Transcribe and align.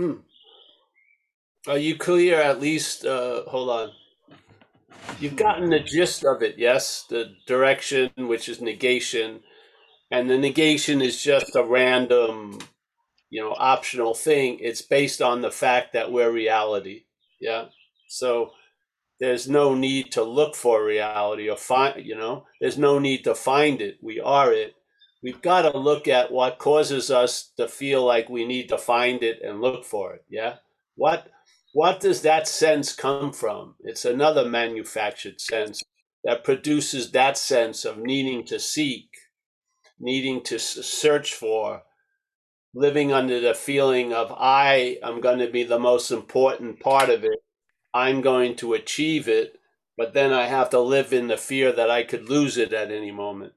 Hmm. 0.00 0.20
Are 1.68 1.76
you 1.76 1.94
clear 1.94 2.40
at 2.40 2.58
least? 2.58 3.04
Uh, 3.04 3.42
hold 3.42 3.68
on. 3.68 3.90
You've 5.18 5.36
gotten 5.36 5.68
the 5.68 5.80
gist 5.80 6.24
of 6.24 6.42
it, 6.42 6.54
yes? 6.56 7.04
The 7.10 7.34
direction, 7.46 8.10
which 8.16 8.48
is 8.48 8.62
negation, 8.62 9.40
and 10.10 10.30
the 10.30 10.38
negation 10.38 11.02
is 11.02 11.22
just 11.22 11.54
a 11.54 11.62
random, 11.62 12.60
you 13.28 13.42
know, 13.42 13.54
optional 13.58 14.14
thing. 14.14 14.58
It's 14.62 14.80
based 14.80 15.20
on 15.20 15.42
the 15.42 15.50
fact 15.50 15.92
that 15.92 16.10
we're 16.10 16.32
reality. 16.32 17.02
Yeah. 17.38 17.66
So 18.08 18.52
there's 19.18 19.50
no 19.50 19.74
need 19.74 20.12
to 20.12 20.22
look 20.22 20.56
for 20.56 20.82
reality 20.82 21.50
or 21.50 21.58
find, 21.58 22.02
you 22.06 22.14
know, 22.14 22.46
there's 22.58 22.78
no 22.78 22.98
need 22.98 23.22
to 23.24 23.34
find 23.34 23.82
it. 23.82 23.98
We 24.00 24.18
are 24.18 24.50
it. 24.50 24.76
We've 25.22 25.42
got 25.42 25.62
to 25.62 25.76
look 25.76 26.08
at 26.08 26.32
what 26.32 26.58
causes 26.58 27.10
us 27.10 27.52
to 27.58 27.68
feel 27.68 28.04
like 28.04 28.28
we 28.28 28.46
need 28.46 28.68
to 28.70 28.78
find 28.78 29.22
it 29.22 29.40
and 29.42 29.60
look 29.60 29.84
for 29.84 30.14
it. 30.14 30.24
Yeah. 30.28 30.56
What 30.96 31.28
what 31.72 32.00
does 32.00 32.22
that 32.22 32.48
sense 32.48 32.94
come 32.94 33.32
from? 33.32 33.76
It's 33.80 34.04
another 34.04 34.44
manufactured 34.44 35.40
sense 35.40 35.82
that 36.24 36.42
produces 36.42 37.12
that 37.12 37.38
sense 37.38 37.84
of 37.84 37.98
needing 37.98 38.44
to 38.46 38.58
seek, 38.58 39.08
needing 39.98 40.42
to 40.44 40.58
search 40.58 41.32
for, 41.32 41.82
living 42.74 43.12
under 43.12 43.40
the 43.40 43.54
feeling 43.54 44.12
of 44.12 44.32
I 44.36 44.98
am 45.02 45.20
going 45.20 45.38
to 45.38 45.50
be 45.50 45.62
the 45.62 45.78
most 45.78 46.10
important 46.10 46.80
part 46.80 47.08
of 47.08 47.24
it. 47.24 47.38
I'm 47.94 48.20
going 48.20 48.56
to 48.56 48.74
achieve 48.74 49.28
it, 49.28 49.58
but 49.96 50.14
then 50.14 50.32
I 50.32 50.46
have 50.46 50.70
to 50.70 50.80
live 50.80 51.12
in 51.12 51.28
the 51.28 51.36
fear 51.36 51.72
that 51.72 51.90
I 51.90 52.02
could 52.04 52.28
lose 52.28 52.56
it 52.56 52.72
at 52.72 52.90
any 52.90 53.10
moment. 53.10 53.52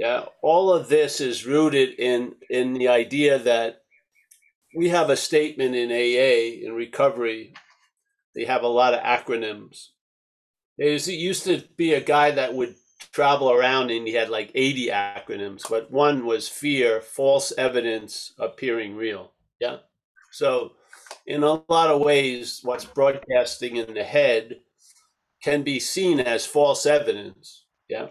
Yeah, 0.00 0.24
all 0.40 0.72
of 0.72 0.88
this 0.88 1.20
is 1.20 1.44
rooted 1.44 1.90
in 1.98 2.34
in 2.48 2.72
the 2.72 2.88
idea 2.88 3.38
that 3.40 3.82
we 4.74 4.88
have 4.88 5.10
a 5.10 5.16
statement 5.16 5.74
in 5.74 5.90
AA 5.90 6.64
in 6.66 6.72
recovery. 6.72 7.52
They 8.34 8.46
have 8.46 8.62
a 8.62 8.68
lot 8.68 8.94
of 8.94 9.00
acronyms. 9.00 9.88
It 10.78 11.06
used 11.06 11.44
to 11.44 11.62
be 11.76 11.92
a 11.92 12.00
guy 12.00 12.30
that 12.30 12.54
would 12.54 12.76
travel 13.12 13.52
around 13.52 13.90
and 13.90 14.06
he 14.06 14.14
had 14.14 14.30
like 14.30 14.50
80 14.54 14.86
acronyms, 14.86 15.68
but 15.68 15.90
one 15.90 16.24
was 16.24 16.48
fear, 16.48 17.02
false 17.02 17.52
evidence 17.58 18.32
appearing 18.38 18.96
real. 18.96 19.32
Yeah. 19.60 19.78
So, 20.32 20.72
in 21.26 21.42
a 21.42 21.62
lot 21.68 21.90
of 21.90 22.00
ways, 22.00 22.60
what's 22.62 22.86
broadcasting 22.86 23.76
in 23.76 23.92
the 23.92 24.04
head 24.04 24.60
can 25.42 25.62
be 25.62 25.78
seen 25.78 26.20
as 26.20 26.46
false 26.46 26.86
evidence. 26.86 27.66
Yeah. 27.86 28.06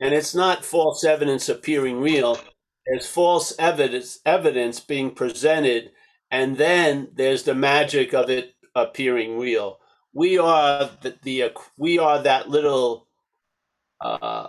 And 0.00 0.14
it's 0.14 0.34
not 0.34 0.64
false 0.64 1.04
evidence 1.04 1.48
appearing 1.48 2.00
real, 2.00 2.38
there's 2.88 3.06
false 3.06 3.54
evidence 3.58 4.18
evidence 4.24 4.80
being 4.80 5.10
presented 5.10 5.90
and 6.30 6.56
then 6.56 7.08
there's 7.14 7.42
the 7.42 7.54
magic 7.54 8.14
of 8.14 8.30
it 8.30 8.54
appearing 8.74 9.38
real. 9.38 9.78
We 10.12 10.38
are 10.38 10.90
the, 11.02 11.16
the 11.22 11.52
we 11.76 11.98
are 11.98 12.22
that 12.22 12.48
little 12.48 13.06
uh, 14.00 14.48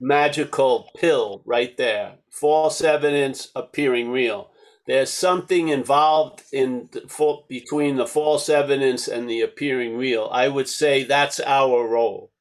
magical 0.00 0.90
pill 0.96 1.42
right 1.44 1.76
there. 1.76 2.16
False 2.30 2.82
evidence 2.82 3.50
appearing 3.54 4.10
real. 4.10 4.50
There's 4.86 5.10
something 5.10 5.68
involved 5.68 6.44
in 6.52 6.88
the, 6.92 7.42
between 7.48 7.96
the 7.96 8.06
false 8.06 8.48
evidence 8.48 9.06
and 9.06 9.28
the 9.28 9.42
appearing 9.42 9.96
real. 9.96 10.28
I 10.32 10.48
would 10.48 10.68
say 10.68 11.04
that's 11.04 11.40
our 11.40 11.86
role. 11.86 12.32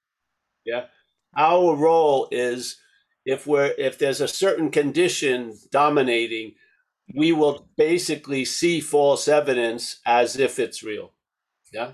Yeah 0.66 0.86
our 1.38 1.76
role 1.76 2.28
is 2.32 2.78
if 3.26 3.46
we're 3.48 3.74
if 3.78 4.00
there's 4.00 4.22
a 4.22 4.28
certain 4.28 4.72
condition 4.72 5.56
dominating 5.72 6.54
we 7.16 7.32
will 7.32 7.70
basically 7.78 8.44
see 8.44 8.82
false 8.82 9.28
evidence 9.28 10.00
as 10.06 10.38
if 10.38 10.60
it's 10.60 10.84
real. 10.84 11.14
Yeah? 11.72 11.92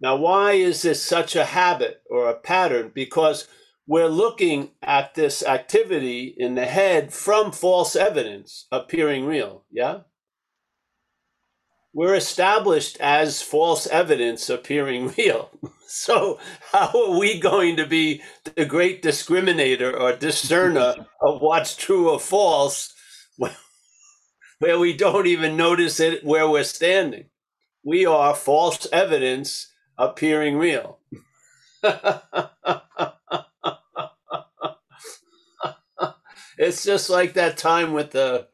Now 0.00 0.16
why 0.16 0.52
is 0.52 0.82
this 0.82 1.02
such 1.02 1.36
a 1.36 1.44
habit 1.44 2.02
or 2.10 2.28
a 2.28 2.38
pattern? 2.38 2.90
Because 2.94 3.48
we're 3.86 4.08
looking 4.08 4.70
at 4.82 5.14
this 5.14 5.42
activity 5.42 6.34
in 6.36 6.54
the 6.54 6.66
head 6.66 7.12
from 7.12 7.52
false 7.52 7.96
evidence 7.96 8.66
appearing 8.70 9.26
real. 9.26 9.64
Yeah? 9.70 10.00
We're 11.92 12.14
established 12.14 12.98
as 13.00 13.42
false 13.42 13.86
evidence 13.86 14.48
appearing 14.50 15.14
real. 15.18 15.50
So, 15.90 16.38
how 16.70 16.90
are 16.92 17.18
we 17.18 17.40
going 17.40 17.76
to 17.78 17.86
be 17.86 18.20
the 18.44 18.66
great 18.66 19.02
discriminator 19.02 19.98
or 19.98 20.14
discerner 20.14 20.94
of 21.22 21.40
what's 21.40 21.74
true 21.74 22.10
or 22.10 22.20
false 22.20 22.92
where 24.58 24.78
we 24.78 24.92
don't 24.94 25.26
even 25.26 25.56
notice 25.56 25.98
it 25.98 26.22
where 26.22 26.46
we're 26.46 26.64
standing? 26.64 27.30
We 27.82 28.04
are 28.04 28.34
false 28.34 28.86
evidence 28.92 29.72
appearing 29.96 30.58
real. 30.58 30.98
it's 36.58 36.84
just 36.84 37.08
like 37.08 37.32
that 37.32 37.56
time 37.56 37.94
with 37.94 38.10
the 38.10 38.48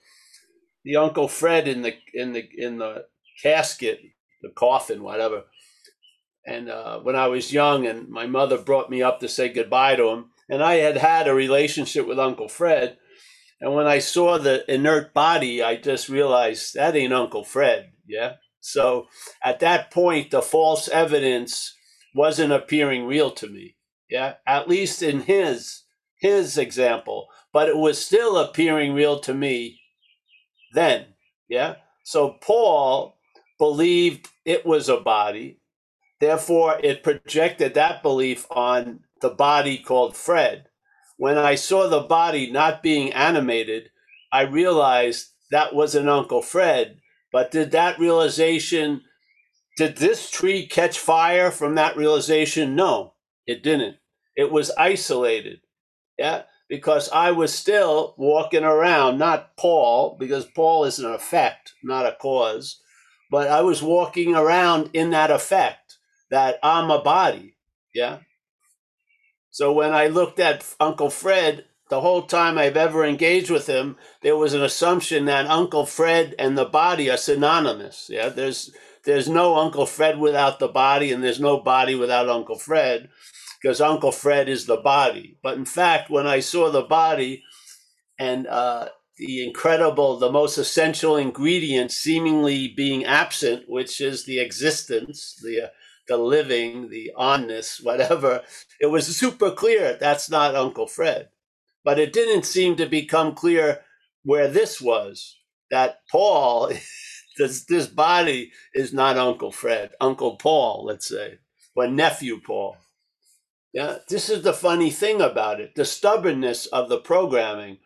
the 0.84 0.94
Uncle 0.94 1.26
Fred 1.26 1.66
in 1.66 1.82
the 1.82 1.96
in 2.12 2.32
the 2.32 2.48
in 2.56 2.78
the 2.78 3.06
casket, 3.42 3.98
the 4.40 4.50
coffin, 4.50 5.02
whatever. 5.02 5.42
And 6.46 6.70
uh, 6.70 7.00
when 7.00 7.16
I 7.16 7.28
was 7.28 7.52
young, 7.52 7.86
and 7.86 8.08
my 8.08 8.26
mother 8.26 8.58
brought 8.58 8.90
me 8.90 9.02
up 9.02 9.20
to 9.20 9.28
say 9.28 9.48
goodbye 9.50 9.96
to 9.96 10.08
him, 10.08 10.26
and 10.50 10.62
I 10.62 10.76
had 10.76 10.98
had 10.98 11.28
a 11.28 11.34
relationship 11.34 12.06
with 12.06 12.18
Uncle 12.18 12.48
Fred. 12.48 12.98
And 13.60 13.74
when 13.74 13.88
I 13.88 14.00
saw 14.00 14.38
the 14.38 14.70
inert 14.72 15.14
body, 15.14 15.62
I 15.62 15.76
just 15.76 16.08
realized 16.10 16.74
that 16.76 16.96
ain't 16.96 17.14
Uncle 17.14 17.44
Fred. 17.44 17.92
Yeah. 18.08 18.34
So 18.60 19.08
at 19.44 19.60
that 19.60 19.90
point, 19.92 20.30
the 20.32 20.42
false 20.42 20.88
evidence 20.88 21.74
wasn't 22.14 22.52
appearing 22.54 23.06
real 23.06 23.32
to 23.32 23.48
me. 23.48 23.76
Yeah. 24.10 24.36
At 24.46 24.68
least 24.68 25.02
in 25.02 25.22
his 25.22 25.84
his 26.20 26.58
example, 26.58 27.28
but 27.52 27.68
it 27.68 27.78
was 27.78 28.04
still 28.04 28.38
appearing 28.38 28.94
real 28.94 29.20
to 29.20 29.34
me 29.34 29.80
then. 30.74 31.06
Yeah. 31.48 31.76
So 32.04 32.38
Paul 32.42 33.16
believed 33.58 34.28
it 34.44 34.66
was 34.66 34.88
a 34.88 34.98
body. 34.98 35.60
Therefore, 36.24 36.80
it 36.82 37.02
projected 37.02 37.74
that 37.74 38.02
belief 38.02 38.46
on 38.50 39.00
the 39.20 39.28
body 39.28 39.76
called 39.76 40.16
Fred. 40.16 40.68
When 41.18 41.36
I 41.36 41.54
saw 41.54 41.86
the 41.86 42.00
body 42.00 42.50
not 42.50 42.82
being 42.82 43.12
animated, 43.12 43.90
I 44.32 44.44
realized 44.44 45.32
that 45.50 45.74
was 45.74 45.94
an 45.94 46.08
Uncle 46.08 46.40
Fred. 46.40 46.96
But 47.30 47.50
did 47.50 47.72
that 47.72 47.98
realization, 47.98 49.02
did 49.76 49.98
this 49.98 50.30
tree 50.30 50.66
catch 50.66 50.98
fire 50.98 51.50
from 51.50 51.74
that 51.74 51.94
realization? 51.94 52.74
No, 52.74 53.12
it 53.46 53.62
didn't. 53.62 53.98
It 54.34 54.50
was 54.50 54.70
isolated. 54.78 55.60
Yeah, 56.16 56.44
because 56.70 57.10
I 57.10 57.32
was 57.32 57.52
still 57.54 58.14
walking 58.16 58.64
around, 58.64 59.18
not 59.18 59.58
Paul, 59.58 60.16
because 60.18 60.46
Paul 60.46 60.86
is 60.86 60.98
an 60.98 61.12
effect, 61.12 61.74
not 61.82 62.06
a 62.06 62.16
cause 62.18 62.80
but 63.30 63.48
I 63.48 63.62
was 63.62 63.82
walking 63.82 64.36
around 64.36 64.90
in 64.92 65.10
that 65.10 65.30
effect 65.32 65.93
that 66.34 66.58
I'm 66.62 66.90
a 66.90 67.02
body. 67.02 67.56
Yeah. 67.94 68.18
So 69.50 69.72
when 69.72 69.92
I 69.94 70.08
looked 70.08 70.40
at 70.40 70.66
Uncle 70.80 71.10
Fred, 71.10 71.66
the 71.90 72.02
whole 72.02 72.22
time 72.24 72.58
I've 72.58 72.76
ever 72.76 73.04
engaged 73.06 73.50
with 73.50 73.68
him, 73.68 73.96
there 74.22 74.36
was 74.36 74.54
an 74.54 74.62
assumption 74.62 75.26
that 75.26 75.46
Uncle 75.46 75.86
Fred 75.86 76.34
and 76.38 76.58
the 76.58 76.66
body 76.66 77.10
are 77.10 77.18
synonymous. 77.18 78.08
Yeah. 78.10 78.30
There's 78.30 78.72
there's 79.04 79.28
no 79.28 79.56
Uncle 79.56 79.86
Fred 79.86 80.18
without 80.20 80.60
the 80.60 80.68
body, 80.68 81.12
and 81.12 81.24
there's 81.24 81.40
no 81.40 81.60
body 81.60 81.94
without 81.96 82.28
Uncle 82.28 82.58
Fred, 82.58 83.10
because 83.62 83.80
Uncle 83.80 84.12
Fred 84.12 84.48
is 84.48 84.66
the 84.66 84.78
body. 84.78 85.38
But 85.42 85.58
in 85.58 85.66
fact, 85.66 86.10
when 86.10 86.26
I 86.26 86.40
saw 86.40 86.70
the 86.70 86.82
body, 86.84 87.44
and 88.18 88.46
uh, 88.48 88.88
the 89.18 89.44
incredible, 89.46 90.18
the 90.18 90.32
most 90.32 90.58
essential 90.58 91.16
ingredient 91.16 91.92
seemingly 91.92 92.68
being 92.68 93.04
absent, 93.04 93.68
which 93.68 94.00
is 94.00 94.26
the 94.26 94.40
existence, 94.40 95.40
the 95.42 95.64
uh, 95.66 95.68
the 96.08 96.18
living, 96.18 96.90
the 96.90 97.12
onness, 97.18 97.84
whatever. 97.84 98.42
It 98.80 98.86
was 98.86 99.16
super 99.16 99.50
clear 99.52 99.96
that's 100.00 100.30
not 100.30 100.56
Uncle 100.56 100.86
Fred, 100.88 101.30
but 101.84 101.98
it 102.00 102.12
didn't 102.12 102.46
seem 102.46 102.76
to 102.76 102.86
become 102.86 103.34
clear 103.34 103.82
where 104.24 104.48
this 104.48 104.80
was. 104.80 105.38
That 105.70 106.00
Paul, 106.10 106.72
this 107.38 107.64
this 107.66 107.86
body 107.88 108.52
is 108.74 108.92
not 108.94 109.18
Uncle 109.18 109.52
Fred, 109.52 109.92
Uncle 110.00 110.36
Paul, 110.36 110.84
let's 110.86 111.08
say, 111.08 111.38
or 111.76 111.88
nephew 111.88 112.40
Paul. 112.46 112.76
Yeah, 113.74 113.98
this 114.08 114.30
is 114.30 114.42
the 114.42 114.54
funny 114.54 114.90
thing 114.90 115.20
about 115.22 115.60
it: 115.60 115.74
the 115.76 115.84
stubbornness 115.86 116.66
of 116.66 116.88
the 116.90 116.98
programming 116.98 117.78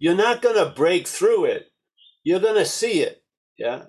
you're 0.00 0.16
not 0.16 0.42
going 0.42 0.56
to 0.56 0.74
break 0.76 1.08
through 1.08 1.46
it. 1.46 1.72
You're 2.24 2.40
going 2.40 2.56
to 2.56 2.66
see 2.66 3.02
it. 3.02 3.22
Yeah. 3.58 3.84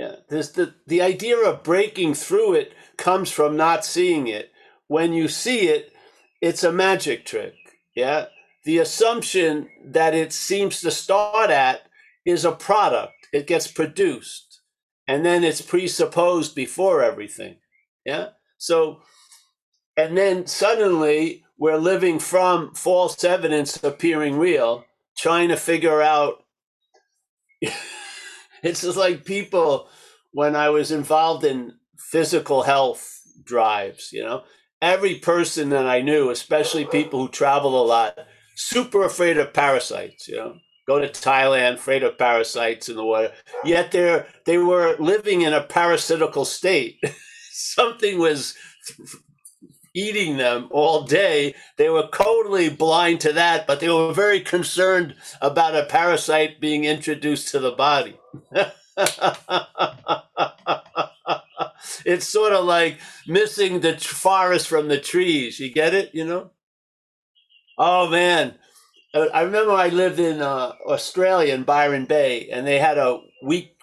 Yeah. 0.00 0.16
There's 0.30 0.52
the, 0.52 0.72
the 0.86 1.02
idea 1.02 1.36
of 1.36 1.62
breaking 1.62 2.14
through 2.14 2.54
it 2.54 2.72
comes 2.96 3.30
from 3.30 3.54
not 3.54 3.84
seeing 3.84 4.28
it. 4.28 4.50
When 4.86 5.12
you 5.12 5.28
see 5.28 5.68
it, 5.68 5.92
it's 6.40 6.64
a 6.64 6.72
magic 6.72 7.26
trick. 7.26 7.52
Yeah. 7.94 8.28
The 8.64 8.78
assumption 8.78 9.68
that 9.84 10.14
it 10.14 10.32
seems 10.32 10.80
to 10.80 10.90
start 10.90 11.50
at 11.50 11.82
is 12.24 12.46
a 12.46 12.52
product. 12.52 13.28
It 13.30 13.46
gets 13.46 13.70
produced 13.70 14.62
and 15.06 15.22
then 15.22 15.44
it's 15.44 15.60
presupposed 15.60 16.54
before 16.54 17.02
everything. 17.02 17.56
Yeah. 18.06 18.28
So, 18.56 19.02
and 19.98 20.16
then 20.16 20.46
suddenly 20.46 21.44
we're 21.58 21.76
living 21.76 22.18
from 22.18 22.74
false 22.74 23.22
evidence 23.22 23.84
appearing 23.84 24.38
real, 24.38 24.86
trying 25.18 25.50
to 25.50 25.58
figure 25.58 26.00
out. 26.00 26.42
it's 28.62 28.82
just 28.82 28.96
like 28.96 29.24
people 29.24 29.88
when 30.32 30.56
I 30.56 30.70
was 30.70 30.92
involved 30.92 31.44
in 31.44 31.74
physical 31.98 32.62
health 32.62 33.20
drives, 33.44 34.10
you 34.12 34.22
know, 34.24 34.44
every 34.80 35.16
person 35.16 35.70
that 35.70 35.86
I 35.86 36.00
knew, 36.00 36.30
especially 36.30 36.84
people 36.84 37.20
who 37.20 37.28
travel 37.28 37.80
a 37.80 37.86
lot, 37.86 38.18
super 38.56 39.04
afraid 39.04 39.38
of 39.38 39.52
parasites, 39.52 40.28
you 40.28 40.36
know. 40.36 40.56
Go 40.88 40.98
to 40.98 41.08
Thailand, 41.08 41.74
afraid 41.74 42.02
of 42.02 42.18
parasites 42.18 42.88
in 42.88 42.96
the 42.96 43.04
water. 43.04 43.32
Yet 43.64 43.92
they're 43.92 44.26
they 44.44 44.58
were 44.58 44.96
living 44.98 45.42
in 45.42 45.52
a 45.52 45.62
parasitical 45.62 46.44
state. 46.44 46.98
Something 47.52 48.18
was 48.18 48.56
eating 49.94 50.36
them 50.36 50.68
all 50.70 51.04
day. 51.04 51.54
They 51.76 51.88
were 51.90 52.08
totally 52.12 52.70
blind 52.70 53.20
to 53.22 53.32
that, 53.34 53.66
but 53.66 53.80
they 53.80 53.88
were 53.88 54.12
very 54.12 54.40
concerned 54.40 55.14
about 55.40 55.76
a 55.76 55.84
parasite 55.86 56.60
being 56.60 56.84
introduced 56.84 57.48
to 57.50 57.60
the 57.60 57.72
body. 57.72 58.19
it's 62.04 62.28
sort 62.28 62.52
of 62.52 62.64
like 62.64 62.98
missing 63.26 63.80
the 63.80 63.98
forest 63.98 64.68
from 64.68 64.88
the 64.88 65.00
trees. 65.00 65.60
You 65.60 65.72
get 65.72 65.94
it? 65.94 66.14
You 66.14 66.24
know? 66.24 66.50
Oh 67.78 68.08
man, 68.08 68.54
uh, 69.14 69.26
I 69.32 69.42
remember 69.42 69.72
I 69.72 69.88
lived 69.88 70.18
in 70.18 70.42
uh, 70.42 70.72
Australia 70.86 71.54
in 71.54 71.64
Byron 71.64 72.04
Bay, 72.04 72.48
and 72.50 72.66
they 72.66 72.78
had 72.78 72.98
a 72.98 73.20
week. 73.42 73.76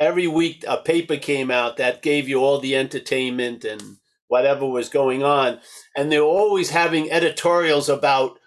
Every 0.00 0.26
week, 0.26 0.64
a 0.66 0.78
paper 0.78 1.16
came 1.16 1.50
out 1.50 1.76
that 1.76 2.02
gave 2.02 2.28
you 2.28 2.40
all 2.40 2.58
the 2.58 2.76
entertainment 2.76 3.64
and 3.64 3.98
whatever 4.26 4.66
was 4.66 4.88
going 4.88 5.22
on, 5.22 5.60
and 5.96 6.10
they 6.10 6.18
were 6.18 6.26
always 6.26 6.70
having 6.70 7.10
editorials 7.10 7.88
about 7.88 8.38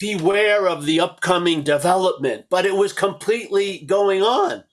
beware 0.00 0.66
of 0.66 0.86
the 0.86 0.98
upcoming 0.98 1.62
development. 1.62 2.46
But 2.50 2.66
it 2.66 2.74
was 2.74 2.92
completely 2.92 3.84
going 3.86 4.22
on 4.22 4.64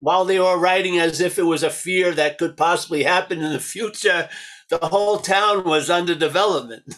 while 0.00 0.24
they 0.26 0.38
were 0.40 0.58
writing 0.58 0.98
as 0.98 1.20
if 1.20 1.38
it 1.38 1.42
was 1.44 1.62
a 1.62 1.70
fear 1.70 2.12
that 2.14 2.38
could 2.38 2.56
possibly 2.56 3.02
happen 3.04 3.40
in 3.42 3.52
the 3.52 3.60
future, 3.60 4.28
the 4.70 4.78
whole 4.78 5.18
town 5.18 5.64
was 5.64 5.90
under 5.90 6.14
development. 6.14 6.94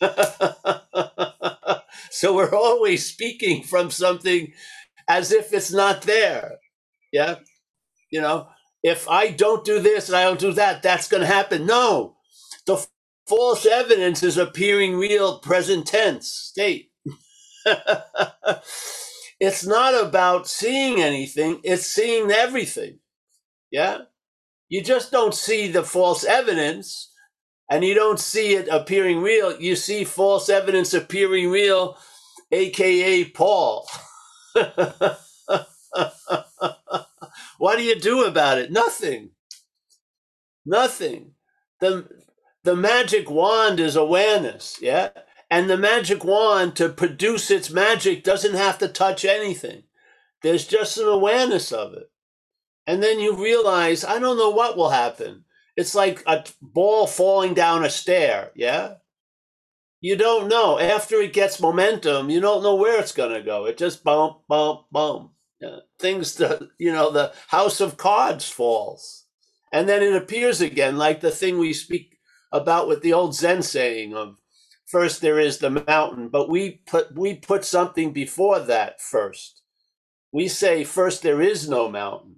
so 2.10 2.34
we're 2.34 2.54
always 2.54 3.04
speaking 3.06 3.62
from 3.64 3.90
something 3.90 4.52
as 5.08 5.32
if 5.32 5.54
it's 5.54 5.72
not 5.72 6.02
there. 6.02 6.58
Yeah. 7.12 7.36
You 8.10 8.22
know, 8.22 8.48
if 8.82 9.08
I 9.10 9.30
don't 9.30 9.66
do 9.66 9.80
this 9.80 10.08
and 10.08 10.16
I 10.16 10.24
don't 10.24 10.40
do 10.40 10.54
that, 10.54 10.82
that's 10.82 11.08
going 11.08 11.22
to 11.22 11.28
happen. 11.28 11.66
No, 11.66 12.16
the 12.66 12.86
false 13.28 13.66
evidence 13.66 14.24
is 14.24 14.38
appearing 14.38 14.96
real 14.96 15.40
present 15.40 15.88
tense 15.88 16.28
state. 16.28 16.92
It's 19.40 19.66
not 19.66 19.94
about 20.00 20.48
seeing 20.48 21.00
anything, 21.02 21.60
it's 21.64 21.86
seeing 21.86 22.30
everything. 22.30 23.00
Yeah? 23.70 23.98
You 24.68 24.82
just 24.82 25.12
don't 25.12 25.34
see 25.34 25.68
the 25.68 25.84
false 25.84 26.24
evidence 26.24 27.12
and 27.70 27.84
you 27.84 27.94
don't 27.94 28.20
see 28.20 28.54
it 28.54 28.68
appearing 28.68 29.20
real. 29.22 29.60
You 29.60 29.76
see 29.76 30.04
false 30.04 30.48
evidence 30.50 30.94
appearing 30.94 31.50
real, 31.50 31.98
aka 32.52 33.24
Paul. 33.26 33.88
what 37.58 37.76
do 37.76 37.82
you 37.82 38.00
do 38.00 38.24
about 38.24 38.58
it? 38.58 38.72
Nothing. 38.72 39.30
Nothing. 40.66 41.32
The 41.80 42.08
the 42.64 42.76
magic 42.76 43.30
wand 43.30 43.80
is 43.80 43.96
awareness, 43.96 44.78
yeah? 44.82 45.10
And 45.50 45.70
the 45.70 45.76
magic 45.76 46.24
wand 46.24 46.74
to 46.76 46.88
produce 46.88 47.50
its 47.50 47.70
magic 47.70 48.24
doesn't 48.24 48.54
have 48.54 48.78
to 48.78 48.88
touch 48.88 49.24
anything. 49.24 49.84
There's 50.42 50.66
just 50.66 50.98
an 50.98 51.06
awareness 51.06 51.72
of 51.72 51.94
it. 51.94 52.10
And 52.86 53.02
then 53.02 53.18
you 53.18 53.34
realize, 53.34 54.04
I 54.04 54.18
don't 54.18 54.38
know 54.38 54.50
what 54.50 54.76
will 54.76 54.90
happen. 54.90 55.44
It's 55.76 55.94
like 55.94 56.22
a 56.26 56.44
ball 56.60 57.06
falling 57.06 57.54
down 57.54 57.84
a 57.84 57.90
stair, 57.90 58.50
yeah? 58.54 58.94
You 60.00 60.16
don't 60.16 60.48
know. 60.48 60.78
After 60.78 61.16
it 61.16 61.32
gets 61.32 61.60
momentum, 61.60 62.30
you 62.30 62.40
don't 62.40 62.62
know 62.62 62.74
where 62.74 63.00
it's 63.00 63.12
going 63.12 63.32
to 63.32 63.42
go. 63.42 63.66
It 63.66 63.76
just 63.76 64.04
bump, 64.04 64.38
bump, 64.48 64.86
bump. 64.90 65.32
Yeah. 65.60 65.78
Things, 65.98 66.34
the, 66.34 66.70
you 66.78 66.92
know, 66.92 67.10
the 67.10 67.32
house 67.48 67.80
of 67.80 67.96
cards 67.96 68.48
falls. 68.48 69.24
And 69.72 69.88
then 69.88 70.02
it 70.02 70.14
appears 70.14 70.60
again, 70.60 70.96
like 70.96 71.20
the 71.20 71.30
thing 71.30 71.58
we 71.58 71.72
speak 71.72 72.18
about 72.52 72.88
with 72.88 73.02
the 73.02 73.12
old 73.12 73.34
Zen 73.34 73.62
saying 73.62 74.14
of 74.14 74.36
first 74.86 75.20
there 75.20 75.38
is 75.40 75.58
the 75.58 75.70
mountain, 75.70 76.28
but 76.28 76.48
we 76.48 76.82
put 76.86 77.14
we 77.14 77.34
put 77.34 77.64
something 77.64 78.12
before 78.12 78.60
that 78.60 79.00
first. 79.00 79.62
We 80.32 80.48
say 80.48 80.84
first 80.84 81.22
there 81.22 81.42
is 81.42 81.68
no 81.68 81.90
mountain. 81.90 82.36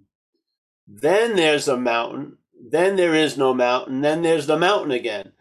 Then 0.86 1.36
there's 1.36 1.68
a 1.68 1.76
mountain, 1.76 2.38
then 2.70 2.96
there 2.96 3.14
is 3.14 3.36
no 3.36 3.54
mountain, 3.54 4.00
then 4.00 4.22
there's 4.22 4.46
the 4.46 4.58
mountain 4.58 4.92
again. 4.92 5.32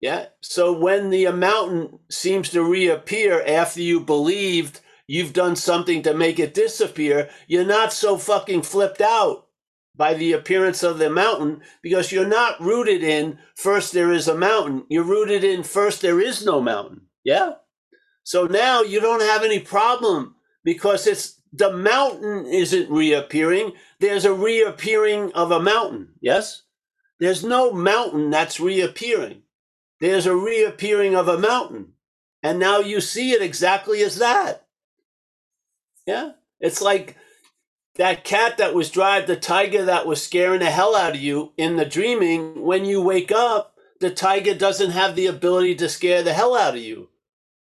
Yeah. 0.00 0.26
So 0.40 0.72
when 0.72 1.10
the 1.10 1.30
mountain 1.32 1.98
seems 2.10 2.50
to 2.50 2.64
reappear 2.64 3.42
after 3.46 3.82
you 3.82 4.00
believed 4.00 4.80
you've 5.06 5.34
done 5.34 5.56
something 5.56 6.02
to 6.02 6.14
make 6.14 6.38
it 6.38 6.54
disappear, 6.54 7.28
you're 7.48 7.66
not 7.66 7.92
so 7.92 8.16
fucking 8.16 8.62
flipped 8.62 9.02
out 9.02 9.48
by 10.00 10.14
the 10.14 10.32
appearance 10.32 10.82
of 10.82 10.96
the 10.96 11.10
mountain 11.10 11.60
because 11.82 12.10
you're 12.10 12.26
not 12.26 12.58
rooted 12.58 13.02
in 13.02 13.38
first 13.54 13.92
there 13.92 14.10
is 14.10 14.28
a 14.28 14.34
mountain. 14.34 14.82
You're 14.88 15.04
rooted 15.04 15.44
in 15.44 15.62
first 15.62 16.00
there 16.00 16.18
is 16.18 16.42
no 16.42 16.58
mountain. 16.62 17.02
Yeah. 17.22 17.56
So 18.22 18.46
now 18.46 18.80
you 18.80 18.98
don't 18.98 19.20
have 19.20 19.44
any 19.44 19.58
problem 19.58 20.36
because 20.64 21.06
it's 21.06 21.42
the 21.52 21.76
mountain 21.76 22.46
isn't 22.46 22.90
reappearing. 22.90 23.72
There's 23.98 24.24
a 24.24 24.32
reappearing 24.32 25.34
of 25.34 25.50
a 25.50 25.60
mountain. 25.60 26.14
Yes. 26.22 26.62
There's 27.18 27.44
no 27.44 27.70
mountain 27.70 28.30
that's 28.30 28.58
reappearing. 28.58 29.42
There's 30.00 30.24
a 30.24 30.34
reappearing 30.34 31.14
of 31.14 31.28
a 31.28 31.38
mountain. 31.38 31.92
And 32.42 32.58
now 32.58 32.78
you 32.78 33.02
see 33.02 33.32
it 33.32 33.42
exactly 33.42 34.02
as 34.02 34.16
that. 34.16 34.66
Yeah. 36.06 36.30
It's 36.58 36.80
like 36.80 37.18
that 38.00 38.24
cat 38.24 38.56
that 38.56 38.74
was 38.74 38.88
drive 38.88 39.26
the 39.26 39.36
tiger 39.36 39.84
that 39.84 40.06
was 40.06 40.22
scaring 40.22 40.60
the 40.60 40.70
hell 40.70 40.96
out 40.96 41.14
of 41.14 41.20
you 41.20 41.52
in 41.58 41.76
the 41.76 41.84
dreaming, 41.84 42.62
when 42.62 42.86
you 42.86 43.02
wake 43.02 43.30
up, 43.30 43.74
the 44.00 44.08
tiger 44.08 44.54
doesn't 44.54 44.92
have 44.92 45.14
the 45.14 45.26
ability 45.26 45.74
to 45.74 45.86
scare 45.86 46.22
the 46.22 46.32
hell 46.32 46.56
out 46.56 46.74
of 46.74 46.80
you. 46.80 47.10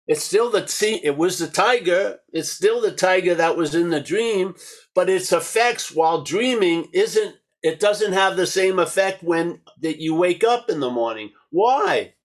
It's 0.06 0.22
still 0.22 0.50
the 0.50 0.68
see, 0.68 1.00
it 1.02 1.16
was 1.16 1.38
the 1.38 1.46
tiger. 1.46 2.18
It's 2.30 2.52
still 2.52 2.82
the 2.82 2.92
tiger 2.92 3.34
that 3.36 3.56
was 3.56 3.74
in 3.74 3.88
the 3.88 4.02
dream, 4.02 4.54
but 4.94 5.08
its 5.08 5.32
effects 5.32 5.94
while 5.94 6.20
dreaming 6.20 6.88
isn't. 6.92 7.36
It 7.62 7.80
doesn't 7.80 8.12
have 8.12 8.36
the 8.36 8.46
same 8.46 8.78
effect 8.78 9.22
when 9.22 9.62
that 9.80 9.98
you 9.98 10.14
wake 10.14 10.44
up 10.44 10.68
in 10.68 10.80
the 10.80 10.90
morning. 10.90 11.30
Why? 11.48 12.16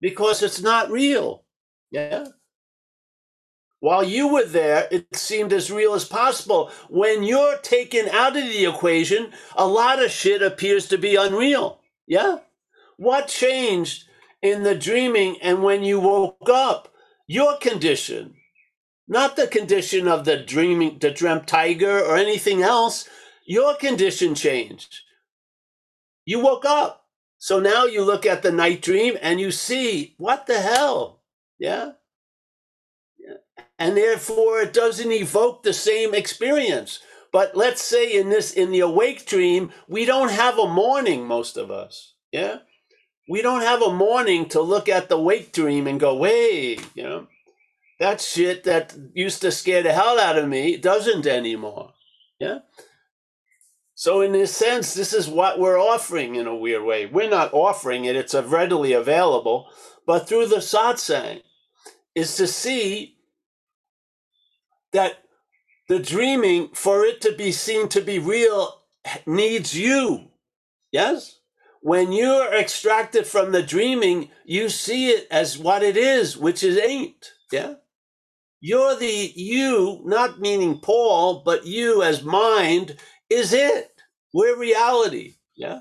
Because 0.00 0.44
it's 0.44 0.62
not 0.62 0.92
real. 0.92 1.44
Yeah. 1.90 2.28
While 3.80 4.04
you 4.04 4.28
were 4.28 4.44
there, 4.44 4.88
it 4.90 5.16
seemed 5.16 5.52
as 5.52 5.70
real 5.70 5.94
as 5.94 6.04
possible. 6.04 6.70
When 6.90 7.22
you're 7.22 7.56
taken 7.58 8.08
out 8.10 8.36
of 8.36 8.44
the 8.44 8.66
equation, 8.66 9.32
a 9.56 9.66
lot 9.66 10.02
of 10.02 10.10
shit 10.10 10.42
appears 10.42 10.86
to 10.88 10.98
be 10.98 11.16
unreal. 11.16 11.80
Yeah? 12.06 12.38
What 12.98 13.28
changed 13.28 14.04
in 14.42 14.62
the 14.62 14.74
dreaming 14.74 15.38
and 15.40 15.62
when 15.62 15.82
you 15.82 15.98
woke 15.98 16.48
up? 16.50 16.92
Your 17.26 17.56
condition, 17.58 18.34
not 19.08 19.36
the 19.36 19.46
condition 19.46 20.08
of 20.08 20.24
the 20.24 20.36
dreaming, 20.36 20.98
the 20.98 21.10
dreamt 21.10 21.46
tiger 21.46 22.00
or 22.00 22.16
anything 22.16 22.62
else. 22.62 23.08
Your 23.46 23.76
condition 23.76 24.34
changed. 24.34 25.00
You 26.26 26.40
woke 26.40 26.64
up. 26.66 27.06
So 27.38 27.60
now 27.60 27.86
you 27.86 28.04
look 28.04 28.26
at 28.26 28.42
the 28.42 28.52
night 28.52 28.82
dream 28.82 29.16
and 29.22 29.40
you 29.40 29.50
see, 29.50 30.14
what 30.18 30.46
the 30.46 30.60
hell? 30.60 31.22
Yeah? 31.58 31.92
And 33.80 33.96
therefore 33.96 34.60
it 34.60 34.74
doesn't 34.74 35.10
evoke 35.10 35.62
the 35.62 35.72
same 35.72 36.14
experience. 36.14 37.00
But 37.32 37.56
let's 37.56 37.80
say 37.82 38.12
in 38.12 38.28
this 38.28 38.52
in 38.52 38.70
the 38.70 38.80
awake 38.80 39.24
dream, 39.24 39.72
we 39.88 40.04
don't 40.04 40.30
have 40.30 40.58
a 40.58 40.68
morning, 40.68 41.26
most 41.26 41.56
of 41.56 41.70
us. 41.70 42.14
Yeah? 42.30 42.58
We 43.28 43.40
don't 43.40 43.62
have 43.62 43.80
a 43.80 43.92
morning 43.92 44.48
to 44.50 44.60
look 44.60 44.88
at 44.88 45.08
the 45.08 45.18
wake 45.18 45.52
dream 45.52 45.86
and 45.86 45.98
go, 45.98 46.14
wait, 46.14 46.86
you 46.94 47.04
know, 47.04 47.28
that 47.98 48.20
shit 48.20 48.64
that 48.64 48.94
used 49.14 49.40
to 49.42 49.50
scare 49.50 49.82
the 49.82 49.92
hell 49.92 50.20
out 50.20 50.36
of 50.36 50.48
me 50.48 50.76
doesn't 50.76 51.26
anymore. 51.26 51.94
Yeah? 52.38 52.58
So 53.94 54.20
in 54.20 54.34
a 54.34 54.46
sense, 54.46 54.92
this 54.92 55.12
is 55.12 55.28
what 55.28 55.58
we're 55.58 55.80
offering 55.80 56.34
in 56.34 56.46
a 56.46 56.56
weird 56.56 56.84
way. 56.84 57.06
We're 57.06 57.30
not 57.30 57.54
offering 57.54 58.04
it, 58.04 58.16
it's 58.16 58.34
readily 58.34 58.92
available, 58.92 59.68
but 60.06 60.28
through 60.28 60.46
the 60.46 60.56
satsang 60.56 61.42
is 62.14 62.36
to 62.36 62.46
see 62.46 63.16
that 64.92 65.24
the 65.88 65.98
dreaming, 65.98 66.70
for 66.74 67.04
it 67.04 67.20
to 67.22 67.32
be 67.36 67.52
seen 67.52 67.88
to 67.90 68.00
be 68.00 68.18
real, 68.18 68.82
needs 69.26 69.76
you. 69.76 70.28
Yes? 70.92 71.40
When 71.82 72.12
you're 72.12 72.52
extracted 72.54 73.26
from 73.26 73.52
the 73.52 73.62
dreaming, 73.62 74.30
you 74.44 74.68
see 74.68 75.10
it 75.10 75.26
as 75.30 75.58
what 75.58 75.82
it 75.82 75.96
is, 75.96 76.36
which 76.36 76.62
is 76.62 76.78
ain't. 76.78 77.32
Yeah? 77.52 77.74
You're 78.60 78.96
the 78.96 79.32
you, 79.34 80.02
not 80.04 80.40
meaning 80.40 80.80
Paul, 80.80 81.42
but 81.44 81.66
you 81.66 82.02
as 82.02 82.22
mind 82.22 82.96
is 83.30 83.52
it. 83.52 83.90
We're 84.34 84.58
reality. 84.58 85.36
Yeah? 85.56 85.80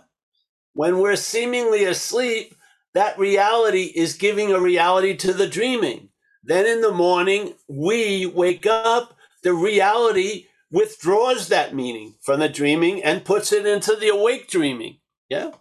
When 0.74 1.00
we're 1.00 1.18
seemingly 1.18 1.86
asleep, 1.86 2.56
that 2.94 3.20
reality 3.20 3.92
is 3.96 4.13
giving 4.16 4.51
a 4.51 4.60
reality 4.60 5.16
to 5.18 5.34
the 5.34 5.48
dreaming. 5.48 6.09
Then 6.43 6.65
in 6.65 6.81
the 6.81 6.91
morning, 6.91 7.55
we 7.67 8.25
wake 8.25 8.65
up 8.65 9.15
the 9.43 9.53
reality 9.53 10.46
withdraws 10.72 11.48
that 11.48 11.74
meaning 11.74 12.15
from 12.22 12.39
the 12.39 12.50
dreaming 12.50 13.03
and 13.03 13.25
puts 13.25 13.51
it 13.51 13.65
into 13.65 13.96
the 13.96 14.10
awake 14.10 14.48
dreaming. 14.48 14.98
Yeah. 15.29 15.51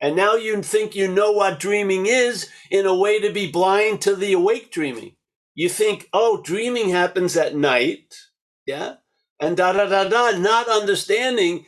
And 0.00 0.16
now 0.16 0.34
you 0.34 0.60
think 0.62 0.94
you 0.94 1.08
know 1.08 1.32
what 1.32 1.58
dreaming 1.58 2.06
is 2.06 2.50
in 2.70 2.86
a 2.86 2.94
way 2.94 3.20
to 3.20 3.32
be 3.32 3.50
blind 3.50 4.02
to 4.02 4.14
the 4.14 4.32
awake 4.32 4.70
dreaming. 4.70 5.16
You 5.54 5.68
think, 5.68 6.08
oh, 6.12 6.42
dreaming 6.42 6.90
happens 6.90 7.36
at 7.36 7.56
night. 7.56 8.14
Yeah. 8.66 8.96
And 9.40 9.56
da 9.56 9.72
da 9.72 9.86
da 9.86 10.08
da, 10.08 10.38
not 10.38 10.68
understanding 10.68 11.66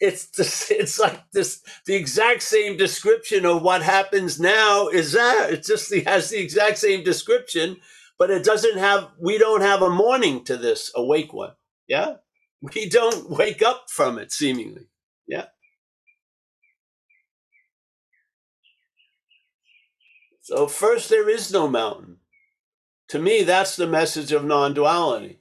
it's 0.00 0.30
just, 0.30 0.70
it's 0.70 0.98
like 0.98 1.20
this 1.32 1.62
the 1.86 1.94
exact 1.94 2.42
same 2.42 2.76
description 2.76 3.44
of 3.46 3.62
what 3.62 3.82
happens 3.82 4.38
now 4.40 4.88
is 4.88 5.12
that 5.12 5.50
it 5.50 5.64
just 5.64 5.94
has 6.06 6.30
the 6.30 6.38
exact 6.38 6.78
same 6.78 7.02
description 7.02 7.76
but 8.20 8.30
it 8.30 8.44
doesn't 8.44 8.78
have 8.78 9.08
we 9.18 9.38
don't 9.38 9.62
have 9.62 9.80
a 9.80 9.88
morning 9.88 10.44
to 10.44 10.58
this 10.58 10.92
awake 10.94 11.32
one. 11.32 11.52
Yeah? 11.88 12.16
We 12.62 12.90
don't 12.90 13.30
wake 13.30 13.62
up 13.62 13.86
from 13.88 14.18
it 14.18 14.30
seemingly. 14.30 14.88
Yeah? 15.26 15.46
So 20.42 20.66
first 20.66 21.08
there 21.08 21.30
is 21.30 21.50
no 21.50 21.66
mountain. 21.66 22.18
To 23.08 23.18
me 23.18 23.42
that's 23.42 23.76
the 23.76 23.86
message 23.86 24.32
of 24.32 24.44
non-duality 24.44 25.39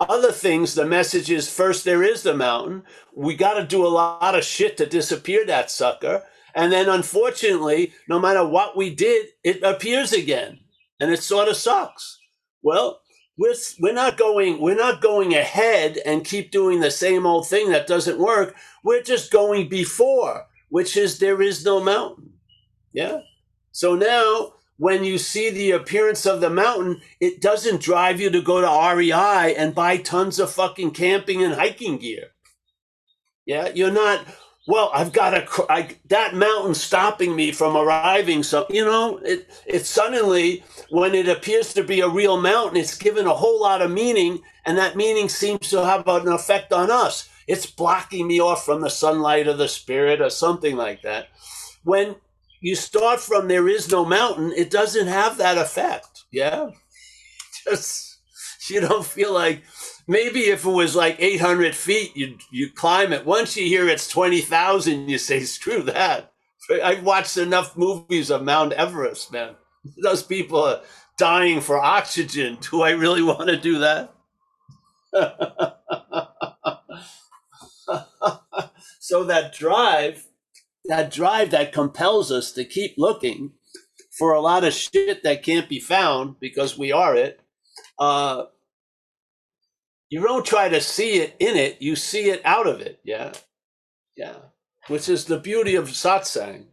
other 0.00 0.32
things 0.32 0.74
the 0.74 0.86
message 0.86 1.30
is 1.30 1.50
first 1.50 1.84
there 1.84 2.02
is 2.02 2.22
the 2.22 2.34
mountain 2.34 2.82
we 3.14 3.34
got 3.34 3.54
to 3.54 3.66
do 3.66 3.86
a 3.86 3.88
lot 3.88 4.34
of 4.34 4.44
shit 4.44 4.76
to 4.76 4.86
disappear 4.86 5.44
that 5.46 5.70
sucker 5.70 6.22
and 6.54 6.72
then 6.72 6.88
unfortunately 6.88 7.92
no 8.08 8.18
matter 8.18 8.46
what 8.46 8.76
we 8.76 8.94
did 8.94 9.28
it 9.44 9.62
appears 9.62 10.12
again 10.12 10.58
and 11.00 11.10
it 11.10 11.22
sort 11.22 11.48
of 11.48 11.56
sucks. 11.56 12.18
Well, 12.62 13.00
we're 13.38 13.54
we're 13.80 13.94
not 13.94 14.18
going 14.18 14.60
we're 14.60 14.76
not 14.76 15.00
going 15.00 15.34
ahead 15.34 15.98
and 16.04 16.24
keep 16.24 16.50
doing 16.50 16.80
the 16.80 16.90
same 16.90 17.26
old 17.26 17.48
thing 17.48 17.70
that 17.70 17.86
doesn't 17.86 18.18
work. 18.18 18.54
We're 18.84 19.02
just 19.02 19.32
going 19.32 19.68
before, 19.68 20.46
which 20.68 20.96
is 20.96 21.18
there 21.18 21.40
is 21.40 21.64
no 21.64 21.82
mountain. 21.82 22.34
Yeah. 22.92 23.20
So 23.72 23.94
now 23.94 24.54
when 24.80 25.04
you 25.04 25.18
see 25.18 25.50
the 25.50 25.72
appearance 25.72 26.24
of 26.24 26.40
the 26.40 26.48
mountain, 26.48 27.02
it 27.20 27.42
doesn't 27.42 27.82
drive 27.82 28.18
you 28.18 28.30
to 28.30 28.40
go 28.40 28.62
to 28.62 28.96
REI 28.96 29.54
and 29.54 29.74
buy 29.74 29.98
tons 29.98 30.38
of 30.38 30.50
fucking 30.50 30.92
camping 30.92 31.44
and 31.44 31.52
hiking 31.52 31.98
gear. 31.98 32.28
Yeah, 33.44 33.68
you're 33.74 33.90
not 33.90 34.24
well, 34.66 34.90
I've 34.94 35.12
got 35.12 35.30
to, 35.30 35.66
I, 35.68 35.96
that 36.08 36.34
mountain 36.34 36.74
stopping 36.74 37.34
me 37.34 37.52
from 37.52 37.76
arriving. 37.76 38.42
So, 38.42 38.66
you 38.70 38.84
know, 38.84 39.18
it, 39.18 39.50
it 39.66 39.84
suddenly, 39.84 40.62
when 40.90 41.14
it 41.14 41.28
appears 41.28 41.74
to 41.74 41.82
be 41.82 42.00
a 42.00 42.08
real 42.08 42.40
mountain, 42.40 42.76
it's 42.76 42.96
given 42.96 43.26
a 43.26 43.34
whole 43.34 43.60
lot 43.60 43.82
of 43.82 43.90
meaning, 43.90 44.40
and 44.64 44.78
that 44.78 44.96
meaning 44.96 45.28
seems 45.28 45.68
to 45.70 45.84
have 45.84 46.06
an 46.08 46.28
effect 46.28 46.72
on 46.72 46.90
us. 46.90 47.28
It's 47.46 47.66
blocking 47.66 48.28
me 48.28 48.40
off 48.40 48.64
from 48.64 48.80
the 48.80 48.90
sunlight 48.90 49.48
of 49.48 49.58
the 49.58 49.68
spirit 49.68 50.20
or 50.20 50.30
something 50.30 50.76
like 50.76 51.02
that. 51.02 51.28
When 51.82 52.14
you 52.60 52.74
start 52.74 53.20
from 53.20 53.48
there 53.48 53.68
is 53.68 53.90
no 53.90 54.04
mountain, 54.04 54.52
it 54.56 54.70
doesn't 54.70 55.08
have 55.08 55.36
that 55.38 55.58
effect. 55.58 56.24
Yeah. 56.32 56.70
Just, 57.64 58.18
you 58.68 58.80
don't 58.80 59.06
feel 59.06 59.32
like, 59.32 59.62
maybe 60.06 60.40
if 60.40 60.64
it 60.64 60.70
was 60.70 60.96
like 60.96 61.16
800 61.18 61.74
feet, 61.74 62.16
you 62.16 62.36
you 62.50 62.70
climb 62.70 63.12
it. 63.12 63.26
Once 63.26 63.56
you 63.56 63.66
hear 63.66 63.88
it's 63.88 64.08
20,000, 64.08 65.08
you 65.08 65.18
say, 65.18 65.40
screw 65.40 65.82
that. 65.82 66.32
I've 66.82 67.02
watched 67.02 67.36
enough 67.36 67.76
movies 67.76 68.30
of 68.30 68.42
Mount 68.44 68.72
Everest, 68.74 69.32
man. 69.32 69.56
Those 70.02 70.22
people 70.22 70.62
are 70.62 70.80
dying 71.18 71.60
for 71.60 71.78
oxygen. 71.78 72.58
Do 72.70 72.82
I 72.82 72.90
really 72.90 73.22
want 73.22 73.48
to 73.48 73.56
do 73.56 73.78
that? 73.78 74.14
so 79.00 79.24
that 79.24 79.52
drive, 79.54 80.26
that 80.90 81.12
drive 81.12 81.52
that 81.52 81.72
compels 81.72 82.32
us 82.32 82.50
to 82.52 82.64
keep 82.64 82.94
looking 82.98 83.52
for 84.18 84.32
a 84.32 84.40
lot 84.40 84.64
of 84.64 84.74
shit 84.74 85.22
that 85.22 85.44
can't 85.44 85.68
be 85.68 85.78
found 85.78 86.34
because 86.40 86.76
we 86.76 86.90
are 86.90 87.14
it. 87.14 87.40
Uh, 87.96 88.44
you 90.08 90.20
don't 90.20 90.44
try 90.44 90.68
to 90.68 90.80
see 90.80 91.20
it 91.20 91.36
in 91.38 91.56
it, 91.56 91.80
you 91.80 91.94
see 91.94 92.28
it 92.28 92.42
out 92.44 92.66
of 92.66 92.80
it. 92.80 92.98
Yeah. 93.04 93.32
Yeah. 94.16 94.34
Which 94.88 95.08
is 95.08 95.26
the 95.26 95.38
beauty 95.38 95.76
of 95.76 95.88
satsang. 95.88 96.64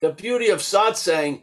The 0.00 0.10
beauty 0.10 0.48
of 0.48 0.58
satsang 0.58 1.42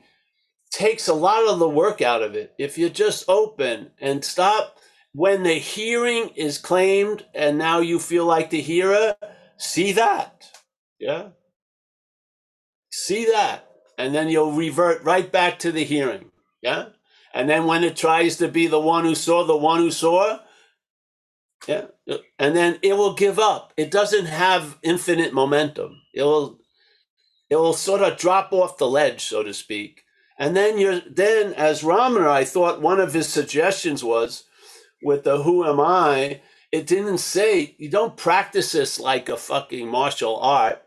takes 0.70 1.08
a 1.08 1.14
lot 1.14 1.48
of 1.48 1.60
the 1.60 1.70
work 1.70 2.02
out 2.02 2.22
of 2.22 2.36
it. 2.36 2.54
If 2.60 2.78
you 2.78 2.90
just 2.90 3.24
open 3.30 3.92
and 4.02 4.26
stop 4.26 4.78
when 5.14 5.44
the 5.44 5.54
hearing 5.54 6.30
is 6.36 6.58
claimed 6.58 7.26
and 7.34 7.58
now 7.58 7.80
you 7.80 8.00
feel 8.00 8.26
like 8.26 8.50
the 8.50 8.62
hearer, 8.62 9.16
see 9.56 9.94
that. 9.94 10.46
Yeah. 11.00 11.30
See 12.92 13.26
that. 13.26 13.68
And 13.98 14.14
then 14.14 14.30
you'll 14.30 14.52
revert 14.52 15.04
right 15.04 15.32
back 15.32 15.60
to 15.60 15.72
the 15.72 15.84
hearing. 15.84 16.32
Yeah. 16.62 16.88
And 17.34 17.50
then 17.50 17.66
when 17.66 17.84
it 17.84 17.96
tries 17.96 18.38
to 18.38 18.48
be 18.48 18.68
the 18.68 18.80
one 18.80 19.06
who 19.06 19.16
saw 19.16 19.46
the 19.46 19.56
one 19.56 19.80
who 19.80 19.92
saw, 19.92 20.40
yeah. 21.68 21.86
And 22.40 22.56
then 22.56 22.80
it 22.82 22.94
will 22.98 23.14
give 23.14 23.40
up. 23.40 23.74
It 23.78 23.92
doesn't 23.92 24.26
have 24.26 24.78
infinite 24.84 25.34
momentum. 25.34 26.02
It 26.14 26.24
will 26.24 26.60
it 27.50 27.58
will 27.58 27.74
sort 27.74 28.02
of 28.02 28.18
drop 28.18 28.54
off 28.54 28.78
the 28.78 28.88
ledge, 28.88 29.26
so 29.26 29.44
to 29.44 29.54
speak. 29.54 30.04
And 30.40 30.56
then 30.56 30.80
you're 30.80 31.02
then 31.02 31.54
as 31.54 31.84
Ramana, 31.84 32.28
I 32.28 32.46
thought 32.46 32.82
one 32.82 33.00
of 33.00 33.14
his 33.14 33.28
suggestions 33.28 34.04
was 34.04 34.46
with 35.04 35.24
the 35.24 35.44
who 35.44 35.66
am 35.66 35.80
I, 35.80 36.42
it 36.72 36.88
didn't 36.88 37.20
say 37.20 37.76
you 37.78 37.90
don't 37.90 38.18
practice 38.18 38.72
this 38.72 39.00
like 39.00 39.30
a 39.30 39.38
fucking 39.38 39.88
martial 39.88 40.38
art. 40.38 40.82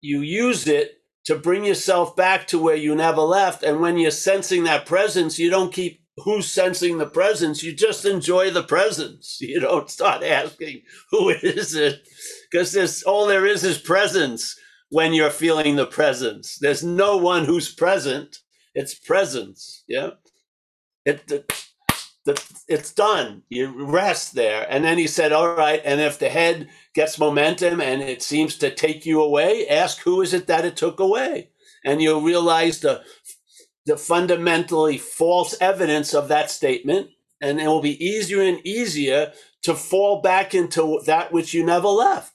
You 0.00 0.20
use 0.20 0.66
it 0.66 1.00
to 1.26 1.36
bring 1.36 1.64
yourself 1.64 2.16
back 2.16 2.46
to 2.48 2.58
where 2.58 2.76
you 2.76 2.94
never 2.94 3.20
left. 3.20 3.62
And 3.62 3.80
when 3.80 3.98
you're 3.98 4.10
sensing 4.10 4.64
that 4.64 4.86
presence, 4.86 5.38
you 5.38 5.50
don't 5.50 5.72
keep 5.72 6.00
who's 6.18 6.50
sensing 6.50 6.98
the 6.98 7.06
presence. 7.06 7.62
You 7.62 7.74
just 7.74 8.04
enjoy 8.04 8.50
the 8.50 8.62
presence. 8.62 9.38
You 9.46 9.60
don't 9.60 9.90
start 9.90 10.22
asking 10.22 10.82
who 11.10 11.30
is 11.30 11.74
it 11.74 12.06
because 12.50 12.72
there's 12.72 13.02
all 13.02 13.26
there 13.26 13.46
is 13.46 13.64
is 13.64 13.78
presence 13.78 14.56
when 14.90 15.12
you're 15.12 15.30
feeling 15.30 15.76
the 15.76 15.86
presence. 15.86 16.58
There's 16.58 16.82
no 16.84 17.16
one 17.16 17.44
who's 17.44 17.74
present. 17.74 18.38
It's 18.74 18.94
presence. 18.94 19.84
Yeah. 19.88 20.10
It, 21.04 21.50
it's 22.68 22.92
done. 22.92 23.42
You 23.48 23.86
rest 23.86 24.34
there. 24.34 24.66
And 24.68 24.84
then 24.84 24.98
he 24.98 25.06
said, 25.06 25.32
all 25.32 25.54
right. 25.54 25.80
And 25.84 26.00
if 26.00 26.18
the 26.18 26.28
head 26.28 26.68
gets 26.96 27.18
momentum 27.18 27.80
and 27.80 28.02
it 28.02 28.22
seems 28.22 28.56
to 28.56 28.74
take 28.74 29.06
you 29.06 29.22
away, 29.22 29.68
ask 29.68 30.00
who 30.00 30.22
is 30.22 30.34
it 30.34 30.48
that 30.48 30.64
it 30.64 30.76
took 30.76 30.98
away? 30.98 31.50
And 31.84 32.02
you'll 32.02 32.22
realize 32.22 32.80
the 32.80 33.04
the 33.84 33.96
fundamentally 33.96 34.98
false 34.98 35.54
evidence 35.60 36.12
of 36.12 36.26
that 36.26 36.50
statement, 36.50 37.08
and 37.40 37.60
it 37.60 37.68
will 37.68 37.82
be 37.82 38.04
easier 38.04 38.42
and 38.42 38.66
easier 38.66 39.32
to 39.62 39.74
fall 39.74 40.20
back 40.20 40.54
into 40.54 41.00
that 41.06 41.32
which 41.32 41.54
you 41.54 41.64
never 41.64 41.86
left. 41.86 42.32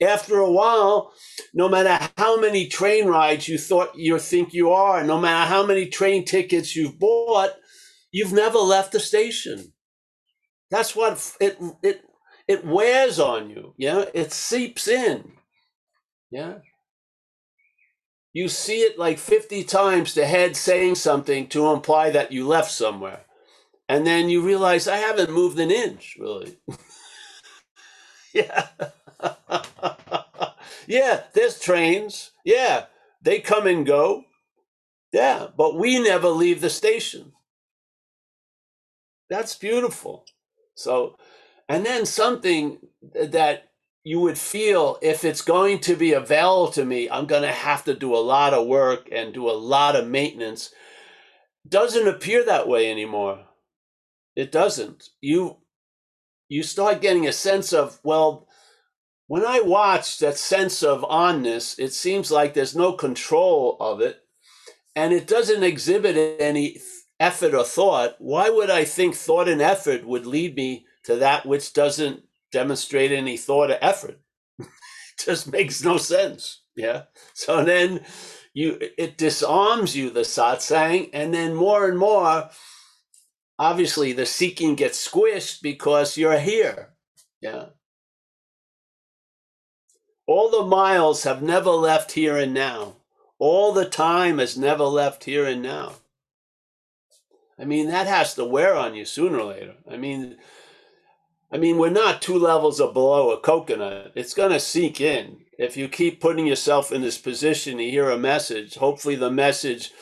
After 0.00 0.38
a 0.38 0.50
while, 0.50 1.12
no 1.54 1.68
matter 1.68 2.08
how 2.16 2.38
many 2.38 2.68
train 2.68 3.06
rides 3.06 3.48
you 3.48 3.58
thought 3.58 3.96
you 3.96 4.18
think 4.20 4.52
you 4.52 4.70
are, 4.70 5.02
no 5.02 5.20
matter 5.20 5.48
how 5.48 5.66
many 5.66 5.86
train 5.86 6.24
tickets 6.24 6.76
you've 6.76 7.00
bought, 7.00 7.50
you've 8.12 8.32
never 8.32 8.58
left 8.58 8.92
the 8.92 9.00
station. 9.00 9.72
That's 10.70 10.94
what 10.94 11.34
it 11.40 11.58
it 11.82 12.02
it 12.48 12.64
wears 12.64 13.18
on 13.18 13.50
you. 13.50 13.74
Yeah, 13.76 14.04
it 14.14 14.32
seeps 14.32 14.88
in. 14.88 15.32
Yeah. 16.30 16.58
You 18.32 18.48
see 18.48 18.80
it 18.80 18.98
like 18.98 19.18
50 19.18 19.64
times 19.64 20.14
the 20.14 20.26
head 20.26 20.56
saying 20.56 20.94
something 20.96 21.48
to 21.48 21.70
imply 21.72 22.10
that 22.10 22.32
you 22.32 22.46
left 22.46 22.70
somewhere. 22.70 23.20
And 23.88 24.06
then 24.06 24.30
you 24.30 24.42
realize 24.42 24.88
I 24.88 24.96
haven't 24.96 25.32
moved 25.32 25.58
an 25.58 25.70
inch, 25.70 26.16
really. 26.18 26.58
yeah. 28.34 28.68
yeah, 30.86 31.24
there's 31.34 31.60
trains. 31.60 32.30
Yeah, 32.44 32.86
they 33.20 33.40
come 33.40 33.66
and 33.66 33.84
go. 33.84 34.24
Yeah, 35.12 35.48
but 35.56 35.78
we 35.78 36.00
never 36.00 36.28
leave 36.28 36.62
the 36.62 36.70
station. 36.70 37.32
That's 39.28 39.54
beautiful. 39.56 40.24
So, 40.74 41.16
and 41.68 41.84
then 41.86 42.06
something 42.06 42.78
that 43.14 43.70
you 44.04 44.20
would 44.20 44.38
feel 44.38 44.98
if 45.00 45.24
it's 45.24 45.42
going 45.42 45.78
to 45.80 45.94
be 45.94 46.12
available 46.12 46.72
to 46.72 46.84
me, 46.84 47.08
I'm 47.08 47.26
going 47.26 47.42
to 47.42 47.52
have 47.52 47.84
to 47.84 47.94
do 47.94 48.14
a 48.14 48.18
lot 48.18 48.52
of 48.52 48.66
work 48.66 49.08
and 49.12 49.32
do 49.32 49.48
a 49.48 49.52
lot 49.52 49.94
of 49.94 50.08
maintenance. 50.08 50.72
Doesn't 51.68 52.08
appear 52.08 52.44
that 52.44 52.66
way 52.66 52.90
anymore. 52.90 53.44
It 54.34 54.50
doesn't. 54.50 55.10
You 55.20 55.58
you 56.48 56.62
start 56.62 57.00
getting 57.00 57.26
a 57.26 57.32
sense 57.32 57.72
of 57.72 58.00
well, 58.02 58.48
when 59.26 59.44
I 59.46 59.60
watch 59.60 60.18
that 60.18 60.36
sense 60.36 60.82
of 60.82 61.02
onness, 61.02 61.78
it 61.78 61.92
seems 61.92 62.30
like 62.30 62.54
there's 62.54 62.76
no 62.76 62.92
control 62.92 63.76
of 63.80 64.00
it, 64.00 64.18
and 64.96 65.12
it 65.12 65.26
doesn't 65.26 65.62
exhibit 65.62 66.40
any 66.40 66.80
effort 67.20 67.54
or 67.54 67.64
thought. 67.64 68.16
Why 68.18 68.50
would 68.50 68.68
I 68.68 68.84
think 68.84 69.14
thought 69.14 69.48
and 69.48 69.62
effort 69.62 70.04
would 70.04 70.26
lead 70.26 70.56
me 70.56 70.86
to 71.04 71.16
that 71.16 71.46
which 71.46 71.72
doesn't 71.72 72.22
demonstrate 72.50 73.12
any 73.12 73.36
thought 73.36 73.70
or 73.70 73.78
effort. 73.80 74.20
just 75.24 75.50
makes 75.50 75.82
no 75.82 75.96
sense. 75.96 76.62
Yeah. 76.76 77.04
So 77.34 77.64
then 77.64 78.00
you 78.54 78.78
it 78.98 79.18
disarms 79.18 79.96
you, 79.96 80.10
the 80.10 80.20
satsang, 80.20 81.10
and 81.12 81.32
then 81.32 81.54
more 81.54 81.88
and 81.88 81.98
more, 81.98 82.50
obviously 83.58 84.12
the 84.12 84.26
seeking 84.26 84.74
gets 84.74 85.08
squished 85.08 85.62
because 85.62 86.16
you're 86.16 86.38
here. 86.38 86.90
Yeah. 87.40 87.66
All 90.26 90.50
the 90.50 90.66
miles 90.66 91.24
have 91.24 91.42
never 91.42 91.70
left 91.70 92.12
here 92.12 92.36
and 92.36 92.54
now. 92.54 92.96
All 93.38 93.72
the 93.72 93.84
time 93.88 94.38
has 94.38 94.56
never 94.56 94.84
left 94.84 95.24
here 95.24 95.44
and 95.44 95.62
now. 95.62 95.94
I 97.58 97.64
mean, 97.64 97.88
that 97.88 98.06
has 98.06 98.34
to 98.34 98.44
wear 98.44 98.74
on 98.74 98.94
you 98.94 99.04
sooner 99.04 99.38
or 99.38 99.52
later. 99.52 99.74
I 99.90 99.96
mean, 99.96 100.36
I 101.52 101.58
mean, 101.58 101.76
we're 101.76 101.90
not 101.90 102.22
two 102.22 102.38
levels 102.38 102.78
below 102.78 103.30
a 103.30 103.38
coconut. 103.38 104.12
It's 104.14 104.32
going 104.32 104.52
to 104.52 104.60
sink 104.60 105.00
in. 105.00 105.42
If 105.58 105.76
you 105.76 105.86
keep 105.86 106.20
putting 106.20 106.46
yourself 106.46 106.90
in 106.90 107.02
this 107.02 107.18
position 107.18 107.76
to 107.76 107.90
hear 107.90 108.08
a 108.08 108.16
message, 108.16 108.76
hopefully 108.76 109.16
the 109.16 109.30
message 109.30 109.92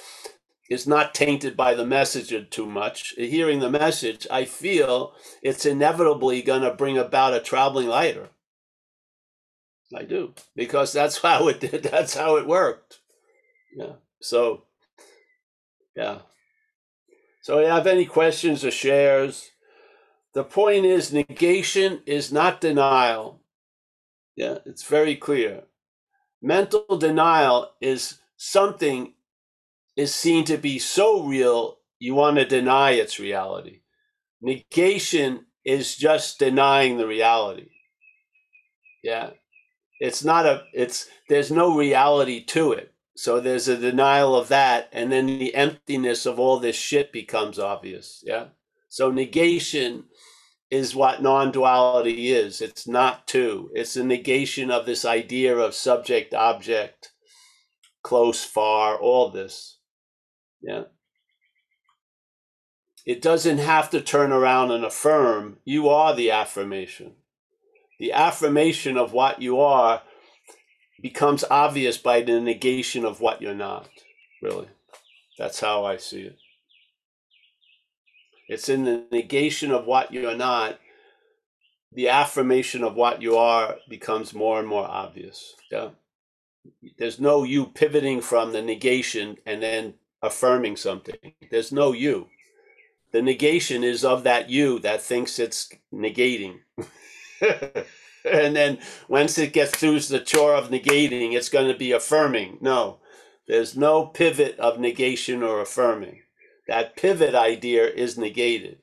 is 0.71 0.87
not 0.87 1.12
tainted 1.12 1.57
by 1.57 1.75
the 1.75 1.85
messenger 1.85 2.45
too 2.45 2.66
much. 2.66 3.14
Hearing 3.16 3.59
the 3.59 3.71
message, 3.71 4.28
I 4.30 4.45
feel 4.45 5.12
it's 5.42 5.66
inevitably 5.66 6.40
going 6.42 6.62
to 6.62 6.73
bring 6.73 6.97
about 6.97 7.35
a 7.35 7.40
traveling 7.40 7.88
lighter. 7.88 8.28
I 9.95 10.04
do 10.04 10.35
because 10.54 10.92
that's 10.92 11.19
how 11.23 11.49
it 11.49 11.59
did. 11.59 11.83
That's 11.83 12.14
how 12.14 12.37
it 12.37 12.47
worked. 12.47 13.00
Yeah. 13.76 13.95
So, 14.21 14.62
yeah. 15.97 16.21
So, 17.42 17.59
you 17.59 17.66
have 17.66 17.88
any 17.88 18.04
questions 18.04 18.64
or 18.64 18.71
shares? 18.71 19.50
The 20.35 20.45
point 20.45 20.85
is, 20.85 21.13
negation 21.13 22.03
is 22.07 22.33
not 22.33 22.61
denial. 22.61 23.41
Yeah, 24.37 24.59
it's 24.67 24.85
very 24.85 25.17
clear. 25.17 25.65
Mental 26.43 26.97
denial 26.99 27.73
is 27.81 28.21
something 28.37 29.15
is 29.97 30.15
seen 30.15 30.45
to 30.47 30.57
be 30.57 30.79
so 30.79 31.25
real 31.25 31.79
you 31.99 32.15
want 32.15 32.37
to 32.39 32.45
deny 32.45 32.93
its 32.93 33.21
reality. 33.21 33.81
Negation 34.41 35.47
is 35.65 35.97
just 35.97 36.39
denying 36.39 36.97
the 36.97 37.07
reality. 37.07 37.69
Yeah. 39.03 39.31
It's 40.01 40.25
not 40.25 40.47
a 40.47 40.65
it's 40.73 41.09
there's 41.29 41.51
no 41.51 41.77
reality 41.77 42.43
to 42.47 42.73
it. 42.73 42.95
So 43.17 43.41
there's 43.41 43.69
a 43.69 43.77
denial 43.77 44.35
of 44.35 44.49
that 44.49 44.89
and 44.93 45.13
then 45.13 45.27
the 45.27 45.55
emptiness 45.55 46.25
of 46.25 46.41
all 46.41 46.59
this 46.59 46.77
shit 46.77 47.13
becomes 47.13 47.59
obvious. 47.59 48.25
Yeah. 48.27 48.47
So 48.89 49.11
negation 49.11 50.05
is 50.71 50.95
what 50.95 51.23
non-duality 51.23 52.31
is. 52.33 52.61
It's 52.61 52.87
not 52.87 53.27
two. 53.27 53.71
It's 53.75 53.97
a 53.97 54.05
negation 54.05 54.71
of 54.71 54.87
this 54.87 55.05
idea 55.05 55.57
of 55.57 55.75
subject, 55.75 56.33
object, 56.33 57.12
close, 58.03 58.44
far, 58.44 58.97
all 58.97 59.31
this. 59.31 59.79
Yeah. 60.62 60.85
It 63.05 63.21
doesn't 63.23 63.59
have 63.59 63.90
to 63.90 64.01
turn 64.01 64.31
around 64.31 64.71
and 64.71 64.85
affirm. 64.85 65.59
You 65.64 65.88
are 65.88 66.14
the 66.14 66.31
affirmation. 66.31 67.14
The 67.99 68.12
affirmation 68.12 68.97
of 68.97 69.12
what 69.12 69.42
you 69.42 69.61
are 69.61 70.03
becomes 71.03 71.44
obvious 71.51 71.99
by 71.99 72.21
the 72.21 72.40
negation 72.40 73.05
of 73.05 73.21
what 73.21 73.42
you're 73.42 73.55
not, 73.55 73.88
really. 74.42 74.68
That's 75.38 75.61
how 75.61 75.85
I 75.85 75.97
see 75.97 76.23
it. 76.23 76.37
It's 78.51 78.69
in 78.69 78.83
the 78.85 79.05
negation 79.13 79.71
of 79.71 79.87
what 79.87 80.13
you're 80.13 80.35
not. 80.35 80.81
The 81.93 82.09
affirmation 82.09 82.83
of 82.83 82.97
what 82.97 83.23
you 83.23 83.37
are 83.37 83.77
becomes 83.89 84.35
more 84.35 84.59
and 84.59 84.67
more 84.67 84.85
obvious. 84.85 85.55
Yeah. 85.71 85.91
There's 86.99 87.21
no 87.21 87.45
you 87.45 87.67
pivoting 87.67 88.21
from 88.21 88.53
the 88.53 88.61
negation 88.61 89.39
and 89.47 89.63
then 89.63 89.95
affirming 90.21 90.77
something. 90.77 91.15
There's 91.49 91.71
no 91.71 91.93
you. 91.93 92.27
The 93.13 93.23
negation 93.23 93.85
is 93.85 94.05
of 94.05 94.25
that 94.25 94.51
you 94.51 94.81
that 94.81 95.01
thinks 95.01 95.39
it's 95.39 95.71
negating. 95.95 96.59
and 97.41 98.57
then 98.57 98.79
once 99.09 99.39
it 99.39 99.53
gets 99.53 99.77
through 99.77 100.01
the 100.01 100.19
chore 100.19 100.57
of 100.57 100.71
negating, 100.71 101.35
it's 101.35 101.49
going 101.49 101.71
to 101.71 101.79
be 101.79 101.93
affirming. 101.93 102.59
No, 102.61 102.99
there's 103.47 103.77
no 103.77 104.07
pivot 104.07 104.59
of 104.59 104.81
negation 104.81 105.45
or 105.45 105.61
affirming 105.61 106.23
that 106.70 106.96
pivot 106.96 107.35
idea 107.35 107.85
is 107.85 108.16
negated. 108.16 108.78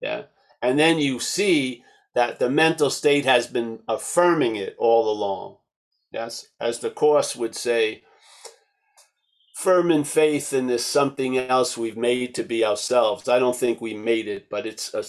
Yeah. 0.00 0.24
And 0.60 0.76
then 0.76 0.98
you 0.98 1.20
see 1.20 1.84
that 2.16 2.40
the 2.40 2.50
mental 2.50 2.90
state 2.90 3.24
has 3.24 3.46
been 3.46 3.78
affirming 3.86 4.56
it 4.56 4.74
all 4.78 5.08
along. 5.08 5.58
Yes. 6.12 6.48
As 6.60 6.80
the 6.80 6.90
Course 6.90 7.36
would 7.36 7.54
say, 7.54 8.02
firm 9.54 9.92
in 9.92 10.02
faith 10.02 10.52
in 10.52 10.66
this 10.66 10.84
something 10.84 11.38
else 11.38 11.78
we've 11.78 11.96
made 11.96 12.34
to 12.34 12.42
be 12.42 12.64
ourselves. 12.64 13.28
I 13.28 13.38
don't 13.38 13.56
think 13.56 13.80
we 13.80 13.94
made 13.94 14.26
it, 14.26 14.50
but 14.50 14.66
it's 14.66 14.92
a, 14.92 15.04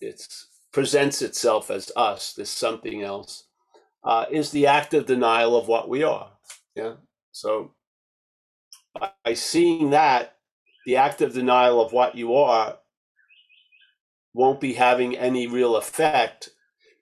it's 0.00 0.46
presents 0.72 1.20
itself 1.20 1.68
as 1.68 1.90
us, 1.96 2.32
this 2.34 2.50
something 2.50 3.02
else, 3.02 3.48
uh, 4.04 4.26
is 4.30 4.52
the 4.52 4.68
active 4.68 5.06
denial 5.06 5.56
of 5.56 5.66
what 5.66 5.88
we 5.88 6.04
are. 6.04 6.30
Yeah. 6.76 6.94
So 7.32 7.72
by 8.94 9.34
seeing 9.34 9.90
that, 9.90 10.33
the 10.84 10.96
active 10.96 11.32
denial 11.34 11.80
of 11.80 11.92
what 11.92 12.14
you 12.14 12.34
are 12.34 12.78
won't 14.32 14.60
be 14.60 14.74
having 14.74 15.16
any 15.16 15.46
real 15.46 15.76
effect. 15.76 16.50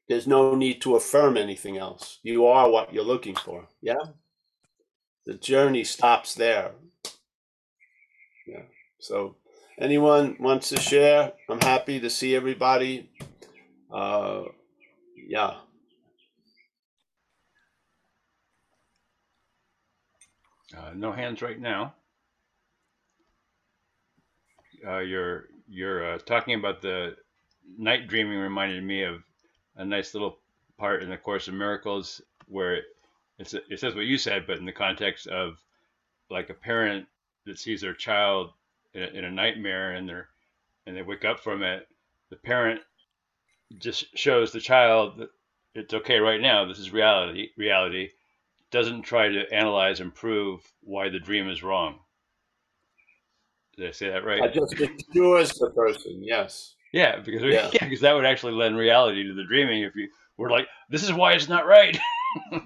There's 0.08 0.26
no 0.26 0.54
need 0.54 0.82
to 0.82 0.96
affirm 0.96 1.36
anything 1.36 1.78
else. 1.78 2.18
You 2.22 2.46
are 2.46 2.70
what 2.70 2.92
you're 2.92 3.04
looking 3.04 3.34
for. 3.34 3.68
Yeah? 3.80 3.96
The 5.26 5.34
journey 5.34 5.84
stops 5.84 6.34
there. 6.34 6.72
Yeah. 8.46 8.64
So, 8.98 9.36
anyone 9.78 10.36
wants 10.38 10.68
to 10.70 10.80
share? 10.80 11.32
I'm 11.48 11.60
happy 11.60 12.00
to 12.00 12.10
see 12.10 12.36
everybody. 12.36 13.10
Uh, 13.90 14.42
yeah. 15.16 15.54
Uh, 20.76 20.90
no 20.94 21.12
hands 21.12 21.40
right 21.42 21.60
now 21.60 21.94
uh, 24.86 24.98
your 24.98 25.44
your 25.68 26.14
uh, 26.14 26.18
talking 26.18 26.54
about 26.54 26.82
the 26.82 27.16
night 27.78 28.08
dreaming 28.08 28.38
reminded 28.38 28.82
me 28.82 29.02
of 29.02 29.22
a 29.76 29.84
nice 29.84 30.14
little 30.14 30.38
part 30.78 31.02
in 31.02 31.10
the 31.10 31.16
Course 31.16 31.48
of 31.48 31.54
Miracles 31.54 32.20
where 32.48 32.74
it, 32.74 32.84
it 33.38 33.80
says 33.80 33.94
what 33.94 34.04
you 34.04 34.18
said, 34.18 34.46
but 34.46 34.58
in 34.58 34.66
the 34.66 34.72
context 34.72 35.26
of 35.26 35.58
like 36.30 36.50
a 36.50 36.54
parent 36.54 37.06
that 37.46 37.58
sees 37.58 37.80
their 37.80 37.94
child 37.94 38.50
in 38.94 39.02
a, 39.02 39.06
in 39.06 39.24
a 39.24 39.30
nightmare 39.30 39.92
and 39.92 40.08
they're 40.08 40.28
and 40.86 40.96
they 40.96 41.02
wake 41.02 41.24
up 41.24 41.40
from 41.40 41.62
it, 41.62 41.86
the 42.30 42.36
parent 42.36 42.80
just 43.78 44.16
shows 44.18 44.52
the 44.52 44.60
child 44.60 45.18
that 45.18 45.30
it's 45.74 45.94
okay 45.94 46.18
right 46.18 46.40
now. 46.40 46.64
This 46.66 46.78
is 46.78 46.92
reality. 46.92 47.50
Reality 47.56 48.10
doesn't 48.70 49.02
try 49.02 49.28
to 49.28 49.52
analyze 49.52 50.00
and 50.00 50.14
prove 50.14 50.60
why 50.82 51.08
the 51.08 51.20
dream 51.20 51.48
is 51.48 51.62
wrong. 51.62 52.00
Did 53.76 53.88
I 53.88 53.92
say 53.92 54.10
that 54.10 54.24
right? 54.24 54.42
I 54.42 54.48
just 54.48 54.74
assures 54.74 55.52
the 55.54 55.70
person, 55.70 56.22
yes. 56.22 56.74
Yeah, 56.92 57.20
because 57.20 57.42
yeah. 57.42 57.70
yeah, 57.72 57.78
because 57.84 58.00
that 58.00 58.12
would 58.12 58.26
actually 58.26 58.52
lend 58.52 58.76
reality 58.76 59.24
to 59.24 59.34
the 59.34 59.44
dreaming 59.44 59.82
if 59.82 59.96
you 59.96 60.08
were 60.36 60.50
like, 60.50 60.68
"This 60.90 61.02
is 61.02 61.12
why 61.12 61.32
it's 61.32 61.48
not 61.48 61.66
right." 61.66 61.98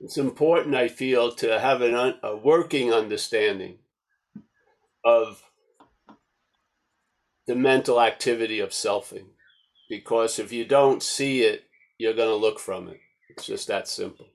it's 0.00 0.16
important, 0.16 0.74
I 0.74 0.88
feel, 0.88 1.32
to 1.32 1.60
have 1.60 1.82
an 1.82 1.94
un- 1.94 2.18
a 2.22 2.34
working 2.34 2.94
understanding 2.94 3.78
of 5.04 5.42
the 7.46 7.54
mental 7.54 8.00
activity 8.00 8.58
of 8.58 8.70
selfing 8.70 9.33
because 9.88 10.38
if 10.38 10.52
you 10.52 10.64
don't 10.64 11.02
see 11.02 11.42
it, 11.42 11.64
you're 11.98 12.14
going 12.14 12.28
to 12.28 12.36
look 12.36 12.58
from 12.60 12.88
it. 12.88 13.00
It's 13.30 13.46
just 13.46 13.68
that 13.68 13.88
simple. 13.88 14.26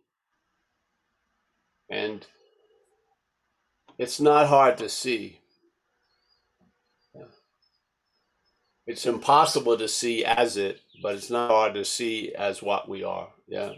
and 1.89 2.25
it's 3.97 4.19
not 4.19 4.47
hard 4.47 4.77
to 4.79 4.89
see. 4.89 5.39
It's 8.87 9.05
impossible 9.05 9.77
to 9.77 9.87
see 9.87 10.25
as 10.25 10.57
it, 10.57 10.81
but 11.03 11.15
it's 11.15 11.29
not 11.29 11.49
hard 11.51 11.75
to 11.75 11.85
see 11.85 12.33
as 12.35 12.61
what 12.61 12.89
we 12.89 13.03
are. 13.03 13.29
Yeah. 13.47 13.71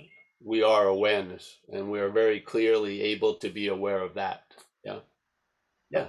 We 0.44 0.64
are 0.64 0.88
awareness, 0.88 1.58
and 1.72 1.92
we 1.92 2.00
are 2.00 2.10
very 2.10 2.40
clearly 2.40 3.02
able 3.02 3.36
to 3.36 3.50
be 3.50 3.68
aware 3.68 4.00
of 4.02 4.16
that. 4.16 4.44
Yeah. 4.86 5.00
Yeah. 5.92 6.08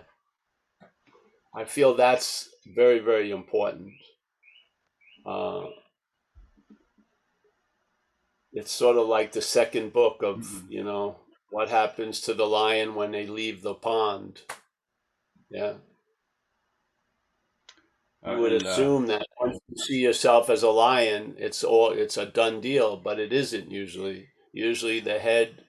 I 1.55 1.64
feel 1.64 1.94
that's 1.94 2.51
very, 2.75 3.01
very 3.01 3.31
important. 3.31 3.92
Uh, 5.24 5.66
it's 8.52 8.70
sort 8.72 8.96
of 8.96 9.06
like 9.06 9.32
the 9.32 9.42
second 9.42 9.92
book 9.92 10.22
of, 10.22 10.38
Mhm. 10.40 10.70
you 10.70 10.85
know, 10.85 11.20
what 11.50 11.68
happens 11.68 12.20
to 12.22 12.35
the 12.35 12.46
lion 12.46 12.94
when 12.94 13.11
they 13.12 13.26
leave 13.26 13.62
the 13.62 13.74
pond. 13.74 14.42
Yeah. 15.50 15.78
You 18.24 18.38
would 18.38 18.52
and, 18.52 18.66
uh, 18.66 18.70
assume 18.70 19.06
that 19.08 19.26
once 19.40 19.58
you 19.68 19.76
see 19.76 19.98
yourself 20.00 20.48
as 20.48 20.62
a 20.62 20.70
lion, 20.70 21.35
it's 21.38 21.64
all 21.64 21.90
it's 21.92 22.16
a 22.16 22.26
done 22.26 22.61
deal, 22.61 22.96
but 22.96 23.18
it 23.18 23.32
isn't 23.32 23.70
usually. 23.70 24.28
Usually 24.52 25.00
the 25.00 25.18
head 25.18 25.66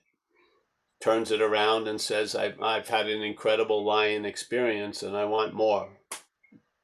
turns 1.02 1.32
it 1.32 1.42
around 1.42 1.88
and 1.88 2.00
says, 2.00 2.36
I've, 2.36 2.62
I've 2.62 2.88
had 2.88 3.08
an 3.08 3.22
incredible 3.22 3.84
lion 3.84 4.26
experience 4.26 5.04
and 5.04 5.18
I 5.18 5.26
want 5.26 5.54
more. 5.54 6.00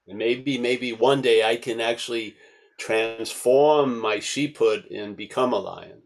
And 0.07 0.17
maybe, 0.17 0.57
maybe 0.57 0.91
one 0.91 1.21
day 1.21 1.43
I 1.43 1.55
can 1.55 1.79
actually 1.79 2.35
transform 2.79 3.99
my 3.99 4.17
sheephood 4.17 4.89
and 4.89 5.15
become 5.15 5.53
a 5.53 5.59
lion. 5.59 6.01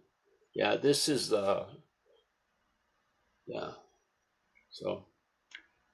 Yeah, 0.53 0.75
this 0.75 1.07
is 1.07 1.29
the, 1.29 1.65
yeah. 3.45 3.71
So, 4.71 5.05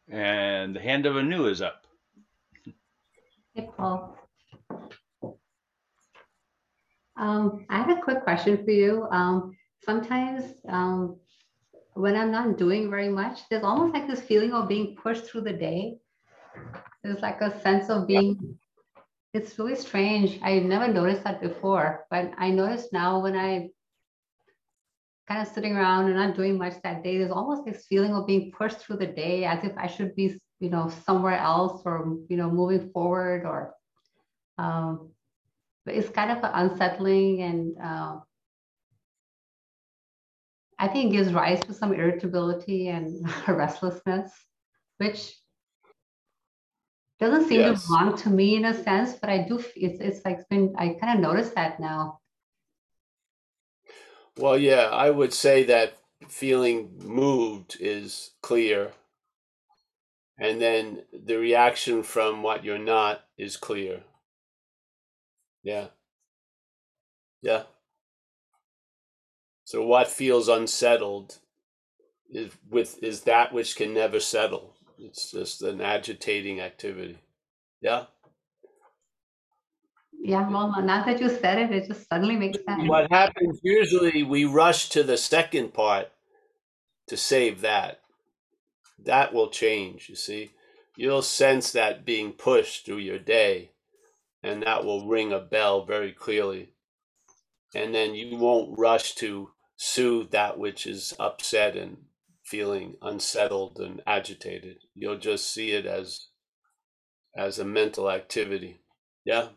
and 0.10 0.76
the 0.76 0.80
hand 0.80 1.06
of 1.06 1.16
Anu 1.18 1.46
is 1.46 1.62
up. 1.62 1.86
Hey, 3.54 3.70
Paul. 3.78 4.18
Um, 7.18 7.66
I 7.70 7.78
have 7.80 7.90
a 7.90 8.02
quick 8.02 8.24
question 8.24 8.64
for 8.64 8.72
you. 8.72 9.06
Um, 9.12 9.56
sometimes 9.84 10.54
um, 10.70 11.18
when 11.94 12.16
I'm 12.16 12.32
not 12.32 12.58
doing 12.58 12.90
very 12.90 13.10
much, 13.10 13.42
there's 13.50 13.64
almost 13.64 13.94
like 13.94 14.08
this 14.08 14.22
feeling 14.22 14.54
of 14.54 14.70
being 14.70 14.96
pushed 14.96 15.26
through 15.26 15.42
the 15.42 15.54
day. 15.54 15.98
There's 17.04 17.20
like 17.22 17.42
a 17.42 17.60
sense 17.62 17.90
of 17.90 18.08
being, 18.08 18.58
it's 19.34 19.60
really 19.60 19.76
strange. 19.76 20.40
I 20.42 20.60
never 20.60 20.88
noticed 20.88 21.24
that 21.24 21.42
before, 21.42 22.06
but 22.10 22.32
I 22.38 22.50
notice 22.50 22.88
now 22.92 23.22
when 23.22 23.36
I 23.36 23.70
kind 25.28 25.42
of 25.42 25.54
sitting 25.54 25.76
around 25.76 26.06
and 26.06 26.16
not 26.16 26.36
doing 26.36 26.58
much 26.58 26.74
that 26.84 27.04
day, 27.04 27.20
there's 27.20 27.32
almost 27.32 27.64
this 27.64 27.86
feeling 27.86 28.14
of 28.14 28.26
being 28.26 28.52
pushed 28.52 28.80
through 28.80 28.98
the 28.98 29.06
day 29.06 29.46
as 29.46 29.64
if 29.64 29.78
I 29.78 29.86
should 29.86 30.16
be, 30.16 30.40
you 30.60 30.70
know, 30.72 30.92
somewhere 31.06 31.38
else 31.38 31.84
or, 31.86 32.18
you 32.28 32.38
know, 32.38 32.50
moving 32.50 32.90
forward 32.90 33.46
or, 33.46 33.76
um, 34.58 35.12
but 35.86 35.94
it's 35.94 36.10
kind 36.10 36.32
of 36.32 36.40
unsettling 36.42 37.42
and, 37.44 37.78
uh, 37.82 38.20
I 40.82 40.88
think 40.88 41.14
it 41.14 41.18
gives 41.18 41.34
rise 41.34 41.60
to 41.66 41.74
some 41.74 41.94
irritability 41.94 42.88
and 42.88 43.30
restlessness, 43.48 44.32
which 44.98 45.36
doesn't 47.20 47.48
seem 47.50 47.62
Yes. 47.62 47.76
to 47.82 47.88
belong 47.88 48.18
to 48.18 48.30
me 48.30 48.56
in 48.56 48.66
a 48.66 48.84
sense, 48.84 49.14
but 49.14 49.30
I 49.30 49.40
do, 49.48 49.58
it's, 49.76 50.00
it's 50.02 50.26
like, 50.26 50.48
been, 50.50 50.74
I 50.78 50.98
kind 51.02 51.16
of 51.18 51.22
noticed 51.22 51.56
that 51.56 51.80
now. 51.80 52.20
well, 54.38 54.58
yeah, 54.58 54.90
I 54.92 55.10
would 55.10 55.34
say 55.34 55.64
that 55.66 55.98
feeling 56.28 56.92
moved 57.04 57.78
is 57.80 58.32
clear. 58.42 58.94
And 60.40 60.62
then 60.62 61.04
the 61.14 61.38
reaction 61.38 62.04
from 62.04 62.44
what 62.44 62.64
you're 62.66 62.80
not 62.80 63.26
is 63.38 63.58
clear. 63.58 64.04
Yeah. 65.64 65.88
Yeah. 67.42 67.64
So 69.66 69.84
what 69.86 70.08
feels 70.10 70.50
unsettled 70.50 71.40
is 72.30 72.52
with 72.70 73.02
is 73.04 73.22
that 73.22 73.54
which 73.54 73.76
can 73.76 73.94
never 73.94 74.20
settle. 74.20 74.76
It's 75.02 75.32
just 75.32 75.62
an 75.62 75.82
agitating 75.82 76.60
activity. 76.60 77.20
Yeah. 77.82 78.06
Yeah, 80.22 80.50
well, 80.50 80.70
now 80.82 81.06
that 81.06 81.22
you 81.22 81.30
said 81.30 81.58
it, 81.60 81.72
it 81.72 81.88
just 81.88 82.08
suddenly 82.10 82.36
makes 82.36 82.58
sense. 82.66 82.88
What 82.88 83.12
happens 83.12 83.60
usually 83.64 84.24
we 84.24 84.44
rush 84.44 84.90
to 84.90 85.04
the 85.04 85.18
second 85.18 85.74
part 85.74 86.12
to 87.08 87.16
save 87.16 87.62
that. 87.62 88.02
That 89.04 89.34
will 89.34 89.50
change, 89.50 90.10
you 90.10 90.16
see. 90.16 90.52
You'll 90.98 91.22
sense 91.22 91.72
that 91.72 92.06
being 92.06 92.34
pushed 92.34 92.86
through 92.86 92.98
your 92.98 93.20
day, 93.20 93.72
and 94.44 94.64
that 94.64 94.84
will 94.84 95.08
ring 95.08 95.32
a 95.32 95.40
bell 95.40 95.86
very 95.86 96.12
clearly. 96.12 96.74
And 97.74 97.96
then 97.96 98.14
you 98.16 98.36
won't 98.36 98.78
rush 98.78 99.16
to 99.16 99.52
soothe 99.78 100.32
that 100.32 100.60
which 100.60 100.86
is 100.86 101.14
upset 101.18 101.78
and 101.78 102.09
feeling 102.50 102.96
unsettled 103.04 103.80
and 103.80 104.02
agitated. 104.08 104.78
You'll 104.96 105.20
just 105.20 105.54
see 105.54 105.72
it 105.72 105.86
as 105.88 106.28
as 107.38 107.60
a 107.60 107.66
mental 107.66 108.12
activity. 108.12 108.82
Yeah. 109.26 109.50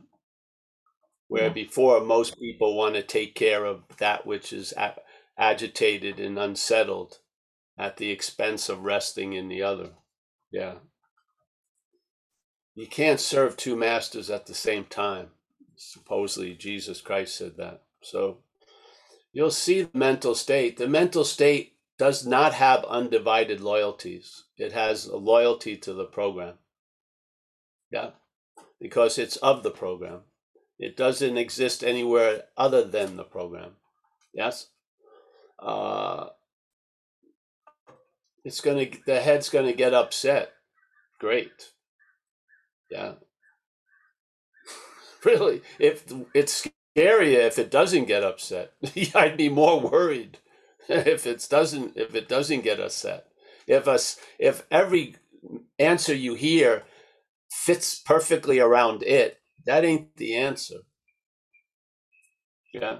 Where 1.29 1.49
Yeah. 1.49 1.53
before 1.53 2.01
most 2.03 2.39
people 2.39 2.77
want 2.77 2.97
to 2.97 3.03
take 3.03 3.35
care 3.35 3.65
of 3.67 3.85
that 3.99 4.27
which 4.27 4.53
is 4.53 4.73
a- 4.75 5.01
agitated 5.39 6.21
and 6.21 6.39
unsettled 6.39 7.21
at 7.79 7.97
the 7.99 8.11
expense 8.11 8.69
of 8.69 8.85
resting 8.85 9.35
in 9.35 9.49
the 9.49 9.63
other. 9.63 9.95
Yeah. 10.53 10.81
You 12.75 12.89
can't 12.89 13.21
serve 13.21 13.57
two 13.57 13.77
masters 13.77 14.31
at 14.31 14.47
the 14.47 14.55
same 14.55 14.87
time. 14.87 15.31
Supposedly, 15.77 16.55
Jesus 16.55 17.03
Christ 17.03 17.37
said 17.37 17.57
that. 17.59 17.85
So 18.03 18.45
you'll 19.33 19.51
see 19.53 19.83
the 19.83 19.99
mental 19.99 20.35
state. 20.35 20.79
The 20.79 20.89
mental 20.89 21.25
state 21.25 21.77
does 21.99 22.27
not 22.27 22.55
have 22.55 22.85
undivided 22.85 23.61
loyalties, 23.61 24.45
it 24.57 24.73
has 24.73 25.07
a 25.07 25.17
loyalty 25.17 25.77
to 25.77 25.93
the 25.93 26.05
program. 26.05 26.55
Yeah. 27.91 28.11
Because 28.81 29.19
it's 29.19 29.37
of 29.37 29.63
the 29.63 29.71
program. 29.71 30.23
It 30.79 30.97
doesn't 30.97 31.37
exist 31.37 31.85
anywhere 31.85 32.45
other 32.57 32.83
than 32.83 33.17
the 33.17 33.23
program. 33.23 33.73
Yes. 34.35 34.69
Uh, 35.61 36.31
it's 38.45 38.61
gonna. 38.61 38.87
The 39.07 39.21
head's 39.21 39.49
gonna 39.49 39.73
get 39.73 39.95
upset. 39.95 40.53
Great. 41.21 41.73
Yeah. 42.91 43.13
Really, 45.25 45.63
if 45.79 46.13
it's 46.35 46.67
scarier 46.97 47.47
if 47.47 47.57
it 47.57 47.71
doesn't 47.71 48.07
get 48.07 48.25
upset, 48.25 48.73
I'd 49.15 49.37
be 49.37 49.49
more 49.49 49.81
worried 49.81 50.39
if 50.89 51.27
it 51.27 51.47
doesn't. 51.49 51.97
If 51.97 52.15
it 52.15 52.29
doesn't 52.29 52.63
get 52.63 52.81
upset, 52.81 53.27
if 53.67 53.89
us, 53.89 54.19
if 54.39 54.67
every 54.71 55.17
answer 55.79 56.15
you 56.15 56.35
hear 56.35 56.85
fits 57.51 57.99
perfectly 57.99 58.59
around 58.59 59.03
it, 59.03 59.39
that 59.67 59.85
ain't 59.85 60.17
the 60.17 60.37
answer. 60.37 60.79
Yeah. 62.73 62.99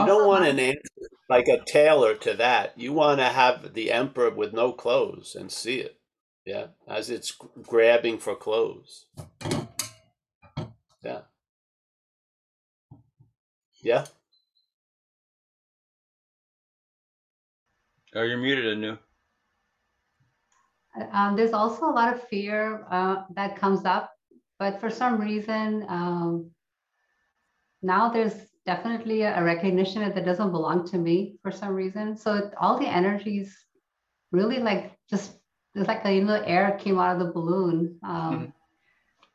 You 0.00 0.06
don't 0.06 0.26
want 0.26 0.46
an 0.46 0.58
answer 0.58 0.80
like 1.28 1.48
a 1.48 1.62
tailor 1.64 2.14
to 2.14 2.34
that. 2.34 2.78
You 2.78 2.92
want 2.92 3.18
to 3.20 3.26
have 3.26 3.74
the 3.74 3.92
emperor 3.92 4.30
with 4.30 4.52
no 4.52 4.72
clothes 4.72 5.34
and 5.34 5.50
see 5.52 5.80
it. 5.80 5.98
Yeah. 6.46 6.68
As 6.86 7.10
it's 7.10 7.36
grabbing 7.62 8.18
for 8.18 8.34
clothes. 8.34 9.06
Yeah. 11.04 11.20
Yeah. 13.82 14.06
Oh, 18.18 18.22
you're 18.24 18.36
muted, 18.36 18.66
Anu. 18.76 18.98
Um, 21.12 21.36
there's 21.36 21.52
also 21.52 21.86
a 21.86 21.94
lot 21.94 22.12
of 22.12 22.26
fear 22.26 22.84
uh, 22.90 23.22
that 23.36 23.54
comes 23.54 23.84
up, 23.84 24.12
but 24.58 24.80
for 24.80 24.90
some 24.90 25.20
reason, 25.20 25.86
um, 25.88 26.50
now 27.80 28.08
there's 28.08 28.34
definitely 28.66 29.22
a 29.22 29.44
recognition 29.44 30.02
that 30.02 30.16
that 30.16 30.24
doesn't 30.24 30.50
belong 30.50 30.84
to 30.88 30.98
me 30.98 31.36
for 31.42 31.52
some 31.52 31.74
reason. 31.74 32.16
So 32.16 32.34
it, 32.34 32.54
all 32.60 32.76
the 32.76 32.88
energies 32.88 33.56
really 34.32 34.58
like 34.58 34.98
just 35.08 35.38
it's 35.76 35.86
like 35.86 36.04
a 36.04 36.12
you 36.12 36.24
know 36.24 36.42
air 36.42 36.76
came 36.82 36.98
out 36.98 37.20
of 37.20 37.24
the 37.24 37.32
balloon. 37.32 38.00
Um, 38.02 38.52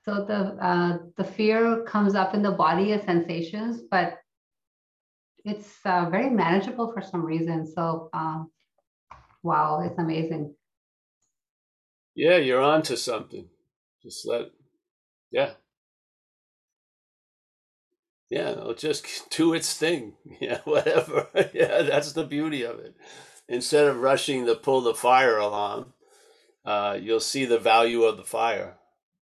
So 0.06 0.26
the 0.26 0.40
uh, 0.60 0.98
the 1.16 1.24
fear 1.24 1.84
comes 1.84 2.16
up 2.16 2.34
in 2.36 2.42
the 2.44 2.52
body 2.52 2.92
as 2.92 3.04
sensations, 3.04 3.80
but 3.90 4.20
it's 5.46 5.72
uh, 5.86 6.10
very 6.12 6.30
manageable 6.30 6.92
for 6.92 7.02
some 7.02 7.24
reason. 7.24 7.66
So 7.66 8.10
um, 8.12 8.52
wow, 9.44 9.82
it's 9.86 10.00
amazing. 10.00 10.56
Yeah. 12.16 12.38
You're 12.38 12.62
on 12.62 12.84
to 12.84 12.98
something. 12.98 13.48
Just 14.04 14.28
let, 14.28 14.52
yeah. 15.32 15.52
Yeah, 18.32 18.52
it'll 18.52 18.76
just 18.76 19.30
do 19.32 19.54
its 19.56 19.76
thing. 19.78 20.16
Yeah, 20.42 20.62
whatever. 20.66 21.30
yeah, 21.56 21.84
that's 21.84 22.14
the 22.14 22.26
beauty 22.26 22.64
of 22.64 22.80
it. 22.80 22.96
Instead 23.50 23.88
of 23.88 24.02
rushing 24.02 24.48
to 24.48 24.56
pull 24.56 24.82
the 24.82 24.96
fire 24.96 25.38
alarm, 25.38 25.94
uh, 26.66 26.98
you'll 27.02 27.20
see 27.22 27.46
the 27.46 27.60
value 27.60 28.04
of 28.04 28.18
the 28.18 28.24
fire. 28.24 28.78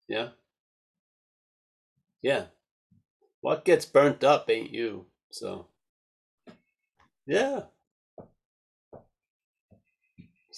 Yeah, 0.09 0.31
yeah. 2.23 2.47
What 3.43 3.65
gets 3.65 3.87
burnt 3.87 4.25
up 4.25 4.51
ain't 4.51 4.73
you. 4.73 5.07
So, 5.31 5.69
yeah. 7.27 7.63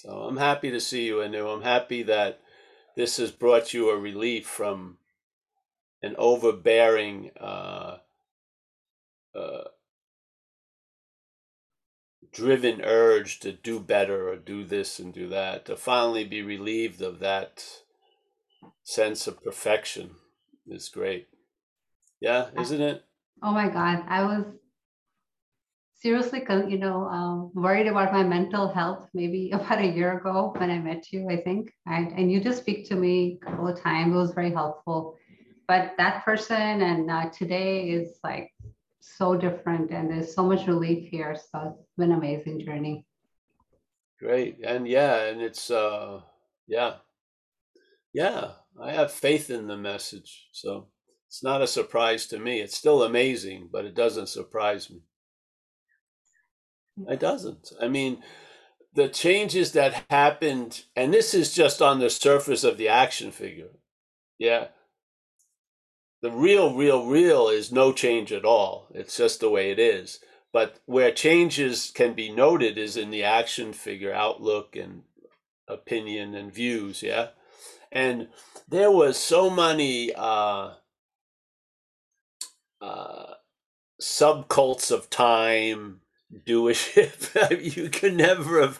So 0.05 0.11
I'm 0.11 0.37
happy 0.37 0.69
to 0.69 0.79
see 0.79 1.07
you, 1.07 1.23
Anu. 1.23 1.47
I'm 1.47 1.63
happy 1.63 2.03
that 2.03 2.39
this 2.95 3.17
has 3.17 3.31
brought 3.31 3.73
you 3.73 3.89
a 3.89 3.97
relief 3.97 4.45
from 4.45 4.99
an 6.03 6.15
overbearing, 6.19 7.31
uh, 7.41 7.97
uh, 9.33 9.63
driven 12.31 12.81
urge 12.83 13.39
to 13.39 13.51
do 13.51 13.79
better 13.79 14.29
or 14.29 14.35
do 14.35 14.63
this 14.63 14.99
and 14.99 15.11
do 15.11 15.27
that. 15.29 15.65
To 15.65 15.75
finally 15.75 16.23
be 16.23 16.43
relieved 16.43 17.01
of 17.01 17.17
that 17.19 17.65
sense 18.83 19.25
of 19.25 19.43
perfection 19.43 20.11
is 20.67 20.87
great. 20.87 21.29
Yeah, 22.19 22.49
isn't 22.55 22.81
it? 22.81 23.03
Oh 23.41 23.51
my 23.51 23.69
God. 23.69 24.03
I 24.07 24.21
was 24.23 24.45
seriously, 26.05 26.43
you 26.69 26.77
know, 26.77 27.07
um, 27.07 27.49
worried 27.55 27.87
about 27.87 28.13
my 28.13 28.21
mental 28.21 28.71
health 28.71 29.09
maybe 29.15 29.49
about 29.53 29.79
a 29.79 29.87
year 29.87 30.19
ago 30.19 30.53
when 30.55 30.69
I 30.69 30.77
met 30.77 31.11
you, 31.11 31.27
I 31.31 31.37
think. 31.37 31.73
And 31.87 32.31
you 32.31 32.39
just 32.39 32.59
speak 32.59 32.87
to 32.89 32.95
me 32.95 33.39
a 33.41 33.45
couple 33.45 33.67
of 33.67 33.81
times. 33.81 34.13
It 34.13 34.17
was 34.17 34.31
very 34.31 34.51
helpful. 34.51 35.17
But 35.67 35.93
that 35.97 36.23
person 36.23 36.83
and 36.89 37.09
uh, 37.09 37.29
today 37.31 37.89
is 37.89 38.19
like 38.23 38.51
so 38.99 39.35
different 39.35 39.89
and 39.89 40.11
there's 40.11 40.35
so 40.35 40.43
much 40.43 40.67
relief 40.67 41.09
here. 41.09 41.35
So 41.35 41.75
it's 41.79 41.95
been 41.97 42.11
an 42.11 42.19
amazing 42.19 42.63
journey. 42.63 43.03
Great. 44.19 44.59
And 44.63 44.87
yeah, 44.87 45.23
and 45.23 45.41
it's, 45.41 45.71
uh, 45.71 46.21
yeah, 46.67 46.97
yeah, 48.13 48.51
I 48.79 48.91
have 48.91 49.11
faith 49.11 49.49
in 49.49 49.65
the 49.65 49.75
message. 49.77 50.49
So 50.51 50.85
it's 51.27 51.41
not 51.41 51.63
a 51.63 51.67
surprise 51.67 52.27
to 52.27 52.37
me. 52.37 52.61
It's 52.61 52.77
still 52.77 53.01
amazing, 53.01 53.69
but 53.71 53.85
it 53.85 53.95
doesn't 53.95 54.29
surprise 54.29 54.91
me. 54.91 55.01
It 56.97 57.19
doesn't. 57.19 57.71
I 57.81 57.87
mean, 57.87 58.23
the 58.93 59.09
changes 59.09 59.73
that 59.73 60.05
happened, 60.09 60.83
and 60.95 61.13
this 61.13 61.33
is 61.33 61.53
just 61.53 61.81
on 61.81 61.99
the 61.99 62.09
surface 62.09 62.63
of 62.63 62.77
the 62.77 62.87
action 62.87 63.31
figure. 63.31 63.71
Yeah. 64.39 64.67
The 66.21 66.31
real, 66.31 66.75
real, 66.75 67.05
real 67.05 67.49
is 67.49 67.71
no 67.71 67.91
change 67.91 68.31
at 68.31 68.45
all. 68.45 68.87
It's 68.93 69.17
just 69.17 69.41
the 69.41 69.49
way 69.49 69.71
it 69.71 69.79
is. 69.79 70.19
But 70.53 70.79
where 70.85 71.11
changes 71.11 71.91
can 71.93 72.13
be 72.13 72.31
noted 72.31 72.77
is 72.77 72.95
in 72.95 73.11
the 73.11 73.23
action 73.23 73.73
figure 73.73 74.13
outlook 74.13 74.77
and 74.77 75.03
opinion 75.67 76.33
and 76.33 76.53
views. 76.53 77.03
Yeah. 77.03 77.29
And 77.91 78.29
there 78.67 78.91
was 78.91 79.17
so 79.17 79.49
many 79.49 80.13
uh, 80.15 80.75
uh, 82.81 83.33
subcults 84.01 84.91
of 84.91 85.09
time 85.09 85.99
doership. 86.45 87.75
you 87.75 87.89
could 87.89 88.15
never 88.15 88.61
have. 88.61 88.79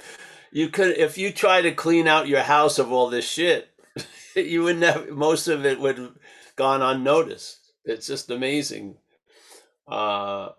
You 0.52 0.70
could 0.70 0.98
if 0.98 1.18
you 1.18 1.32
try 1.32 1.62
to 1.62 1.72
clean 1.74 2.08
out 2.08 2.28
your 2.28 2.42
house 2.44 2.80
of 2.80 2.92
all 2.92 3.10
this 3.10 3.28
shit, 3.30 3.70
you 4.36 4.64
would 4.64 4.78
never. 4.80 5.14
Most 5.14 5.48
of 5.48 5.66
it 5.66 5.80
would 5.80 5.98
have 6.00 6.14
gone 6.56 6.82
unnoticed. 6.82 7.60
It's 7.86 8.08
just 8.08 8.32
amazing. 8.32 8.98
Uh, 9.88 10.50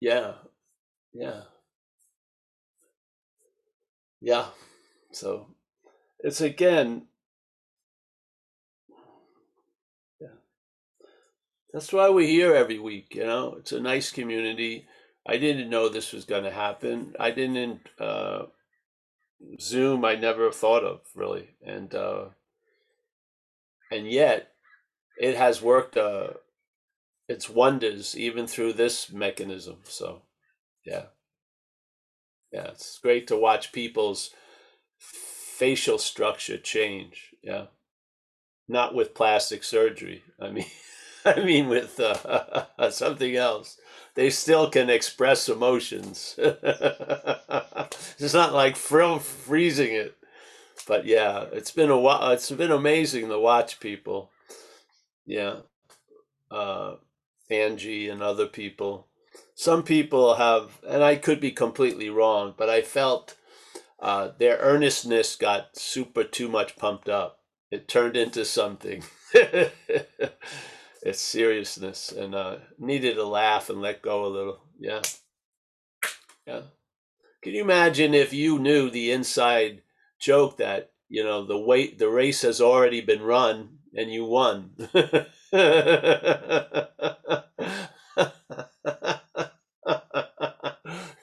yeah, 0.00 0.34
yeah, 1.14 1.42
yeah. 4.20 4.46
So 5.12 5.48
it's 6.20 6.40
again 6.40 7.04
Yeah. 10.20 10.28
That's 11.72 11.92
why 11.92 12.08
we're 12.10 12.28
here 12.28 12.54
every 12.54 12.78
week. 12.78 13.14
You 13.14 13.24
know, 13.26 13.56
it's 13.58 13.72
a 13.72 13.80
nice 13.80 14.10
community. 14.10 14.86
I 15.26 15.36
didn't 15.36 15.70
know 15.70 15.88
this 15.88 16.12
was 16.12 16.24
going 16.24 16.44
to 16.44 16.50
happen. 16.50 17.14
I 17.18 17.30
didn't 17.30 17.88
uh, 17.98 18.44
Zoom. 19.60 20.04
I 20.04 20.16
never 20.16 20.50
thought 20.50 20.84
of 20.84 21.00
really, 21.14 21.50
and 21.64 21.94
uh, 21.94 22.26
and 23.90 24.10
yet 24.10 24.52
it 25.18 25.36
has 25.36 25.62
worked. 25.62 25.96
Uh, 25.96 26.28
its 27.28 27.48
wonders 27.48 28.16
even 28.16 28.46
through 28.46 28.74
this 28.74 29.10
mechanism. 29.10 29.78
So, 29.84 30.22
yeah, 30.84 31.06
yeah, 32.52 32.68
it's 32.68 32.98
great 32.98 33.26
to 33.28 33.36
watch 33.36 33.72
people's 33.72 34.30
facial 34.98 35.98
structure 35.98 36.58
change. 36.58 37.34
Yeah, 37.42 37.66
not 38.68 38.94
with 38.94 39.14
plastic 39.14 39.64
surgery. 39.64 40.22
I 40.40 40.50
mean. 40.50 40.66
I 41.26 41.40
mean, 41.44 41.68
with 41.68 42.00
uh, 42.00 42.90
something 42.90 43.36
else, 43.36 43.78
they 44.14 44.30
still 44.30 44.70
can 44.70 44.90
express 44.90 45.48
emotions. 45.48 46.34
it's 46.38 48.34
not 48.34 48.54
like 48.54 48.76
frill 48.76 49.18
freezing 49.18 49.94
it, 49.94 50.16
but 50.86 51.06
yeah, 51.06 51.46
it's 51.52 51.70
been 51.70 51.90
a 51.90 51.98
while. 51.98 52.30
It's 52.30 52.50
been 52.50 52.72
amazing 52.72 53.28
to 53.28 53.38
watch 53.38 53.80
people. 53.80 54.30
Yeah, 55.26 55.56
uh, 56.50 56.96
Angie 57.50 58.08
and 58.08 58.22
other 58.22 58.46
people. 58.46 59.08
Some 59.54 59.82
people 59.82 60.34
have, 60.36 60.80
and 60.86 61.02
I 61.04 61.16
could 61.16 61.40
be 61.40 61.52
completely 61.52 62.10
wrong, 62.10 62.54
but 62.56 62.68
I 62.70 62.82
felt 62.82 63.36
uh, 64.00 64.30
their 64.38 64.58
earnestness 64.58 65.36
got 65.36 65.76
super 65.76 66.24
too 66.24 66.48
much 66.48 66.76
pumped 66.76 67.08
up. 67.08 67.40
It 67.70 67.88
turned 67.88 68.16
into 68.16 68.44
something. 68.44 69.04
Its 71.02 71.20
seriousness 71.20 72.12
and 72.12 72.34
uh, 72.34 72.56
needed 72.78 73.14
to 73.14 73.24
laugh 73.24 73.68
and 73.68 73.82
let 73.82 74.02
go 74.02 74.24
a 74.24 74.28
little. 74.28 74.60
Yeah. 74.78 75.02
Yeah. 76.46 76.62
Can 77.42 77.54
you 77.54 77.62
imagine 77.62 78.14
if 78.14 78.32
you 78.32 78.58
knew 78.58 78.88
the 78.88 79.10
inside 79.10 79.82
joke 80.20 80.58
that, 80.58 80.92
you 81.08 81.24
know, 81.24 81.44
the 81.44 81.58
wait 81.58 81.98
the 81.98 82.08
race 82.08 82.42
has 82.42 82.60
already 82.60 83.00
been 83.00 83.22
run 83.22 83.78
and 83.94 84.12
you 84.12 84.24
won? 84.24 84.70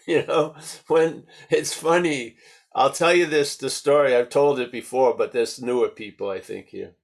you 0.06 0.26
know, 0.28 0.56
when 0.88 1.24
it's 1.50 1.74
funny, 1.74 2.36
I'll 2.76 2.92
tell 2.92 3.14
you 3.14 3.26
this 3.26 3.56
the 3.56 3.70
story. 3.70 4.16
I've 4.16 4.30
told 4.30 4.60
it 4.60 4.72
before, 4.72 5.16
but 5.16 5.32
there's 5.32 5.62
newer 5.62 5.88
people 5.90 6.30
I 6.30 6.40
think 6.40 6.68
here. 6.68 6.96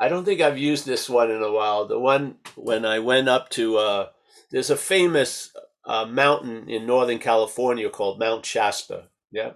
I 0.00 0.08
don't 0.08 0.24
think 0.24 0.40
I've 0.40 0.58
used 0.58 0.86
this 0.86 1.10
one 1.10 1.30
in 1.30 1.42
a 1.42 1.52
while. 1.52 1.86
The 1.86 1.98
one 1.98 2.36
when 2.56 2.86
I 2.86 2.98
went 3.00 3.28
up 3.28 3.50
to 3.50 3.76
uh, 3.76 4.08
there's 4.50 4.70
a 4.70 4.76
famous 4.76 5.54
uh, 5.86 6.06
mountain 6.06 6.70
in 6.70 6.86
Northern 6.86 7.18
California 7.18 7.90
called 7.90 8.18
Mount 8.18 8.46
Shasta. 8.46 9.08
Yeah, 9.30 9.52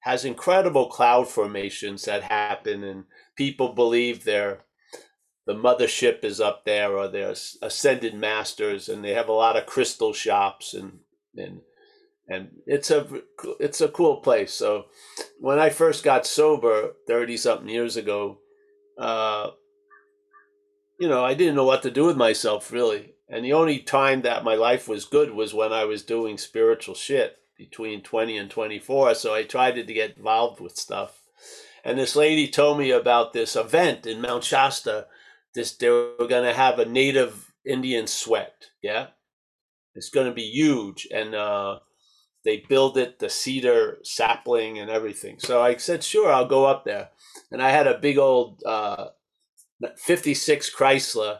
has 0.00 0.24
incredible 0.24 0.88
cloud 0.88 1.28
formations 1.28 2.06
that 2.06 2.22
happen, 2.22 2.82
and 2.82 3.04
people 3.36 3.74
believe 3.74 4.24
they're 4.24 4.60
the 5.46 5.54
mothership 5.54 6.24
is 6.24 6.40
up 6.40 6.64
there, 6.64 6.96
or 6.96 7.08
they're 7.08 7.34
ascended 7.60 8.14
masters, 8.14 8.88
and 8.88 9.04
they 9.04 9.12
have 9.12 9.28
a 9.28 9.32
lot 9.32 9.56
of 9.58 9.66
crystal 9.66 10.14
shops 10.14 10.72
and 10.72 11.00
and 11.36 11.60
and 12.28 12.48
it's 12.66 12.90
a 12.90 13.06
it's 13.60 13.82
a 13.82 13.88
cool 13.88 14.16
place. 14.16 14.54
So 14.54 14.86
when 15.38 15.58
I 15.58 15.68
first 15.68 16.02
got 16.02 16.26
sober 16.26 16.92
thirty 17.06 17.36
something 17.36 17.68
years 17.68 17.98
ago, 17.98 18.38
uh, 18.98 19.50
you 21.02 21.08
know, 21.08 21.24
I 21.24 21.34
didn't 21.34 21.56
know 21.56 21.64
what 21.64 21.82
to 21.82 21.90
do 21.90 22.04
with 22.04 22.16
myself 22.16 22.70
really. 22.70 23.14
And 23.28 23.44
the 23.44 23.54
only 23.54 23.80
time 23.80 24.22
that 24.22 24.44
my 24.44 24.54
life 24.54 24.86
was 24.86 25.04
good 25.04 25.32
was 25.32 25.52
when 25.52 25.72
I 25.72 25.84
was 25.84 26.04
doing 26.04 26.38
spiritual 26.38 26.94
shit 26.94 27.38
between 27.58 28.04
20 28.04 28.38
and 28.38 28.48
24. 28.48 29.16
So 29.16 29.34
I 29.34 29.42
tried 29.42 29.72
to 29.72 29.82
get 29.82 30.16
involved 30.16 30.60
with 30.60 30.76
stuff. 30.76 31.24
And 31.84 31.98
this 31.98 32.14
lady 32.14 32.46
told 32.46 32.78
me 32.78 32.92
about 32.92 33.32
this 33.32 33.56
event 33.56 34.06
in 34.06 34.20
Mount 34.20 34.44
Shasta. 34.44 35.08
This 35.56 35.74
they 35.74 35.90
were 35.90 36.14
going 36.18 36.44
to 36.44 36.54
have 36.54 36.78
a 36.78 36.84
native 36.84 37.52
Indian 37.66 38.06
sweat. 38.06 38.66
Yeah, 38.80 39.08
it's 39.96 40.08
going 40.08 40.28
to 40.28 40.32
be 40.32 40.48
huge, 40.48 41.08
and 41.12 41.34
uh, 41.34 41.80
they 42.44 42.64
build 42.68 42.96
it 42.96 43.18
the 43.18 43.28
cedar 43.28 43.98
sapling 44.04 44.78
and 44.78 44.88
everything. 44.88 45.40
So 45.40 45.60
I 45.60 45.74
said, 45.78 46.04
sure, 46.04 46.32
I'll 46.32 46.46
go 46.46 46.64
up 46.64 46.84
there. 46.84 47.08
And 47.50 47.60
I 47.60 47.70
had 47.70 47.88
a 47.88 47.98
big 47.98 48.18
old 48.18 48.62
uh, 48.64 49.08
56 49.96 50.74
Chrysler 50.74 51.38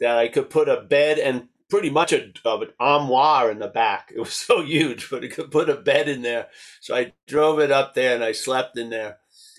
that 0.00 0.18
I 0.18 0.28
could 0.28 0.50
put 0.50 0.68
a 0.68 0.80
bed 0.80 1.18
and 1.18 1.48
pretty 1.70 1.90
much 1.90 2.12
a, 2.12 2.30
an 2.44 2.68
armoire 2.78 3.50
in 3.50 3.58
the 3.58 3.68
back. 3.68 4.12
It 4.14 4.20
was 4.20 4.32
so 4.32 4.62
huge, 4.62 5.10
but 5.10 5.24
I 5.24 5.28
could 5.28 5.50
put 5.50 5.68
a 5.68 5.76
bed 5.76 6.08
in 6.08 6.22
there. 6.22 6.48
So 6.80 6.94
I 6.94 7.12
drove 7.26 7.58
it 7.60 7.70
up 7.70 7.94
there 7.94 8.14
and 8.14 8.24
I 8.24 8.32
slept 8.32 8.78
in 8.78 8.90
there. 8.90 9.18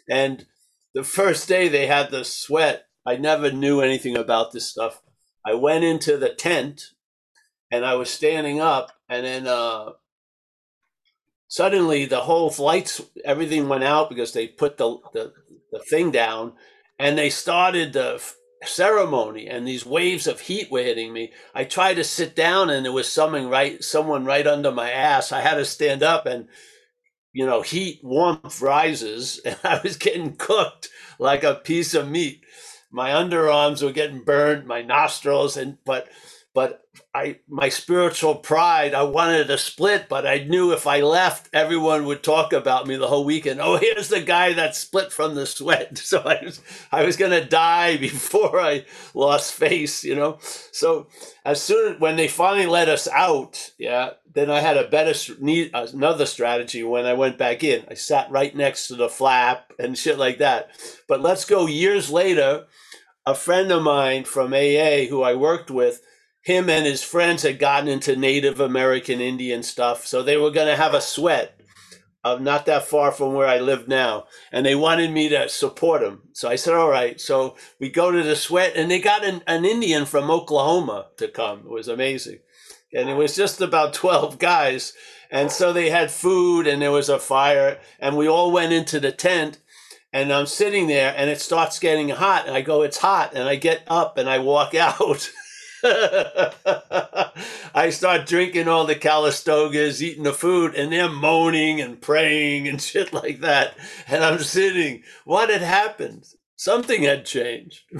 And 0.10 0.46
the 0.94 1.04
first 1.04 1.48
day 1.48 1.68
they 1.68 1.88
had 1.88 2.12
the 2.12 2.24
sweat. 2.24 2.88
I 3.06 3.18
never 3.18 3.52
knew 3.52 3.82
anything 3.82 4.18
about 4.18 4.52
this 4.52 4.68
stuff. 4.68 5.02
I 5.46 5.54
went 5.54 5.84
into 5.84 6.18
the 6.18 6.30
tent 6.30 6.92
and 7.70 7.86
I 7.86 7.96
was 7.96 8.10
standing 8.10 8.62
up, 8.62 8.92
and 9.10 9.26
then 9.26 9.48
uh, 9.48 9.92
suddenly 11.48 12.06
the 12.06 12.22
whole 12.22 12.54
lights, 12.58 13.02
everything 13.24 13.68
went 13.68 13.84
out 13.84 14.10
because 14.10 14.34
they 14.34 14.48
put 14.48 14.78
the 14.78 14.98
the, 15.14 15.34
the 15.72 15.80
thing 15.80 16.12
down, 16.12 16.54
and 17.00 17.18
they 17.18 17.30
started 17.30 17.94
the 17.94 18.22
ceremony 18.66 19.48
and 19.48 19.68
these 19.68 19.86
waves 19.86 20.28
of 20.28 20.42
heat 20.42 20.72
were 20.72 20.82
hitting 20.84 21.14
me 21.14 21.32
i 21.56 21.64
tried 21.64 21.96
to 21.96 22.04
sit 22.04 22.36
down 22.36 22.70
and 22.70 22.86
there 22.86 22.92
was 22.94 23.08
someone 23.08 23.50
right 23.50 23.84
someone 23.84 24.26
right 24.26 24.48
under 24.48 24.72
my 24.72 24.92
ass 24.92 25.32
i 25.32 25.42
had 25.42 25.56
to 25.56 25.66
stand 25.66 26.04
up 26.04 26.26
and 26.26 26.42
you 27.34 27.46
know, 27.46 27.62
heat, 27.62 28.00
warmth 28.04 28.62
rises, 28.62 29.40
and 29.46 29.58
I 29.64 29.80
was 29.84 29.98
getting 29.98 30.36
cooked 30.36 30.90
like 31.20 31.44
a 31.44 31.56
piece 31.56 31.94
of 31.94 32.10
meat. 32.10 32.44
My 32.92 33.12
underarms 33.12 33.84
were 33.84 33.92
getting 33.92 34.24
burned, 34.24 34.66
my 34.66 34.82
nostrils, 34.82 35.58
and 35.58 35.78
but 35.86 36.08
but 36.56 36.86
I 37.14 37.40
my 37.50 37.68
spiritual 37.68 38.36
pride, 38.36 38.94
I 38.94 39.04
wanted 39.04 39.48
to 39.48 39.58
split, 39.58 40.08
but 40.08 40.26
I 40.26 40.40
knew 40.40 40.72
if 40.72 40.88
I 40.88 41.02
left, 41.02 41.50
everyone 41.54 42.06
would 42.06 42.24
talk 42.24 42.54
about 42.54 42.88
me 42.88 42.96
the 42.96 43.10
whole 43.10 43.26
weekend. 43.26 43.60
Oh, 43.62 43.76
here's 43.76 44.08
the 44.08 44.22
guy 44.22 44.54
that 44.54 44.74
split 44.76 45.12
from 45.12 45.36
the 45.36 45.46
sweat. 45.46 46.02
So 46.06 46.22
I 46.22 46.40
was 46.44 46.62
I 46.94 47.04
was 47.04 47.18
gonna 47.18 47.44
die 47.44 47.98
before 48.10 48.60
I 48.60 48.86
lost 49.14 49.54
face, 49.54 50.04
you 50.06 50.16
know. 50.16 50.40
So 50.72 51.08
as 51.44 51.62
soon 51.62 52.00
when 52.00 52.16
they 52.16 52.30
finally 52.30 52.68
let 52.68 52.88
us 52.88 53.08
out, 53.10 53.72
yeah, 53.78 54.12
then 54.34 54.50
I 54.50 54.62
had 54.62 54.78
a 54.78 54.88
better 54.88 55.14
need 55.40 55.72
another 55.74 56.26
strategy 56.26 56.84
when 56.84 57.06
I 57.06 57.14
went 57.14 57.38
back 57.38 57.66
in. 57.66 57.86
I 57.90 57.96
sat 57.96 58.32
right 58.32 58.56
next 58.56 58.88
to 58.88 58.96
the 58.96 59.10
flap 59.10 59.74
and 59.78 59.98
shit 59.98 60.18
like 60.18 60.38
that. 60.38 60.70
But 61.08 61.22
let's 61.22 61.46
go 61.46 61.68
years 61.68 62.10
later. 62.10 62.68
A 63.28 63.34
friend 63.36 63.72
of 63.72 63.82
mine 63.82 64.24
from 64.24 64.54
AA 64.54 65.06
who 65.10 65.24
I 65.24 65.34
worked 65.34 65.72
with 65.72 66.00
him 66.46 66.70
and 66.70 66.86
his 66.86 67.02
friends 67.02 67.42
had 67.42 67.58
gotten 67.58 67.90
into 67.90 68.16
Native 68.16 68.60
American 68.60 69.20
Indian 69.20 69.64
stuff, 69.64 70.06
so 70.06 70.22
they 70.22 70.38
were 70.38 70.52
going 70.52 70.68
to 70.68 70.76
have 70.76 70.94
a 70.94 71.02
sweat 71.02 71.60
of 72.24 72.40
not 72.40 72.68
that 72.68 72.86
far 72.86 73.12
from 73.12 73.34
where 73.34 73.48
I 73.48 73.58
live 73.58 73.88
now, 73.88 74.26
and 74.52 74.64
they 74.64 74.76
wanted 74.76 75.12
me 75.12 75.28
to 75.30 75.50
support 75.50 76.02
them. 76.02 76.22
So 76.34 76.48
I 76.48 76.56
said, 76.56 76.76
"All 76.76 76.90
right." 76.90 77.20
So 77.20 77.56
we 77.80 77.90
go 77.90 78.12
to 78.12 78.22
the 78.22 78.36
sweat, 78.36 78.74
and 78.76 78.92
they 78.92 79.00
got 79.00 79.26
an, 79.26 79.42
an 79.48 79.66
Indian 79.66 80.06
from 80.06 80.30
Oklahoma 80.30 81.08
to 81.18 81.28
come. 81.28 81.62
It 81.62 81.72
was 81.72 81.88
amazing, 81.88 82.40
and 82.94 83.10
it 83.10 83.16
was 83.16 83.36
just 83.36 83.60
about 83.60 83.96
twelve 83.96 84.38
guys, 84.38 84.94
and 85.32 85.52
so 85.52 85.74
they 85.74 85.90
had 85.90 86.12
food, 86.12 86.68
and 86.68 86.80
there 86.80 86.92
was 86.92 87.10
a 87.10 87.18
fire, 87.18 87.80
and 88.00 88.16
we 88.16 88.28
all 88.30 88.52
went 88.52 88.72
into 88.72 89.00
the 89.00 89.12
tent. 89.12 89.60
And 90.14 90.32
I'm 90.32 90.46
sitting 90.46 90.86
there, 90.88 91.14
and 91.18 91.30
it 91.30 91.42
starts 91.42 91.80
getting 91.80 92.10
hot, 92.10 92.46
and 92.46 92.56
I 92.56 92.62
go, 92.62 92.84
"It's 92.84 93.00
hot," 93.00 93.34
and 93.34 93.50
I 93.50 93.56
get 93.56 93.82
up 93.88 94.20
and 94.20 94.30
I 94.30 94.38
walk 94.38 94.76
out. 94.88 95.32
I 97.76 97.92
start 97.92 98.26
drinking 98.26 98.68
all 98.68 98.86
the 98.86 98.96
Calistogas, 98.96 100.02
eating 100.02 100.24
the 100.24 100.34
food, 100.34 100.74
and 100.74 100.92
they're 100.92 101.10
moaning 101.10 101.80
and 101.80 102.02
praying 102.02 102.68
and 102.68 102.82
shit 102.82 103.14
like 103.14 103.42
that. 103.42 103.78
And 104.08 104.24
I'm 104.24 104.40
sitting. 104.40 105.04
What 105.26 105.52
had 105.52 105.62
happened? 105.62 106.26
Something 106.56 107.04
had 107.04 107.26
changed. 107.26 107.84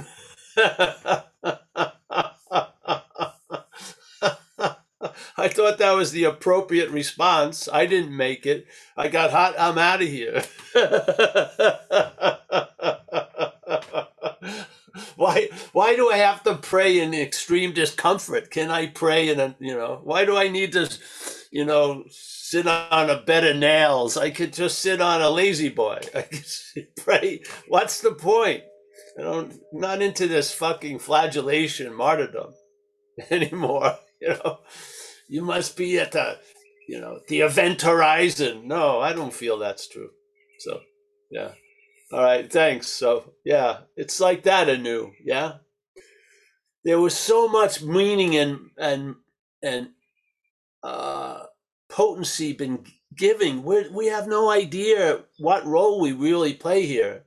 I 5.38 5.48
thought 5.48 5.78
that 5.78 5.92
was 5.92 6.10
the 6.10 6.24
appropriate 6.24 6.90
response. 6.90 7.68
I 7.72 7.86
didn't 7.86 8.16
make 8.16 8.46
it. 8.46 8.66
I 8.96 9.08
got 9.08 9.30
hot. 9.30 9.54
I'm 9.58 9.78
out 9.78 10.02
of 10.02 10.08
here. 10.08 10.42
why 15.16 15.48
why 15.72 15.96
do 15.96 16.10
I 16.10 16.18
have 16.18 16.42
to 16.44 16.54
pray 16.56 17.00
in 17.00 17.14
extreme 17.14 17.72
discomfort? 17.72 18.50
Can 18.50 18.70
I 18.70 18.86
pray 18.86 19.28
in 19.28 19.40
a 19.40 19.56
you 19.58 19.74
know 19.74 20.00
why 20.02 20.24
do 20.24 20.36
I 20.36 20.48
need 20.48 20.72
to 20.72 20.90
you 21.50 21.64
know 21.64 22.04
sit 22.10 22.66
on 22.66 23.10
a 23.10 23.20
bed 23.20 23.44
of 23.44 23.56
nails? 23.56 24.16
I 24.16 24.30
could 24.30 24.52
just 24.52 24.78
sit 24.80 25.00
on 25.00 25.22
a 25.22 25.30
lazy 25.30 25.68
boy. 25.68 26.00
I 26.14 26.22
could 26.22 26.96
pray. 26.96 27.42
What's 27.68 28.00
the 28.00 28.12
point? 28.12 28.64
I 29.18 29.22
don't 29.22 29.52
I'm 29.52 29.80
not 29.80 30.02
into 30.02 30.26
this 30.26 30.52
fucking 30.52 30.98
flagellation 31.00 31.94
martyrdom 31.94 32.54
anymore. 33.30 33.98
You 34.20 34.30
know, 34.30 34.58
you 35.28 35.42
must 35.42 35.76
be 35.76 35.98
at 35.98 36.12
the 36.12 36.38
you 36.88 37.00
know 37.00 37.20
the 37.28 37.40
event 37.40 37.82
horizon. 37.82 38.68
No, 38.68 39.00
I 39.00 39.12
don't 39.12 39.34
feel 39.34 39.58
that's 39.58 39.88
true. 39.88 40.10
So 40.60 40.80
yeah. 41.30 41.52
All 42.12 42.22
right, 42.22 42.50
thanks. 42.50 42.86
So, 42.88 43.32
yeah, 43.44 43.78
it's 43.96 44.20
like 44.20 44.44
that 44.44 44.68
Anu. 44.68 45.12
Yeah, 45.24 45.54
there 46.84 47.00
was 47.00 47.16
so 47.16 47.48
much 47.48 47.82
meaning 47.82 48.36
and 48.36 48.70
and 48.78 49.16
and 49.62 49.88
uh, 50.84 51.44
potency 51.88 52.52
been 52.52 52.84
giving. 53.16 53.64
We 53.64 53.88
we 53.88 54.06
have 54.06 54.28
no 54.28 54.50
idea 54.50 55.24
what 55.38 55.66
role 55.66 56.00
we 56.00 56.12
really 56.12 56.54
play 56.54 56.86
here. 56.86 57.24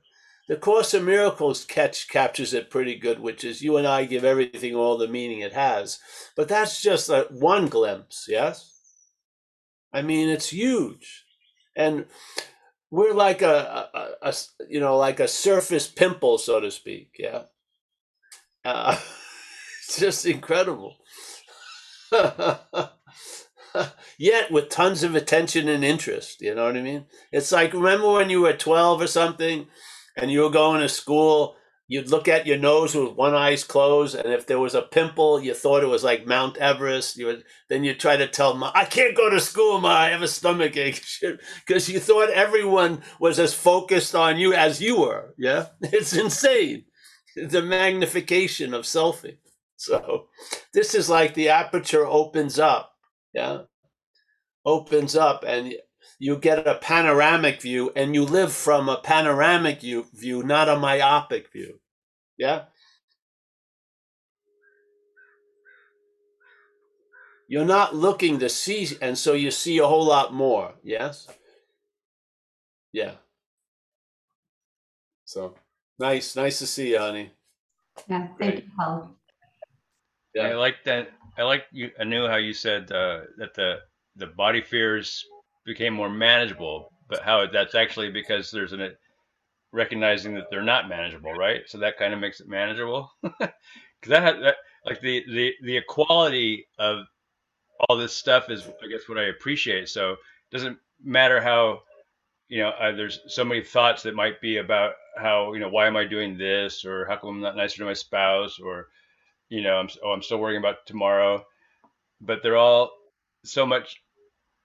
The 0.48 0.56
Course 0.56 0.94
of 0.94 1.04
Miracles 1.04 1.64
catch 1.64 2.08
captures 2.08 2.54
it 2.54 2.70
pretty 2.70 2.96
good, 2.96 3.20
which 3.20 3.44
is 3.44 3.62
you 3.62 3.76
and 3.76 3.86
I 3.86 4.06
give 4.06 4.24
everything 4.24 4.74
all 4.74 4.96
the 4.96 5.06
meaning 5.06 5.40
it 5.40 5.52
has. 5.52 6.00
But 6.36 6.48
that's 6.48 6.80
just 6.80 7.10
a, 7.10 7.26
one 7.30 7.68
glimpse. 7.68 8.26
Yes, 8.28 8.72
I 9.92 10.00
mean 10.00 10.30
it's 10.30 10.48
huge, 10.48 11.26
and 11.76 12.06
we're 12.90 13.14
like 13.14 13.42
a, 13.42 13.88
a, 13.94 14.28
a, 14.28 14.34
you 14.68 14.80
know 14.80 14.96
like 14.96 15.20
a 15.20 15.28
surface 15.28 15.88
pimple 15.88 16.38
so 16.38 16.60
to 16.60 16.70
speak 16.70 17.16
yeah. 17.18 17.42
Uh, 18.64 18.98
it's 19.80 19.98
just 19.98 20.26
incredible. 20.26 20.96
Yet 24.18 24.50
with 24.50 24.68
tons 24.68 25.02
of 25.04 25.14
attention 25.14 25.68
and 25.68 25.84
interest 25.84 26.40
you 26.40 26.54
know 26.54 26.66
what 26.66 26.76
i 26.76 26.82
mean? 26.82 27.06
It's 27.32 27.52
like 27.52 27.72
remember 27.72 28.12
when 28.12 28.30
you 28.30 28.40
were 28.42 28.52
12 28.52 29.02
or 29.02 29.06
something 29.06 29.68
and 30.16 30.30
you 30.30 30.40
were 30.42 30.50
going 30.50 30.80
to 30.80 30.88
school 30.88 31.56
you'd 31.90 32.10
look 32.10 32.28
at 32.28 32.46
your 32.46 32.58
nose 32.58 32.96
with 32.96 33.14
one 33.16 33.34
eye's 33.34 33.64
closed, 33.64 34.16
and 34.16 34.32
if 34.32 34.46
there 34.46 34.60
was 34.60 34.76
a 34.76 34.82
pimple, 34.82 35.42
you 35.42 35.54
thought 35.54 35.84
it 35.84 35.88
was 35.88 36.04
like 36.04 36.26
Mount 36.26 36.56
Everest. 36.58 37.18
You 37.18 37.26
would 37.26 37.44
then 37.70 37.84
you 37.84 37.94
try 37.94 38.16
to 38.16 38.28
tell 38.28 38.54
mom, 38.54 38.72
"I 38.76 38.86
can't 38.86 39.16
go 39.16 39.30
to 39.30 39.40
school, 39.40 39.80
ma. 39.82 39.90
I 39.90 40.10
have 40.10 40.22
a 40.22 40.28
stomach 40.28 40.78
ache," 40.78 41.04
because 41.66 41.90
you 41.90 42.00
thought 42.00 42.30
everyone 42.30 43.02
was 43.20 43.40
as 43.40 43.54
focused 43.54 44.14
on 44.16 44.38
you 44.38 44.54
as 44.54 44.80
you 44.82 45.00
were. 45.02 45.34
Yeah, 45.38 45.68
it's 45.82 46.14
insane. 46.14 46.86
The 47.36 47.62
magnification 47.62 48.74
of 48.74 48.84
selfing. 48.86 49.38
So, 49.78 50.28
this 50.74 50.94
is 50.94 51.10
like 51.10 51.34
the 51.34 51.50
aperture 51.50 52.06
opens 52.06 52.58
up. 52.60 52.94
Yeah, 53.34 53.62
opens 54.66 55.16
up, 55.16 55.44
and 55.46 55.74
you 56.20 56.36
get 56.36 56.66
a 56.66 56.74
panoramic 56.74 57.62
view 57.62 57.90
and 57.96 58.14
you 58.14 58.24
live 58.24 58.52
from 58.52 58.90
a 58.90 58.98
panoramic 58.98 59.80
view, 59.80 60.06
view 60.12 60.42
not 60.42 60.68
a 60.68 60.76
myopic 60.78 61.50
view. 61.50 61.80
Yeah? 62.36 62.64
You're 67.48 67.64
not 67.64 67.96
looking 67.96 68.38
to 68.38 68.50
see, 68.50 68.96
and 69.00 69.16
so 69.16 69.32
you 69.32 69.50
see 69.50 69.78
a 69.78 69.86
whole 69.86 70.04
lot 70.04 70.32
more. 70.32 70.74
Yes? 70.84 71.26
Yeah. 72.92 73.12
So 75.24 75.54
nice, 75.98 76.36
nice 76.36 76.58
to 76.58 76.66
see 76.66 76.90
you, 76.90 76.98
honey. 76.98 77.30
Yeah, 78.08 78.26
thank 78.26 78.36
Great. 78.36 78.64
you, 78.64 78.70
Paul. 78.78 79.10
Yeah, 80.34 80.48
I 80.48 80.54
like 80.54 80.84
that. 80.84 81.10
I 81.38 81.42
like 81.44 81.64
you. 81.72 81.90
I 81.98 82.04
knew 82.04 82.28
how 82.28 82.36
you 82.36 82.52
said 82.52 82.92
uh, 82.92 83.22
that 83.38 83.54
the 83.54 83.78
the 84.16 84.26
body 84.26 84.60
fears 84.60 85.24
became 85.72 85.94
more 85.94 86.10
manageable, 86.10 86.92
but 87.08 87.22
how 87.22 87.46
that's 87.46 87.74
actually 87.74 88.10
because 88.10 88.50
there's 88.50 88.72
an 88.72 88.94
recognizing 89.72 90.34
that 90.34 90.46
they're 90.50 90.62
not 90.62 90.88
manageable, 90.88 91.32
right? 91.34 91.62
So 91.66 91.78
that 91.78 91.98
kind 91.98 92.14
of 92.14 92.20
makes 92.20 92.40
it 92.40 92.48
manageable. 92.48 93.10
Because 94.02 94.10
that, 94.22 94.40
that, 94.40 94.56
like 94.86 95.00
the, 95.02 95.24
the 95.28 95.52
the 95.62 95.76
equality 95.76 96.66
of 96.78 97.04
all 97.88 97.96
this 97.96 98.16
stuff 98.16 98.50
is, 98.50 98.68
I 98.82 98.88
guess, 98.88 99.08
what 99.08 99.18
I 99.18 99.24
appreciate. 99.24 99.88
So 99.88 100.12
it 100.12 100.18
doesn't 100.52 100.78
matter 101.02 101.40
how, 101.40 101.80
you 102.48 102.60
know, 102.60 102.70
uh, 102.70 102.92
there's 102.92 103.20
so 103.28 103.44
many 103.44 103.62
thoughts 103.62 104.02
that 104.04 104.14
might 104.14 104.40
be 104.40 104.58
about 104.58 104.94
how, 105.16 105.52
you 105.54 105.60
know, 105.60 105.68
why 105.70 105.86
am 105.86 105.96
I 105.96 106.04
doing 106.06 106.38
this, 106.38 106.84
or 106.84 107.06
how 107.06 107.16
come 107.16 107.30
I'm 107.30 107.40
not 107.40 107.56
nicer 107.56 107.78
to 107.78 107.84
my 107.86 107.94
spouse, 107.94 108.58
or, 108.60 108.88
you 109.50 109.62
know, 109.62 109.76
I'm 109.76 109.88
oh 110.04 110.10
I'm 110.12 110.22
still 110.22 110.38
worrying 110.38 110.60
about 110.60 110.86
tomorrow, 110.86 111.44
but 112.20 112.42
they're 112.42 112.56
all 112.56 112.92
so 113.44 113.66
much, 113.66 114.02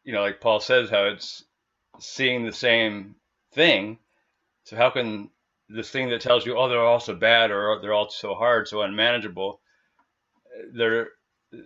you 0.05 0.13
know, 0.13 0.21
like 0.21 0.39
Paul 0.39 0.61
says, 0.61 0.89
how 0.89 1.07
it's 1.07 1.43
seeing 1.99 2.45
the 2.45 2.53
same 2.53 3.15
thing 3.53 3.99
so 4.65 4.75
how 4.75 4.89
can 4.89 5.29
this 5.69 5.89
thing 5.89 6.09
that 6.09 6.21
tells 6.21 6.45
you, 6.45 6.57
oh, 6.57 6.67
they're 6.67 6.83
all 6.83 6.99
so 6.99 7.15
bad 7.15 7.51
or 7.51 7.79
they're 7.81 7.93
all 7.93 8.09
so 8.09 8.33
hard, 8.33 8.67
so 8.67 8.81
unmanageable, 8.81 9.61
they're 10.73 11.09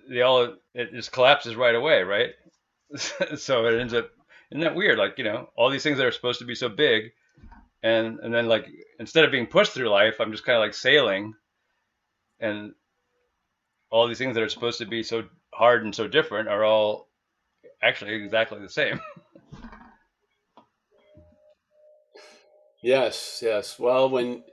they 0.09 0.21
all 0.21 0.55
it 0.73 0.91
just 0.93 1.11
collapses 1.11 1.55
right 1.55 1.75
away, 1.75 2.03
right? 2.03 2.31
so 3.37 3.65
it 3.65 3.79
ends 3.79 3.93
up 3.93 4.09
isn't 4.51 4.61
that 4.61 4.75
weird? 4.75 4.97
Like 4.97 5.17
you 5.17 5.23
know, 5.23 5.49
all 5.55 5.69
these 5.69 5.83
things 5.83 5.97
that 5.97 6.05
are 6.05 6.11
supposed 6.11 6.39
to 6.39 6.45
be 6.45 6.55
so 6.55 6.69
big, 6.69 7.11
and 7.81 8.19
and 8.19 8.33
then 8.33 8.47
like 8.47 8.67
instead 8.99 9.25
of 9.25 9.31
being 9.31 9.47
pushed 9.47 9.71
through 9.71 9.89
life, 9.89 10.19
I'm 10.19 10.31
just 10.31 10.45
kind 10.45 10.57
of 10.57 10.61
like 10.61 10.73
sailing, 10.73 11.33
and 12.39 12.73
all 13.89 14.07
these 14.07 14.17
things 14.17 14.35
that 14.35 14.43
are 14.43 14.49
supposed 14.49 14.79
to 14.79 14.85
be 14.85 15.03
so 15.03 15.23
hard 15.53 15.83
and 15.83 15.95
so 15.95 16.07
different 16.07 16.49
are 16.49 16.65
all 16.65 17.08
actually 17.81 18.13
exactly 18.15 18.59
the 18.59 18.69
same. 18.69 18.99
Yes, 22.81 23.39
yes. 23.41 23.77
Well, 23.77 24.09
when 24.09 24.43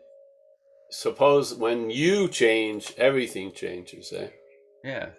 suppose 0.91 1.55
when 1.55 1.91
you 1.91 2.29
change, 2.29 2.93
everything 2.97 3.53
changes. 3.53 4.13
Eh? 4.13 4.29
Yeah, 4.85 5.11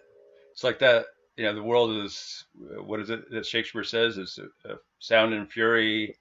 it's 0.51 0.63
like 0.63 0.79
that. 0.79 1.05
You 1.37 1.45
know, 1.45 1.53
the 1.55 1.63
world 1.63 2.03
is 2.03 2.45
what 2.83 2.99
is 2.99 3.09
it 3.09 3.29
that 3.31 3.45
Shakespeare 3.45 3.83
says 3.83 4.17
is 4.17 4.39
a, 4.65 4.71
a 4.71 4.75
sound 4.99 5.33
and 5.33 5.49
fury, 5.49 6.17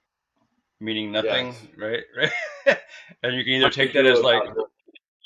meaning 0.79 1.11
nothing, 1.11 1.47
Yes. 1.47 1.57
right? 1.77 2.03
Right. 2.67 2.79
and 3.23 3.35
you 3.35 3.43
can 3.43 3.53
either 3.53 3.69
take 3.69 3.93
that 3.93 4.05
as 4.05 4.19
like, 4.21 4.43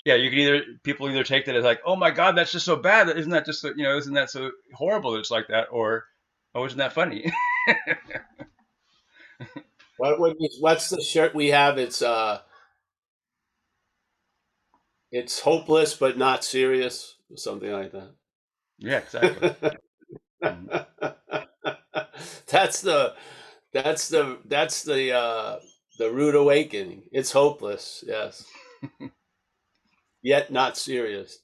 yeah, 0.05 0.15
you 0.15 0.29
can 0.29 0.39
either 0.39 0.61
people 0.83 1.09
either 1.09 1.23
take 1.23 1.45
that 1.45 1.55
as 1.55 1.63
like, 1.63 1.81
oh 1.85 1.95
my 1.95 2.09
God, 2.11 2.37
that's 2.37 2.51
just 2.51 2.65
so 2.65 2.75
bad. 2.75 3.09
Isn't 3.09 3.31
that 3.31 3.45
just 3.45 3.61
so, 3.61 3.71
you 3.75 3.83
know, 3.83 3.97
isn't 3.97 4.13
that 4.13 4.29
so 4.29 4.51
horrible? 4.73 5.11
That 5.11 5.19
it's 5.19 5.31
like 5.31 5.47
that, 5.49 5.67
or 5.71 6.05
oh, 6.55 6.65
isn't 6.65 6.77
that 6.77 6.93
funny? 6.93 7.31
What, 9.97 10.19
what 10.19 10.35
is, 10.39 10.57
what's 10.59 10.89
the 10.89 11.01
shirt 11.01 11.35
we 11.35 11.49
have? 11.49 11.77
It's 11.77 12.01
uh, 12.01 12.41
it's 15.11 15.39
hopeless 15.41 15.95
but 15.95 16.17
not 16.17 16.43
serious, 16.43 17.15
or 17.29 17.37
something 17.37 17.71
like 17.71 17.91
that. 17.91 18.11
yeah, 18.79 18.99
exactly. 18.99 19.55
That's 22.47 22.81
the 22.81 23.15
that's 23.73 24.09
the 24.09 24.39
that's 24.45 24.83
the 24.83 25.13
uh 25.13 25.59
the 25.99 26.11
rude 26.11 26.35
awakening 26.35 27.03
it's 27.11 27.31
hopeless 27.31 28.03
yes 28.07 28.45
yet 30.21 30.51
not 30.51 30.77
serious 30.77 31.39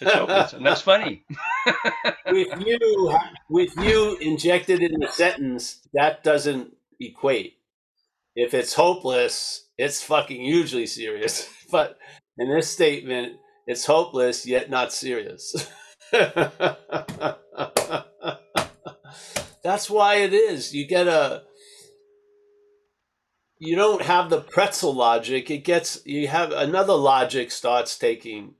and 0.00 0.66
that's 0.66 0.82
funny. 0.82 1.24
with 2.26 2.48
you 2.66 3.18
with 3.48 3.76
you 3.78 4.16
injected 4.20 4.82
in 4.82 5.00
the 5.00 5.08
sentence 5.08 5.80
that 5.92 6.22
doesn't 6.24 6.74
equate. 7.00 7.58
If 8.34 8.54
it's 8.54 8.74
hopeless 8.74 9.68
it's 9.78 10.02
fucking 10.02 10.40
hugely 10.42 10.86
serious. 10.86 11.48
But 11.70 11.98
in 12.38 12.48
this 12.54 12.70
statement 12.70 13.38
it's 13.66 13.86
hopeless 13.86 14.46
yet 14.46 14.70
not 14.70 14.92
serious. 14.92 15.68
That's 19.64 19.88
why 19.88 20.16
it 20.16 20.32
is. 20.34 20.74
You 20.74 20.86
get 20.86 21.08
a 21.08 21.42
you 23.58 23.76
don't 23.76 24.02
have 24.02 24.30
the 24.30 24.40
pretzel 24.40 24.94
logic. 24.94 25.50
It 25.50 25.64
gets 25.64 26.04
you 26.04 26.28
have 26.28 26.52
another 26.52 26.94
logic 26.94 27.50
starts 27.50 27.98
taking 27.98 28.54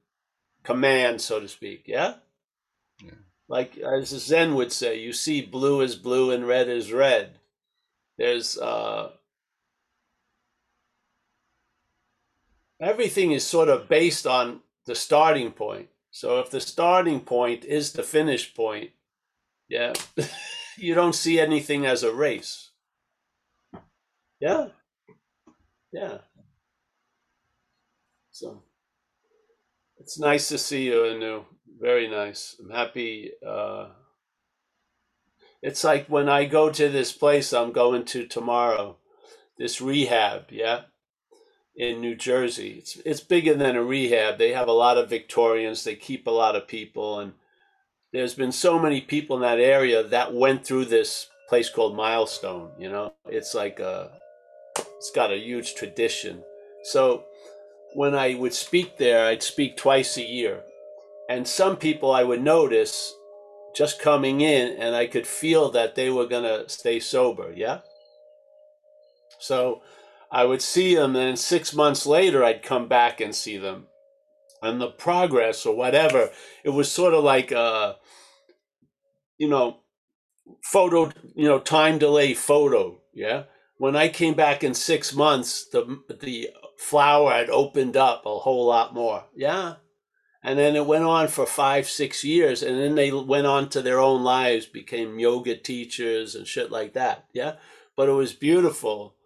command 0.65 1.21
so 1.21 1.41
to 1.41 1.49
speak 1.49 1.85
yeah? 1.87 2.15
Yeah. 3.03 3.13
like 3.49 3.79
as 3.79 4.09
zen 4.09 4.55
would 4.55 4.73
say 4.73 4.99
you 4.99 5.13
see 5.13 5.43
blue 5.43 5.81
is 5.83 5.97
blue 5.97 6.31
and 6.33 6.47
red 6.47 6.69
is 6.69 6.93
red. 6.93 7.39
There's 8.19 8.59
uh 8.59 9.11
everything 12.81 13.33
is 13.33 13.47
sort 13.47 13.69
of 13.69 13.89
based 13.89 14.27
on 14.27 14.61
the 14.87 14.95
starting 14.95 15.53
point. 15.53 15.89
So 16.11 16.41
if 16.41 16.51
the 16.51 16.61
starting 16.61 17.21
point 17.21 17.65
is 17.65 17.93
the 17.93 18.03
finish 18.03 18.55
point 18.55 18.91
yeah 19.69 19.93
you 20.77 20.95
don't 20.95 21.15
see 21.15 21.39
anything 21.41 21.87
as 21.87 22.03
a 22.03 22.13
race. 22.15 22.71
Yeah? 24.41 24.69
Yeah. 25.93 26.19
So 28.33 28.64
it's 30.05 30.19
nice 30.19 30.51
to 30.51 30.59
see 30.59 30.85
you 30.85 31.07
anu. 31.07 31.45
Very 31.81 32.09
nice. 32.09 32.57
I'm 32.61 32.71
happy 32.71 33.33
uh 33.47 33.89
it's 35.63 35.83
like 35.83 36.07
when 36.09 36.29
i 36.29 36.45
go 36.45 36.71
to 36.71 36.91
this 36.91 37.11
place 37.11 37.55
i'm 37.55 37.73
going 37.73 38.05
to 38.05 38.27
tomorrow 38.27 38.99
this 39.59 39.81
rehab 39.81 40.45
yeah 40.51 40.83
in 41.77 42.01
new 42.03 42.15
jersey. 42.15 42.77
It's 42.79 42.97
it's 43.07 43.21
bigger 43.21 43.55
than 43.55 43.77
a 43.77 43.83
rehab. 43.83 44.39
They 44.39 44.53
have 44.53 44.69
a 44.69 44.73
lot 44.73 44.99
of 44.99 45.11
victorians. 45.11 45.85
They 45.85 45.97
keep 45.97 46.27
a 46.27 46.31
lot 46.31 46.55
of 46.55 46.69
people 46.69 47.21
and 47.21 47.33
there's 48.13 48.35
been 48.35 48.53
so 48.53 48.79
many 48.79 49.01
people 49.01 49.37
in 49.37 49.43
that 49.43 49.59
area 49.59 50.03
that 50.05 50.35
went 50.35 50.67
through 50.67 50.85
this 50.87 51.29
place 51.49 51.71
called 51.71 51.97
milestone 51.97 52.73
you 52.79 52.91
know? 52.91 53.15
It's 53.27 53.55
like 53.55 53.81
a 53.81 54.13
it's 54.99 55.11
got 55.11 55.33
a 55.33 55.39
huge 55.39 55.75
tradition. 55.75 56.45
So 56.85 57.25
when 57.95 58.15
i 58.15 58.35
would 58.35 58.55
speak 58.55 58.99
there 58.99 59.27
i'd 59.27 59.43
speak 59.43 59.77
twice 59.77 60.17
a 60.17 60.23
year. 60.23 60.63
And 61.29 61.49
some 61.49 61.77
people 61.77 62.13
i 62.13 62.23
would 62.23 62.43
notice 62.43 63.15
just 63.75 64.01
coming 64.01 64.41
in 64.41 64.77
and 64.79 64.95
i 64.95 65.07
could 65.07 65.27
feel 65.27 65.71
that 65.71 65.95
they 65.95 66.11
were 66.11 66.27
going 66.27 66.45
to 66.45 66.69
stay 66.69 67.01
sober 67.01 67.53
yeah? 67.55 67.81
So 69.39 69.83
i 70.31 70.45
would 70.45 70.63
see 70.63 70.95
them 70.95 71.17
and 71.17 71.39
six 71.39 71.75
months 71.75 72.07
later 72.07 72.45
i'd 72.45 72.63
come 72.63 72.89
back 72.89 73.21
and 73.21 73.35
see 73.35 73.57
them. 73.59 73.87
And 74.63 74.81
the 74.81 74.89
progress 74.91 75.67
or 75.67 75.77
whatever 75.77 76.31
it 76.65 76.71
was 76.71 76.91
sort 76.91 77.15
of 77.15 77.25
like 77.25 77.53
uh 77.53 77.95
you 79.39 79.49
know 79.49 79.81
photo 80.63 81.11
you 81.35 81.49
know 81.49 81.59
time 81.59 81.99
delay 81.99 82.35
photo 82.35 83.01
yeah? 83.15 83.45
When 83.79 83.97
i 83.97 84.09
came 84.09 84.35
back 84.35 84.65
in 84.65 84.75
six 84.75 85.15
months 85.15 85.69
the 85.71 86.01
the 86.09 86.51
flower 86.85 87.33
had 87.33 87.49
opened 87.49 87.97
up 87.97 88.27
a 88.27 88.39
whole 88.39 88.67
lot 88.67 88.93
more. 88.93 89.25
Yeah. 89.35 89.77
And 90.43 90.59
then 90.59 90.77
it 90.77 90.85
went 90.85 91.05
on 91.05 91.29
for 91.29 91.47
five 91.47 91.89
six 91.89 92.23
years 92.23 92.63
and 92.63 92.79
then 92.79 92.95
they 92.95 93.11
went 93.11 93.47
on 93.47 93.71
to 93.71 93.81
their 93.81 93.99
own 93.99 94.23
lives 94.23 94.67
became 94.67 95.19
yoga 95.19 95.57
teachers 95.57 96.35
and 96.35 96.47
shit 96.47 96.71
like 96.71 96.93
that. 96.93 97.25
Yeah. 97.33 97.55
But 97.97 98.11
it 98.11 98.13
was 98.13 98.35
beautiful. 98.35 99.17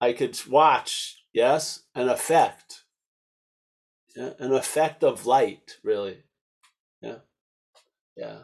I 0.00 0.12
could 0.12 0.38
watch 0.48 1.24
yes 1.32 1.80
an 1.96 2.08
effect. 2.08 2.84
Yeah? 4.16 4.30
an 4.38 4.52
effect 4.52 5.02
of 5.02 5.26
light 5.26 5.78
really. 5.82 6.22
Yeah. 7.02 7.18
Yeah. 8.16 8.38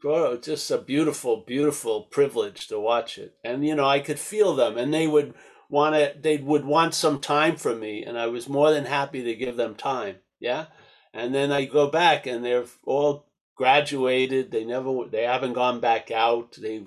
Bro, 0.00 0.38
just 0.38 0.70
a 0.70 0.78
beautiful, 0.78 1.44
beautiful 1.46 2.04
privilege 2.04 2.68
to 2.68 2.80
watch 2.80 3.18
it. 3.18 3.34
And 3.44 3.66
you 3.66 3.74
know, 3.74 3.86
I 3.86 4.00
could 4.00 4.18
feel 4.18 4.56
them 4.56 4.78
and 4.78 4.94
they 4.94 5.06
would 5.06 5.34
want 5.68 5.94
to 5.94 6.14
they 6.18 6.38
would 6.38 6.64
want 6.64 6.94
some 6.94 7.20
time 7.20 7.56
from 7.56 7.80
me 7.80 8.04
and 8.04 8.18
I 8.18 8.26
was 8.26 8.48
more 8.48 8.70
than 8.70 8.86
happy 8.86 9.22
to 9.24 9.34
give 9.34 9.56
them 9.56 9.74
time. 9.74 10.16
Yeah? 10.40 10.66
And 11.12 11.34
then 11.34 11.52
I 11.52 11.64
go 11.64 11.88
back 11.88 12.26
and 12.26 12.44
they're 12.44 12.66
all 12.84 13.26
graduated. 13.56 14.50
They 14.50 14.64
never 14.64 15.04
they 15.10 15.24
haven't 15.24 15.54
gone 15.54 15.80
back 15.80 16.10
out. 16.10 16.56
They 16.60 16.84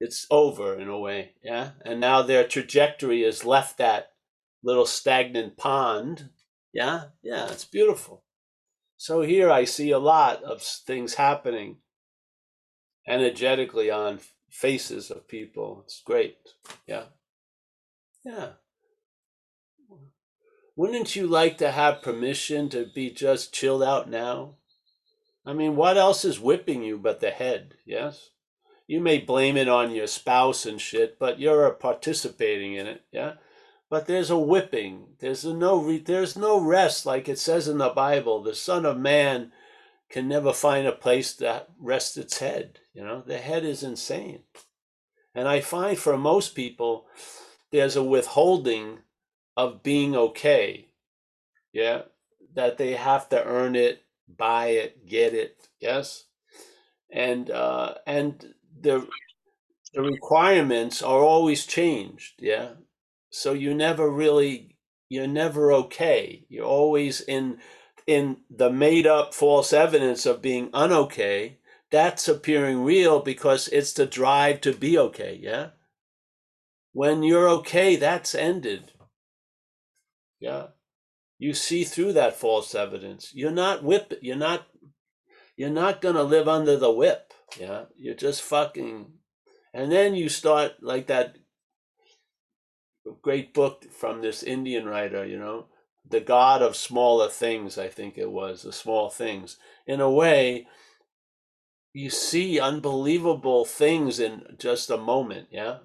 it's 0.00 0.26
over 0.30 0.78
in 0.78 0.88
a 0.88 0.98
way, 0.98 1.32
yeah? 1.42 1.72
And 1.84 2.00
now 2.00 2.22
their 2.22 2.48
trajectory 2.48 3.22
has 3.22 3.44
left 3.44 3.76
that 3.78 4.12
little 4.62 4.86
stagnant 4.86 5.58
pond. 5.58 6.30
Yeah? 6.72 7.04
Yeah, 7.22 7.50
it's 7.50 7.66
beautiful. 7.66 8.22
So 8.96 9.22
here 9.22 9.50
I 9.50 9.64
see 9.64 9.90
a 9.90 9.98
lot 9.98 10.42
of 10.42 10.62
things 10.62 11.14
happening 11.14 11.78
energetically 13.06 13.90
on 13.90 14.20
faces 14.48 15.10
of 15.10 15.28
people. 15.28 15.82
It's 15.84 16.02
great. 16.04 16.36
Yeah. 16.86 17.04
Yeah. 18.24 18.50
Wouldn't 20.76 21.14
you 21.16 21.26
like 21.26 21.58
to 21.58 21.72
have 21.72 22.02
permission 22.02 22.68
to 22.70 22.86
be 22.86 23.10
just 23.10 23.52
chilled 23.52 23.82
out 23.82 24.08
now? 24.08 24.54
I 25.44 25.52
mean, 25.52 25.76
what 25.76 25.96
else 25.96 26.24
is 26.24 26.40
whipping 26.40 26.82
you 26.82 26.98
but 26.98 27.20
the 27.20 27.30
head? 27.30 27.74
Yes? 27.84 28.30
You 28.86 29.00
may 29.00 29.18
blame 29.18 29.56
it 29.56 29.68
on 29.68 29.90
your 29.90 30.06
spouse 30.06 30.66
and 30.66 30.80
shit, 30.80 31.18
but 31.18 31.38
you're 31.38 31.70
participating 31.70 32.74
in 32.74 32.86
it. 32.86 33.02
Yeah? 33.12 33.34
But 33.88 34.06
there's 34.06 34.30
a 34.30 34.38
whipping. 34.38 35.08
There's 35.18 35.44
a 35.44 35.52
no 35.52 35.80
re- 35.82 35.98
there's 35.98 36.36
no 36.36 36.60
rest 36.60 37.06
like 37.06 37.28
it 37.28 37.38
says 37.38 37.68
in 37.68 37.78
the 37.78 37.88
Bible. 37.88 38.42
The 38.42 38.54
son 38.54 38.86
of 38.86 38.98
man 38.98 39.52
can 40.08 40.28
never 40.28 40.52
find 40.52 40.86
a 40.86 40.92
place 40.92 41.34
to 41.36 41.66
rest 41.78 42.16
its 42.16 42.38
head. 42.38 42.80
You 42.94 43.04
know, 43.04 43.22
the 43.26 43.38
head 43.38 43.64
is 43.64 43.82
insane. 43.82 44.44
And 45.34 45.48
I 45.48 45.60
find 45.60 45.98
for 45.98 46.16
most 46.16 46.54
people, 46.54 47.06
there's 47.72 47.96
a 47.96 48.02
withholding 48.02 48.98
of 49.56 49.82
being 49.82 50.16
okay. 50.16 50.88
Yeah. 51.72 52.02
That 52.54 52.78
they 52.78 52.92
have 52.92 53.28
to 53.30 53.44
earn 53.44 53.76
it, 53.76 54.02
buy 54.28 54.68
it, 54.68 55.06
get 55.06 55.34
it. 55.34 55.68
Yes. 55.80 56.24
And, 57.12 57.50
uh, 57.50 57.94
and 58.06 58.54
the, 58.80 59.06
the 59.94 60.02
requirements 60.02 61.02
are 61.02 61.20
always 61.20 61.66
changed. 61.66 62.34
Yeah. 62.40 62.70
So 63.30 63.52
you 63.52 63.74
never 63.74 64.10
really, 64.10 64.76
you're 65.08 65.26
never 65.26 65.72
okay. 65.72 66.46
You're 66.48 66.66
always 66.66 67.20
in, 67.20 67.58
in 68.06 68.38
the 68.50 68.70
made 68.70 69.06
up 69.06 69.34
false 69.34 69.72
evidence 69.72 70.26
of 70.26 70.42
being 70.42 70.70
unokay 70.70 71.56
that's 71.90 72.28
appearing 72.28 72.84
real 72.84 73.20
because 73.20 73.68
it's 73.68 73.92
the 73.92 74.06
drive 74.06 74.60
to 74.62 74.72
be 74.72 74.96
okay, 74.96 75.38
yeah? 75.40 75.70
When 76.92 77.22
you're 77.22 77.48
okay, 77.48 77.96
that's 77.96 78.34
ended. 78.34 78.92
Yeah. 80.40 80.68
You 81.38 81.54
see 81.54 81.84
through 81.84 82.14
that 82.14 82.36
false 82.36 82.74
evidence. 82.74 83.32
You're 83.34 83.50
not 83.50 83.82
whip 83.82 84.14
you're 84.22 84.36
not 84.36 84.66
you're 85.56 85.70
not 85.70 86.02
to 86.02 86.22
live 86.22 86.48
under 86.48 86.76
the 86.76 86.90
whip. 86.90 87.32
Yeah. 87.58 87.84
You're 87.96 88.14
just 88.14 88.42
fucking. 88.42 89.12
And 89.72 89.92
then 89.92 90.14
you 90.14 90.28
start 90.28 90.82
like 90.82 91.06
that 91.06 91.36
great 93.22 93.54
book 93.54 93.84
from 93.90 94.22
this 94.22 94.42
Indian 94.42 94.86
writer, 94.86 95.24
you 95.24 95.38
know, 95.38 95.66
The 96.08 96.20
God 96.20 96.62
of 96.62 96.76
Smaller 96.76 97.28
Things, 97.28 97.78
I 97.78 97.88
think 97.88 98.16
it 98.16 98.30
was, 98.30 98.62
The 98.62 98.72
Small 98.72 99.10
Things. 99.10 99.58
In 99.86 100.00
a 100.00 100.10
way, 100.10 100.66
you 101.92 102.10
see 102.10 102.60
unbelievable 102.60 103.64
things 103.64 104.20
in 104.20 104.56
just 104.58 104.90
a 104.90 104.96
moment, 104.96 105.48
yeah? 105.50 105.78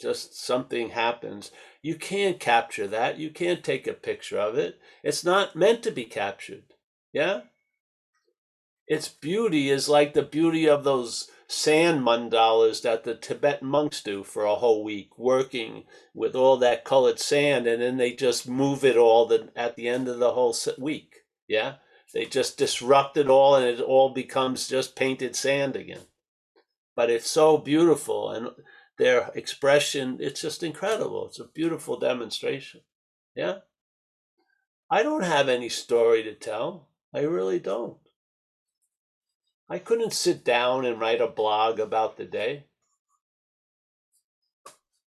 Just 0.00 0.40
something 0.40 0.90
happens. 0.90 1.50
You 1.82 1.96
can't 1.96 2.40
capture 2.40 2.86
that. 2.86 3.18
You 3.18 3.30
can't 3.30 3.62
take 3.62 3.86
a 3.86 3.92
picture 3.92 4.38
of 4.38 4.56
it. 4.56 4.80
It's 5.02 5.24
not 5.24 5.54
meant 5.54 5.82
to 5.82 5.90
be 5.90 6.04
captured, 6.04 6.64
yeah? 7.12 7.42
Its 8.86 9.08
beauty 9.08 9.70
is 9.70 9.88
like 9.88 10.14
the 10.14 10.22
beauty 10.22 10.68
of 10.68 10.82
those 10.82 11.30
sand 11.46 12.02
mandalas 12.04 12.82
that 12.82 13.04
the 13.04 13.14
Tibetan 13.14 13.68
monks 13.68 14.02
do 14.02 14.24
for 14.24 14.44
a 14.44 14.56
whole 14.56 14.82
week, 14.82 15.18
working 15.18 15.84
with 16.14 16.34
all 16.34 16.56
that 16.56 16.84
colored 16.84 17.20
sand, 17.20 17.66
and 17.66 17.82
then 17.82 17.98
they 17.98 18.12
just 18.12 18.48
move 18.48 18.84
it 18.84 18.96
all 18.96 19.26
the, 19.26 19.50
at 19.54 19.76
the 19.76 19.88
end 19.88 20.08
of 20.08 20.18
the 20.18 20.32
whole 20.32 20.56
week. 20.78 21.18
Yeah, 21.46 21.74
they 22.14 22.24
just 22.24 22.58
disrupt 22.58 23.16
it 23.16 23.28
all, 23.28 23.54
and 23.54 23.66
it 23.66 23.80
all 23.80 24.10
becomes 24.10 24.68
just 24.68 24.96
painted 24.96 25.36
sand 25.36 25.76
again. 25.76 26.06
But 26.96 27.10
it's 27.10 27.30
so 27.30 27.58
beautiful, 27.58 28.30
and 28.30 28.50
their 29.00 29.30
expression, 29.34 30.18
it's 30.20 30.42
just 30.42 30.62
incredible. 30.62 31.26
It's 31.26 31.40
a 31.40 31.44
beautiful 31.44 31.98
demonstration. 31.98 32.82
Yeah. 33.34 33.60
I 34.90 35.02
don't 35.02 35.24
have 35.24 35.48
any 35.48 35.70
story 35.70 36.22
to 36.24 36.34
tell. 36.34 36.88
I 37.14 37.20
really 37.20 37.58
don't. 37.58 37.96
I 39.70 39.78
couldn't 39.78 40.12
sit 40.12 40.44
down 40.44 40.84
and 40.84 41.00
write 41.00 41.22
a 41.22 41.28
blog 41.28 41.80
about 41.80 42.18
the 42.18 42.26
day. 42.26 42.66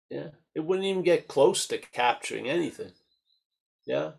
Yeah, 0.09 0.29
it 0.55 0.61
wouldn't 0.61 0.87
even 0.87 1.03
get 1.03 1.27
close 1.27 1.67
to 1.67 1.77
capturing 1.77 2.47
anything. 2.47 2.91
Yeah. 3.85 4.11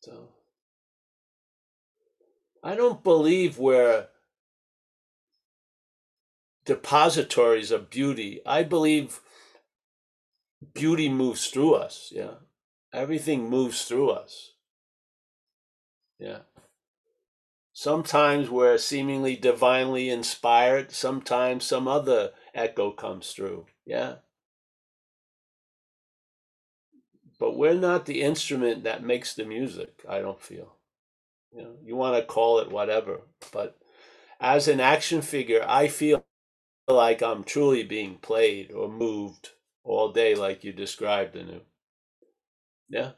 So 0.00 0.30
I 2.64 2.74
don't 2.74 3.04
believe 3.04 3.58
we're 3.58 4.08
depositories 6.64 7.70
of 7.70 7.90
beauty. 7.90 8.40
I 8.46 8.62
believe 8.62 9.20
beauty 10.74 11.08
moves 11.08 11.48
through 11.48 11.74
us. 11.74 12.12
Yeah. 12.14 12.34
Everything 12.92 13.48
moves 13.48 13.84
through 13.84 14.10
us. 14.10 14.52
Yeah. 16.18 16.40
Sometimes 17.72 18.50
we're 18.50 18.78
seemingly 18.78 19.34
divinely 19.34 20.10
inspired, 20.10 20.92
sometimes 20.92 21.64
some 21.64 21.88
other 21.88 22.32
echo 22.54 22.90
comes 22.90 23.32
through. 23.32 23.66
Yeah. 23.86 24.16
But 27.40 27.56
we're 27.56 27.74
not 27.74 28.06
the 28.06 28.22
instrument 28.22 28.84
that 28.84 29.02
makes 29.02 29.34
the 29.34 29.44
music, 29.44 30.02
I 30.08 30.20
don't 30.20 30.40
feel. 30.40 30.76
You 31.52 31.62
know, 31.62 31.74
you 31.84 31.96
want 31.96 32.16
to 32.16 32.24
call 32.24 32.60
it 32.60 32.70
whatever, 32.70 33.22
but 33.52 33.78
as 34.40 34.68
an 34.68 34.78
action 34.80 35.22
figure, 35.22 35.64
I 35.66 35.88
feel 35.88 36.24
like 36.88 37.22
I'm 37.22 37.44
truly 37.44 37.82
being 37.82 38.16
played 38.16 38.72
or 38.72 38.88
moved 38.88 39.50
all 39.84 40.12
day 40.12 40.34
like 40.34 40.64
you 40.64 40.72
described, 40.72 41.36
Anu. 41.36 41.60
Yeah. 42.88 43.12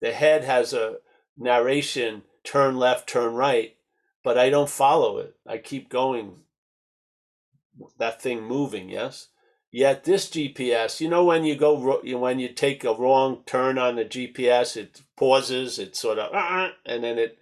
The 0.00 0.12
head 0.12 0.44
has 0.44 0.72
a 0.72 0.96
narration 1.36 2.22
turn 2.44 2.76
left, 2.76 3.08
turn 3.08 3.34
right, 3.34 3.76
but 4.22 4.38
I 4.38 4.50
don't 4.50 4.70
follow 4.70 5.18
it. 5.18 5.34
I 5.46 5.58
keep 5.58 5.88
going, 5.88 6.42
that 7.98 8.22
thing 8.22 8.42
moving, 8.42 8.88
yes? 8.88 9.28
Yet 9.70 10.04
this 10.04 10.30
GPS, 10.30 11.00
you 11.00 11.08
know, 11.08 11.24
when 11.24 11.44
you 11.44 11.54
go, 11.54 12.00
when 12.02 12.38
you 12.38 12.48
take 12.48 12.84
a 12.84 12.94
wrong 12.94 13.42
turn 13.44 13.76
on 13.76 13.96
the 13.96 14.04
GPS, 14.04 14.76
it 14.76 15.02
pauses, 15.16 15.78
it 15.78 15.94
sort 15.94 16.18
of, 16.18 16.32
uh, 16.32 16.70
and 16.86 17.04
then 17.04 17.18
it 17.18 17.38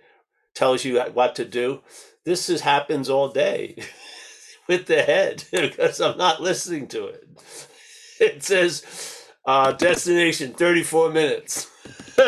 tells 0.55 0.85
you 0.85 1.01
what 1.01 1.37
to 1.37 1.45
do. 1.45 1.83
This 2.25 2.49
is, 2.49 2.63
happens 2.63 3.09
all 3.09 3.29
day 3.29 3.77
with 4.69 4.87
the 4.87 5.03
head 5.03 5.45
because 5.53 6.01
I'm 6.01 6.19
not 6.19 6.41
listening 6.43 6.89
to 6.89 7.07
it. 7.07 7.29
It 8.21 8.43
says, 8.43 9.27
uh, 9.45 9.73
destination 9.73 10.53
34 10.55 11.11
minutes. 11.13 11.71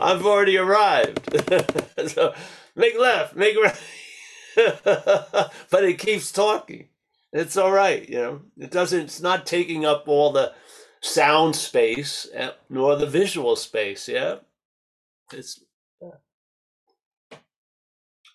I've 0.00 0.24
already 0.24 0.56
arrived. 0.56 1.20
so 2.08 2.34
make 2.76 2.98
left, 2.98 3.34
make 3.36 3.56
right. 3.56 3.78
but 5.70 5.84
it 5.84 5.98
keeps 5.98 6.30
talking. 6.30 6.88
It's 7.32 7.56
all 7.56 7.72
right, 7.72 8.08
you 8.08 8.16
know. 8.16 8.40
It 8.58 8.70
doesn't. 8.70 9.00
It's 9.00 9.20
not 9.20 9.46
taking 9.46 9.86
up 9.86 10.04
all 10.06 10.32
the 10.32 10.52
sound 11.00 11.56
space 11.56 12.28
eh, 12.34 12.50
nor 12.68 12.96
the 12.96 13.06
visual 13.06 13.56
space. 13.56 14.06
Yeah, 14.08 14.36
it's. 15.32 15.64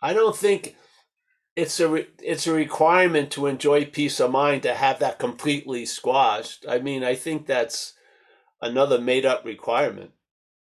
I 0.02 0.14
don't 0.14 0.36
think 0.36 0.76
it's 1.58 1.80
a 1.80 1.89
re- 1.89 2.08
it's 2.24 2.45
a 2.45 2.53
requirement 2.53 3.32
to 3.32 3.47
enjoy 3.47 3.84
peace 3.86 4.20
of 4.20 4.30
mind 4.30 4.62
to 4.62 4.76
have 4.76 4.99
that 4.99 5.18
completely 5.18 5.88
squashed. 5.88 6.64
I 6.70 6.78
mean, 6.78 7.03
I 7.03 7.16
think 7.16 7.47
that's 7.47 7.93
another 8.62 9.01
made 9.01 9.26
up 9.26 9.43
requirement. 9.43 10.12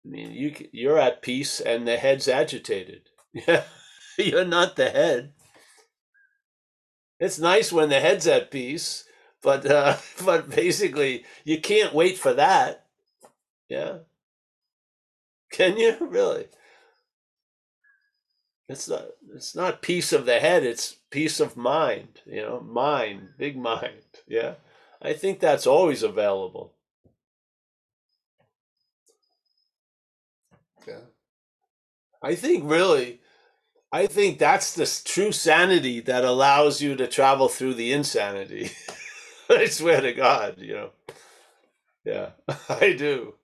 I 0.06 0.08
mean, 0.08 0.30
you 0.30 0.54
you're 0.70 0.98
at 0.98 1.20
peace 1.20 1.60
and 1.60 1.86
the 1.86 1.98
head's 1.98 2.28
agitated. 2.28 3.02
Yeah, 3.48 3.64
you're 4.16 4.44
not 4.44 4.76
the 4.76 4.90
head. 4.90 5.32
It's 7.18 7.40
nice 7.40 7.72
when 7.72 7.88
the 7.88 7.98
head's 7.98 8.28
at 8.28 8.52
peace, 8.52 9.02
but 9.42 9.66
uh, 9.66 9.96
but 10.24 10.48
basically 10.48 11.24
you 11.42 11.60
can't 11.60 11.92
wait 11.92 12.16
for 12.16 12.32
that. 12.34 12.86
Yeah. 13.68 13.98
Can 15.50 15.76
you 15.76 15.96
really? 16.00 16.46
It's 18.68 18.88
not 18.88 19.04
it's 19.34 19.54
not 19.54 19.82
peace 19.82 20.12
of 20.12 20.26
the 20.26 20.40
head, 20.40 20.64
it's 20.64 20.96
peace 21.10 21.40
of 21.40 21.56
mind, 21.56 22.22
you 22.26 22.42
know, 22.42 22.60
mind, 22.60 23.30
big 23.38 23.56
mind. 23.56 24.04
Yeah. 24.26 24.54
I 25.02 25.12
think 25.12 25.40
that's 25.40 25.66
always 25.66 26.02
available. 26.02 26.72
Yeah. 30.88 31.00
I 32.22 32.34
think 32.36 32.64
really, 32.64 33.20
I 33.92 34.06
think 34.06 34.38
that's 34.38 34.74
the 34.74 34.86
true 35.04 35.32
sanity 35.32 36.00
that 36.00 36.24
allows 36.24 36.80
you 36.82 36.96
to 36.96 37.06
travel 37.06 37.48
through 37.48 37.74
the 37.74 37.92
insanity. 37.92 38.70
I 39.50 39.66
swear 39.66 40.00
to 40.00 40.12
God, 40.14 40.56
you 40.58 40.74
know. 40.74 40.90
Yeah, 42.04 42.30
I 42.68 42.94
do. 42.94 43.34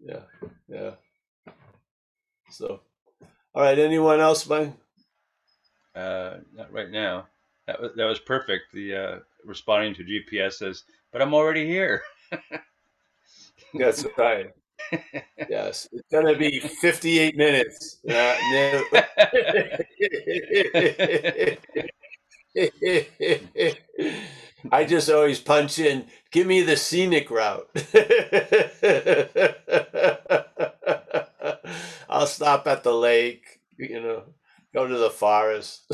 Yeah, 0.00 0.22
yeah. 0.68 0.92
So, 2.50 2.80
all 3.54 3.62
right. 3.62 3.78
Anyone 3.78 4.20
else, 4.20 4.48
Mike? 4.48 4.72
Uh, 5.94 6.38
not 6.54 6.72
right 6.72 6.90
now. 6.90 7.26
That 7.66 7.80
was 7.80 7.92
that 7.96 8.04
was 8.06 8.18
perfect. 8.18 8.72
The 8.72 8.94
uh, 8.94 9.18
responding 9.44 9.94
to 9.94 10.04
GPS 10.04 10.54
says, 10.54 10.84
"But 11.12 11.22
I'm 11.22 11.34
already 11.34 11.66
here." 11.66 12.02
That's 13.74 14.04
right 14.16 14.52
yes, 15.48 15.88
it's 15.92 16.08
gonna 16.10 16.36
be 16.36 16.60
58 16.60 17.36
minutes. 17.36 17.98
Uh, 18.08 18.36
no. 18.52 18.84
I 24.70 24.84
just 24.84 25.10
always 25.10 25.40
punch 25.40 25.78
in, 25.78 26.06
give 26.30 26.46
me 26.46 26.62
the 26.62 26.76
scenic 26.76 27.30
route. 27.30 27.68
stop 32.42 32.66
at 32.66 32.82
the 32.82 32.92
lake, 32.92 33.60
you 33.78 34.00
know, 34.00 34.24
go 34.74 34.84
to 34.84 34.98
the 34.98 35.10
forest. 35.10 35.84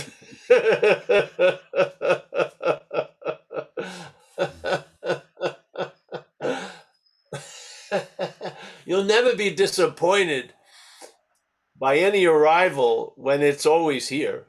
You'll 8.86 9.04
never 9.04 9.36
be 9.36 9.50
disappointed 9.50 10.54
by 11.78 11.98
any 11.98 12.24
arrival 12.24 13.12
when 13.16 13.42
it's 13.42 13.66
always 13.66 14.08
here. 14.08 14.46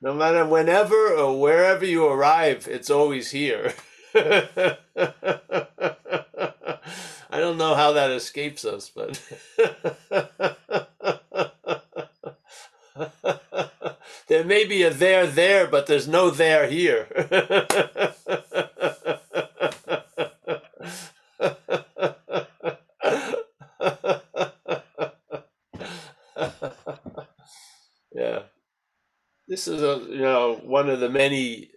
no 0.00 0.14
matter 0.14 0.46
whenever 0.46 1.08
or 1.08 1.40
wherever 1.40 1.84
you 1.84 2.06
arrive, 2.06 2.68
it's 2.70 2.88
always 2.88 3.32
here. 3.32 3.74
know 7.64 7.74
how 7.74 7.92
that 7.92 8.10
escapes 8.10 8.64
us, 8.64 8.90
but 8.94 9.20
there 14.28 14.44
may 14.44 14.64
be 14.64 14.82
a 14.82 14.90
there 14.90 15.26
there, 15.26 15.66
but 15.66 15.86
there's 15.86 16.08
no 16.08 16.30
there 16.30 16.68
here. 16.68 17.06
yeah. 28.12 28.42
This 29.48 29.68
is 29.68 29.82
a 29.82 30.04
you 30.10 30.18
know 30.18 30.60
one 30.64 30.90
of 30.90 31.00
the 31.00 31.08
many 31.08 31.70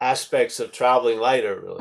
aspects 0.00 0.60
of 0.60 0.72
traveling 0.72 1.18
lighter 1.18 1.60
really. 1.60 1.75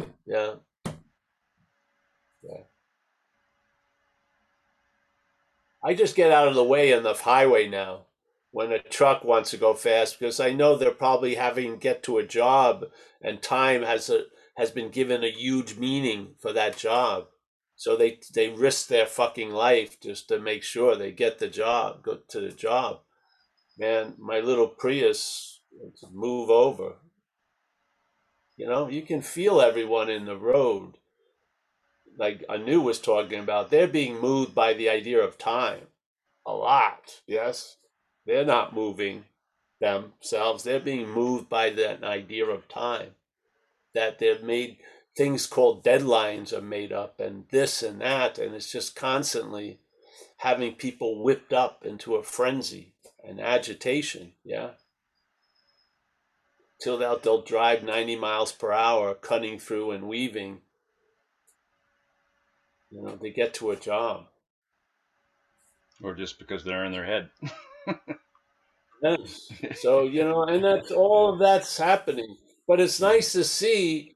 I 5.85 5.93
just 5.93 6.15
get 6.15 6.31
out 6.31 6.47
of 6.47 6.55
the 6.55 6.63
way 6.63 6.93
on 6.93 7.03
the 7.03 7.13
highway 7.13 7.67
now 7.67 8.07
when 8.49 8.71
a 8.71 8.79
truck 8.79 9.23
wants 9.23 9.51
to 9.51 9.57
go 9.57 9.75
fast 9.75 10.19
because 10.19 10.39
I 10.39 10.51
know 10.51 10.75
they're 10.75 10.89
probably 10.89 11.35
having 11.35 11.73
to 11.73 11.77
get 11.77 12.01
to 12.03 12.17
a 12.17 12.25
job 12.25 12.85
and 13.21 13.39
time 13.39 13.83
has 13.83 14.09
a 14.09 14.23
has 14.57 14.71
been 14.71 14.89
given 14.89 15.23
a 15.23 15.29
huge 15.29 15.77
meaning 15.77 16.35
for 16.39 16.51
that 16.53 16.75
job. 16.75 17.25
So 17.75 17.95
they 17.95 18.19
they 18.33 18.49
risk 18.49 18.87
their 18.87 19.05
fucking 19.05 19.51
life 19.51 19.99
just 20.01 20.27
to 20.29 20.39
make 20.39 20.63
sure 20.63 20.95
they 20.95 21.11
get 21.11 21.37
the 21.37 21.49
job, 21.49 22.01
go 22.01 22.19
to 22.29 22.41
the 22.41 22.51
job. 22.51 23.01
Man, 23.77 24.15
my 24.17 24.39
little 24.39 24.69
Prius 24.69 25.61
move 26.11 26.49
over. 26.49 26.95
You 28.57 28.67
know, 28.67 28.89
you 28.89 29.03
can 29.03 29.21
feel 29.21 29.61
everyone 29.61 30.09
in 30.09 30.25
the 30.25 30.37
road. 30.37 30.97
Like 32.17 32.43
Anu 32.49 32.81
was 32.81 32.99
talking 32.99 33.39
about, 33.39 33.69
they're 33.69 33.87
being 33.87 34.19
moved 34.19 34.55
by 34.55 34.73
the 34.73 34.89
idea 34.89 35.21
of 35.21 35.37
time 35.37 35.87
a 36.45 36.53
lot. 36.53 37.21
Yes, 37.27 37.77
they're 38.25 38.45
not 38.45 38.75
moving 38.75 39.25
themselves, 39.79 40.63
they're 40.63 40.79
being 40.79 41.09
moved 41.09 41.49
by 41.49 41.69
that 41.71 42.03
idea 42.03 42.45
of 42.45 42.67
time. 42.67 43.11
That 43.93 44.19
they've 44.19 44.43
made 44.43 44.77
things 45.15 45.47
called 45.47 45.83
deadlines 45.83 46.51
are 46.51 46.61
made 46.61 46.91
up, 46.91 47.19
and 47.19 47.45
this 47.49 47.81
and 47.81 48.01
that, 48.01 48.37
and 48.37 48.53
it's 48.53 48.71
just 48.71 48.95
constantly 48.95 49.79
having 50.37 50.73
people 50.73 51.23
whipped 51.23 51.53
up 51.53 51.85
into 51.85 52.15
a 52.15 52.23
frenzy 52.23 52.93
and 53.23 53.39
agitation. 53.39 54.33
Yeah 54.43 54.71
till 56.81 56.97
they'll, 56.97 57.17
they'll 57.19 57.41
drive 57.41 57.83
90 57.83 58.15
miles 58.17 58.51
per 58.51 58.71
hour, 58.71 59.13
cutting 59.13 59.59
through 59.59 59.91
and 59.91 60.07
weaving. 60.07 60.61
You 62.95 63.01
know, 63.01 63.19
they 63.21 63.29
get 63.31 63.53
to 63.55 63.71
a 63.71 63.75
job. 63.75 64.27
Or 66.01 66.15
just 66.15 66.39
because 66.39 66.63
they're 66.63 66.85
in 66.85 66.93
their 66.93 67.05
head. 67.05 67.29
yes. 69.03 69.51
So, 69.81 70.03
you 70.03 70.23
know, 70.23 70.43
and 70.43 70.63
that's 70.63 70.91
all 70.91 71.33
of 71.33 71.39
that's 71.39 71.77
happening. 71.77 72.37
But 72.67 72.79
it's 72.79 73.01
nice 73.01 73.33
to 73.33 73.43
see, 73.43 74.15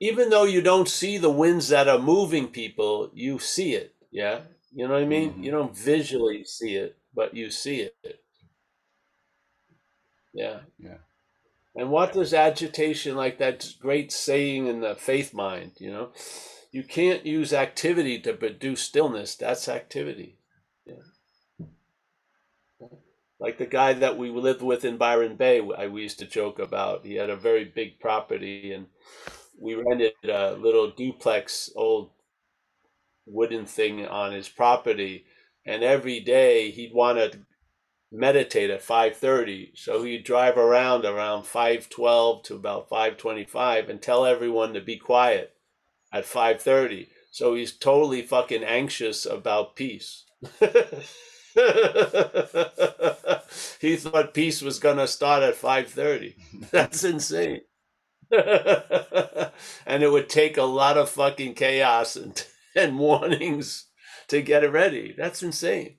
even 0.00 0.30
though 0.30 0.44
you 0.44 0.60
don't 0.60 0.88
see 0.88 1.18
the 1.18 1.30
winds 1.30 1.68
that 1.68 1.88
are 1.88 1.98
moving 2.00 2.48
people, 2.48 3.10
you 3.14 3.38
see 3.38 3.74
it. 3.74 3.94
Yeah. 4.10 4.40
You 4.74 4.88
know 4.88 4.94
what 4.94 5.02
I 5.02 5.06
mean? 5.06 5.30
Mm-hmm. 5.30 5.44
You 5.44 5.50
don't 5.52 5.76
visually 5.76 6.44
see 6.44 6.74
it, 6.76 6.96
but 7.14 7.34
you 7.34 7.50
see 7.50 7.80
it. 7.80 7.94
Yeah. 10.34 10.60
Yeah. 10.78 10.98
And 11.76 11.90
what 11.90 12.12
does 12.12 12.34
agitation, 12.34 13.14
like 13.14 13.38
that 13.38 13.74
great 13.80 14.10
saying 14.10 14.66
in 14.66 14.80
the 14.80 14.96
faith 14.96 15.32
mind, 15.32 15.72
you 15.78 15.92
know? 15.92 16.08
You 16.72 16.84
can't 16.84 17.26
use 17.26 17.52
activity 17.52 18.18
to 18.20 18.32
produce 18.32 18.82
stillness. 18.82 19.34
That's 19.34 19.68
activity. 19.68 20.38
Yeah. 20.86 21.66
Like 23.40 23.58
the 23.58 23.66
guy 23.66 23.94
that 23.94 24.16
we 24.16 24.30
lived 24.30 24.62
with 24.62 24.84
in 24.84 24.96
Byron 24.96 25.36
Bay, 25.36 25.60
I, 25.76 25.88
we 25.88 26.02
used 26.02 26.18
to 26.20 26.26
joke 26.26 26.58
about. 26.58 27.04
He 27.04 27.14
had 27.14 27.30
a 27.30 27.36
very 27.36 27.64
big 27.64 27.98
property, 27.98 28.72
and 28.72 28.86
we 29.58 29.74
rented 29.74 30.12
a 30.24 30.52
little 30.52 30.90
duplex, 30.90 31.70
old 31.74 32.10
wooden 33.26 33.66
thing 33.66 34.06
on 34.06 34.32
his 34.32 34.48
property. 34.48 35.24
And 35.66 35.82
every 35.82 36.20
day 36.20 36.70
he'd 36.70 36.94
want 36.94 37.18
to 37.18 37.40
meditate 38.12 38.70
at 38.70 38.82
5.30 38.82 39.70
so 39.76 40.02
he'd 40.02 40.24
drive 40.24 40.56
around 40.56 41.04
around 41.04 41.44
5.12 41.44 42.42
to 42.42 42.56
about 42.56 42.90
5.25 42.90 43.88
and 43.88 44.02
tell 44.02 44.26
everyone 44.26 44.74
to 44.74 44.80
be 44.80 44.96
quiet 44.96 45.54
at 46.12 46.24
5.30 46.24 47.08
so 47.30 47.54
he's 47.54 47.72
totally 47.72 48.22
fucking 48.22 48.64
anxious 48.64 49.24
about 49.24 49.76
peace. 49.76 50.24
He 53.80 53.96
thought 53.96 54.34
peace 54.34 54.62
was 54.62 54.78
going 54.78 54.98
to 54.98 55.08
start 55.08 55.42
at 55.42 55.56
5.30 55.60 56.34
that's 56.70 57.04
insane. 57.04 57.62
And 59.86 60.02
it 60.02 60.10
would 60.10 60.28
take 60.28 60.56
a 60.56 60.62
lot 60.62 60.96
of 60.96 61.10
fucking 61.10 61.54
chaos 61.54 62.16
and, 62.16 62.42
and 62.76 62.98
warnings 62.98 63.86
to 64.28 64.40
get 64.40 64.62
it 64.64 64.70
ready. 64.70 65.14
That's 65.16 65.42
insane. 65.42 65.96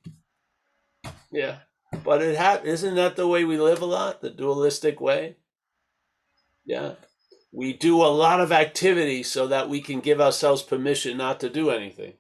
Yeah. 1.31 1.57
But 2.03 2.21
it 2.21 2.37
ha- 2.37 2.61
isn't 2.63 2.95
that 2.95 3.17
the 3.17 3.27
way 3.27 3.43
we 3.43 3.57
live 3.57 3.81
a 3.81 3.85
lot, 3.85 4.21
the 4.21 4.29
dualistic 4.29 5.01
way? 5.01 5.35
Yeah. 6.65 6.93
We 7.51 7.73
do 7.73 8.01
a 8.01 8.07
lot 8.07 8.39
of 8.39 8.51
activity 8.51 9.23
so 9.23 9.47
that 9.47 9.69
we 9.69 9.81
can 9.81 9.99
give 9.99 10.21
ourselves 10.21 10.61
permission 10.61 11.17
not 11.17 11.39
to 11.41 11.49
do 11.49 11.69
anything. 11.69 12.13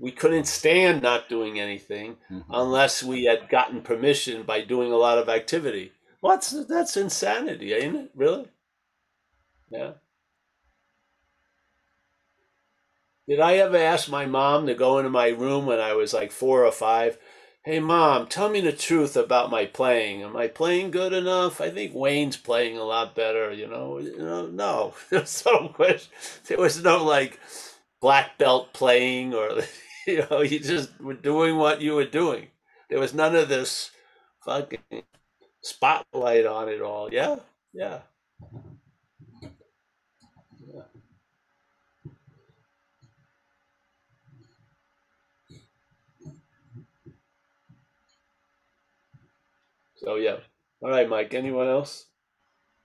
We 0.00 0.10
couldn't 0.10 0.46
stand 0.46 1.02
not 1.02 1.28
doing 1.28 1.58
anything 1.58 2.16
mm-hmm. 2.30 2.52
unless 2.52 3.02
we 3.02 3.24
had 3.24 3.48
gotten 3.48 3.82
permission 3.82 4.42
by 4.42 4.62
doing 4.62 4.92
a 4.92 4.96
lot 4.96 5.18
of 5.18 5.28
activity. 5.28 5.92
What's 6.20 6.50
that's 6.66 6.96
insanity, 6.96 7.72
ain't 7.74 7.96
it? 7.96 8.10
Really? 8.14 8.48
Yeah. 9.70 9.92
Did 13.28 13.40
I 13.40 13.56
ever 13.56 13.76
ask 13.76 14.08
my 14.08 14.24
mom 14.24 14.66
to 14.66 14.74
go 14.74 14.98
into 14.98 15.10
my 15.10 15.28
room 15.28 15.66
when 15.66 15.78
I 15.78 15.92
was 15.92 16.14
like 16.14 16.32
four 16.32 16.64
or 16.64 16.72
five 16.72 17.18
Hey, 17.68 17.80
mom, 17.80 18.28
tell 18.28 18.48
me 18.48 18.62
the 18.62 18.72
truth 18.72 19.14
about 19.14 19.50
my 19.50 19.66
playing. 19.66 20.22
Am 20.22 20.34
I 20.38 20.46
playing 20.48 20.90
good 20.90 21.12
enough? 21.12 21.60
I 21.60 21.68
think 21.68 21.92
Wayne's 21.94 22.38
playing 22.38 22.78
a 22.78 22.82
lot 22.82 23.14
better. 23.14 23.52
You 23.52 23.66
know, 23.66 23.98
you 23.98 24.16
know, 24.16 24.46
no, 24.46 24.94
there's 25.10 25.44
no. 25.44 25.74
There 26.46 26.56
was 26.56 26.82
no 26.82 27.04
like 27.04 27.38
black 28.00 28.38
belt 28.38 28.72
playing 28.72 29.34
or 29.34 29.60
you 30.06 30.24
know, 30.30 30.40
you 30.40 30.60
just 30.60 30.98
were 30.98 31.12
doing 31.12 31.58
what 31.58 31.82
you 31.82 31.94
were 31.94 32.06
doing. 32.06 32.46
There 32.88 33.00
was 33.00 33.12
none 33.12 33.36
of 33.36 33.50
this 33.50 33.90
fucking 34.46 35.02
spotlight 35.62 36.46
on 36.46 36.70
it 36.70 36.80
all. 36.80 37.12
Yeah, 37.12 37.36
yeah. 37.74 38.00
So 49.98 50.16
yeah. 50.16 50.38
All 50.80 50.90
right, 50.90 51.08
Mike. 51.08 51.34
Anyone 51.34 51.68
else? 51.68 52.06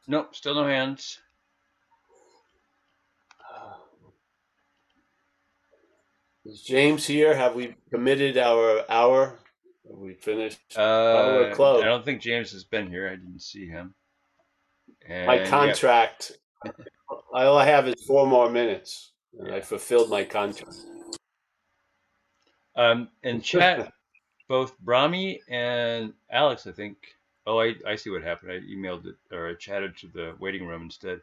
Nope. 0.07 0.35
Still 0.35 0.55
no 0.55 0.67
hands. 0.67 1.19
Is 6.45 6.61
James 6.61 7.05
here? 7.05 7.35
Have 7.35 7.55
we 7.55 7.75
committed 7.91 8.37
our 8.37 8.83
hour? 8.89 9.39
Have 9.87 9.97
we 9.97 10.13
finished? 10.13 10.59
Uh, 10.75 11.53
close. 11.53 11.83
I 11.83 11.85
don't 11.85 12.03
think 12.03 12.21
James 12.21 12.51
has 12.51 12.63
been 12.63 12.89
here. 12.89 13.07
I 13.07 13.15
didn't 13.15 13.41
see 13.41 13.67
him. 13.67 13.93
And, 15.07 15.27
my 15.27 15.45
contract. 15.45 16.31
Yeah. 16.65 16.71
all 17.33 17.57
I 17.57 17.65
have 17.65 17.87
is 17.87 18.03
four 18.05 18.25
more 18.25 18.49
minutes, 18.49 19.11
and 19.37 19.49
yeah. 19.49 19.55
I 19.55 19.61
fulfilled 19.61 20.09
my 20.09 20.23
contract. 20.23 20.77
Um, 22.75 23.09
in 23.21 23.41
chat, 23.41 23.93
both 24.47 24.79
Brahmi 24.83 25.39
and 25.49 26.13
Alex, 26.31 26.67
I 26.67 26.71
think. 26.71 26.97
Oh, 27.45 27.59
I, 27.59 27.75
I 27.85 27.95
see 27.95 28.09
what 28.09 28.23
happened. 28.23 28.51
I 28.51 28.59
emailed 28.59 29.05
it 29.05 29.15
or 29.31 29.49
I 29.49 29.53
chatted 29.55 29.97
to 29.97 30.07
the 30.07 30.35
waiting 30.39 30.65
room 30.65 30.83
instead 30.83 31.19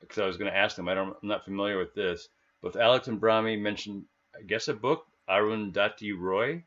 because 0.00 0.18
I 0.18 0.26
was 0.26 0.36
going 0.36 0.50
to 0.50 0.56
ask 0.56 0.74
them. 0.74 0.88
I 0.88 0.94
don't, 0.94 1.16
I'm 1.22 1.28
not 1.28 1.44
familiar 1.44 1.78
with 1.78 1.94
this. 1.94 2.28
Both 2.62 2.76
Alex 2.76 3.08
and 3.08 3.20
Brahmi 3.20 3.60
mentioned, 3.60 4.04
I 4.36 4.42
guess, 4.42 4.68
a 4.68 4.74
book, 4.74 5.06
Arundhati 5.28 6.18
Roy. 6.18 6.62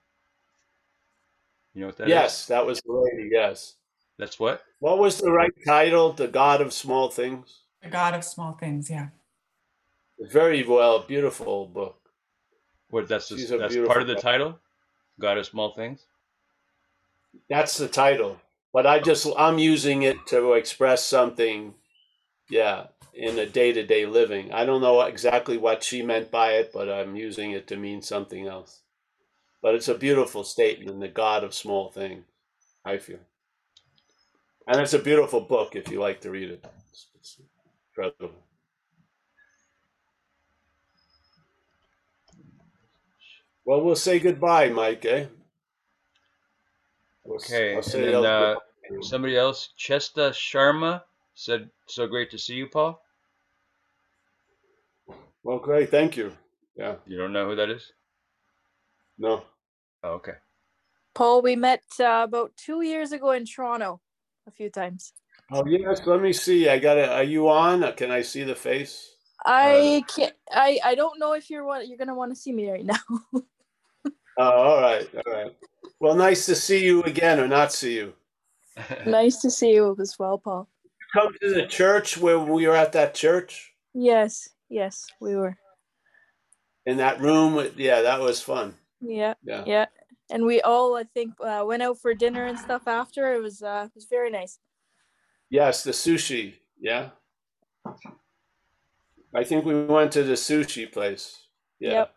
You 1.73 1.81
know 1.81 1.87
what 1.87 1.97
that 1.97 2.07
yes, 2.07 2.41
is? 2.41 2.47
that 2.47 2.65
was 2.65 2.81
the 2.81 2.93
lady. 2.93 3.29
Yes. 3.31 3.75
That's 4.17 4.39
what? 4.39 4.63
What 4.79 4.97
was 4.97 5.19
the 5.19 5.31
right 5.31 5.51
title? 5.67 6.13
The 6.13 6.27
God 6.27 6.61
of 6.61 6.71
Small 6.71 7.09
Things. 7.09 7.61
The 7.83 7.89
God 7.89 8.13
of 8.13 8.23
Small 8.23 8.53
Things. 8.53 8.89
Yeah. 8.89 9.09
Very 10.19 10.63
well, 10.63 10.99
beautiful 10.99 11.65
book. 11.67 11.99
What? 12.89 13.09
That's 13.09 13.27
just, 13.27 13.49
that's 13.49 13.75
part 13.75 14.01
of 14.01 14.07
the 14.07 14.15
title. 14.15 14.57
God 15.19 15.37
of 15.37 15.45
Small 15.45 15.71
Things? 15.73 16.05
That's 17.49 17.77
the 17.77 17.87
title. 17.87 18.39
But 18.73 18.87
I 18.87 18.99
just 18.99 19.27
I'm 19.37 19.57
using 19.59 20.03
it 20.03 20.17
to 20.27 20.53
express 20.53 21.05
something, 21.05 21.75
yeah, 22.49 22.87
in 23.13 23.39
a 23.39 23.45
day 23.45 23.73
to 23.73 23.85
day 23.85 24.05
living. 24.05 24.51
I 24.53 24.65
don't 24.65 24.81
know 24.81 25.01
exactly 25.01 25.57
what 25.57 25.83
she 25.83 26.01
meant 26.01 26.31
by 26.31 26.53
it, 26.53 26.71
but 26.73 26.89
I'm 26.89 27.15
using 27.15 27.51
it 27.51 27.67
to 27.67 27.77
mean 27.77 28.01
something 28.01 28.47
else. 28.47 28.81
But 29.61 29.75
it's 29.75 29.89
a 29.89 29.95
beautiful 29.95 30.43
statement, 30.43 30.99
the 30.99 31.07
God 31.07 31.43
of 31.43 31.53
small 31.53 31.89
things, 31.91 32.25
I 32.85 32.97
feel. 32.97 33.19
And 34.67 34.81
it's 34.81 34.93
a 34.93 34.99
beautiful 34.99 35.41
book 35.41 35.75
if 35.75 35.89
you 35.91 35.99
like 36.01 36.21
to 36.21 36.31
read 36.31 36.51
it. 36.51 36.65
It's, 36.91 37.07
it's 37.15 37.41
incredible. 37.89 38.35
Well, 43.65 43.81
we'll 43.81 43.95
say 43.95 44.19
goodbye, 44.19 44.69
Mike. 44.69 45.05
Eh? 45.05 45.25
okay. 47.27 47.75
We'll 47.75 47.83
and 47.83 48.13
then, 48.13 48.25
uh, 48.25 48.55
somebody 49.01 49.35
else, 49.35 49.69
Chesta 49.77 50.29
Sharma, 50.31 51.01
said, 51.33 51.69
"So 51.87 52.07
great 52.07 52.29
to 52.31 52.37
see 52.37 52.53
you, 52.53 52.67
Paul." 52.67 53.01
Well, 55.43 55.59
great. 55.59 55.89
Thank 55.89 56.17
you. 56.17 56.31
Yeah. 56.75 56.95
You 57.05 57.17
don't 57.17 57.33
know 57.33 57.47
who 57.47 57.55
that 57.55 57.69
is? 57.69 57.91
No. 59.17 59.43
Oh, 60.03 60.13
okay. 60.13 60.33
Paul, 61.13 61.41
we 61.41 61.55
met 61.55 61.83
uh, 61.99 62.21
about 62.23 62.51
two 62.57 62.81
years 62.81 63.11
ago 63.11 63.31
in 63.31 63.45
Toronto 63.45 64.01
a 64.47 64.51
few 64.51 64.69
times. 64.69 65.13
Oh 65.51 65.65
yes. 65.65 66.01
Let 66.05 66.21
me 66.21 66.33
see. 66.33 66.67
I 66.67 66.79
got 66.79 66.97
it. 66.97 67.09
Are 67.09 67.23
you 67.23 67.49
on? 67.49 67.93
Can 67.93 68.11
I 68.11 68.21
see 68.21 68.43
the 68.43 68.55
face? 68.55 69.15
I 69.45 70.03
can't. 70.07 70.33
I 70.51 70.79
I 70.83 70.95
don't 70.95 71.19
know 71.19 71.33
if 71.33 71.49
you're 71.49 71.63
what 71.63 71.87
you're 71.87 71.97
gonna 71.97 72.15
want 72.15 72.31
to 72.31 72.35
see 72.35 72.51
me 72.51 72.69
right 72.69 72.85
now. 72.85 72.99
Oh, 74.37 74.43
all 74.43 74.81
right. 74.81 75.07
All 75.15 75.33
right. 75.33 75.55
Well, 75.99 76.15
nice 76.15 76.45
to 76.47 76.55
see 76.55 76.83
you 76.83 77.03
again, 77.03 77.39
or 77.39 77.47
not 77.47 77.71
see 77.71 77.95
you. 77.95 78.13
nice 79.05 79.37
to 79.41 79.49
see 79.49 79.73
you 79.73 79.95
as 79.99 80.17
well, 80.19 80.37
Paul. 80.37 80.67
Come 81.13 81.33
to 81.41 81.53
the 81.53 81.65
church 81.67 82.17
where 82.17 82.39
we 82.39 82.67
were 82.67 82.75
at 82.75 82.91
that 82.93 83.13
church 83.13 83.71
Yes, 83.93 84.49
yes, 84.69 85.07
we 85.21 85.35
were. 85.37 85.55
in 86.85 86.97
that 86.97 87.21
room. 87.21 87.55
with- 87.55 87.77
Yeah, 87.77 88.01
that 88.01 88.19
was 88.19 88.41
fun. 88.41 88.75
Yeah, 88.99 89.35
Yeah. 89.43 89.63
yeah, 89.65 89.85
and 90.29 90.45
we 90.45 90.59
all 90.61 90.97
I 90.97 91.03
think 91.03 91.33
uh, 91.39 91.63
went 91.65 91.81
out 91.83 91.99
for 92.01 92.13
dinner 92.13 92.45
and 92.45 92.59
stuff 92.59 92.87
after. 92.87 93.33
It 93.35 93.41
was 93.41 93.61
uh, 93.63 93.83
it 93.87 93.95
was 93.95 94.07
very 94.09 94.29
nice. 94.29 94.59
Yes, 95.49 95.83
the 95.83 95.91
sushi. 95.91 96.55
Yeah. 96.77 97.11
I 99.33 99.43
think 99.45 99.63
we 99.65 99.85
went 99.85 100.11
to 100.13 100.23
the 100.23 100.33
sushi 100.33 100.91
place. 100.91 101.47
Yeah. 101.79 101.91
Yep. 101.91 102.13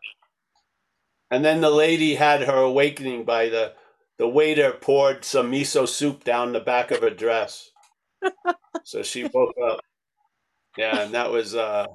And 1.31 1.45
then 1.45 1.61
the 1.61 1.71
lady 1.71 2.15
had 2.15 2.43
her 2.43 2.57
awakening 2.57 3.25
by 3.25 3.49
the 3.49 3.75
the 4.19 4.29
waiter 4.29 4.73
poured 4.73 5.25
some 5.25 5.53
miso 5.53 5.87
soup 5.89 6.25
down 6.25 6.53
the 6.53 6.61
back 6.61 6.91
of 6.91 7.03
her 7.03 7.11
dress. 7.11 7.71
so 8.85 9.03
she 9.03 9.25
woke 9.25 9.55
up. 9.65 9.81
Yeah, 10.77 11.03
and 11.03 11.15
that 11.15 11.31
was 11.31 11.55
uh 11.55 11.87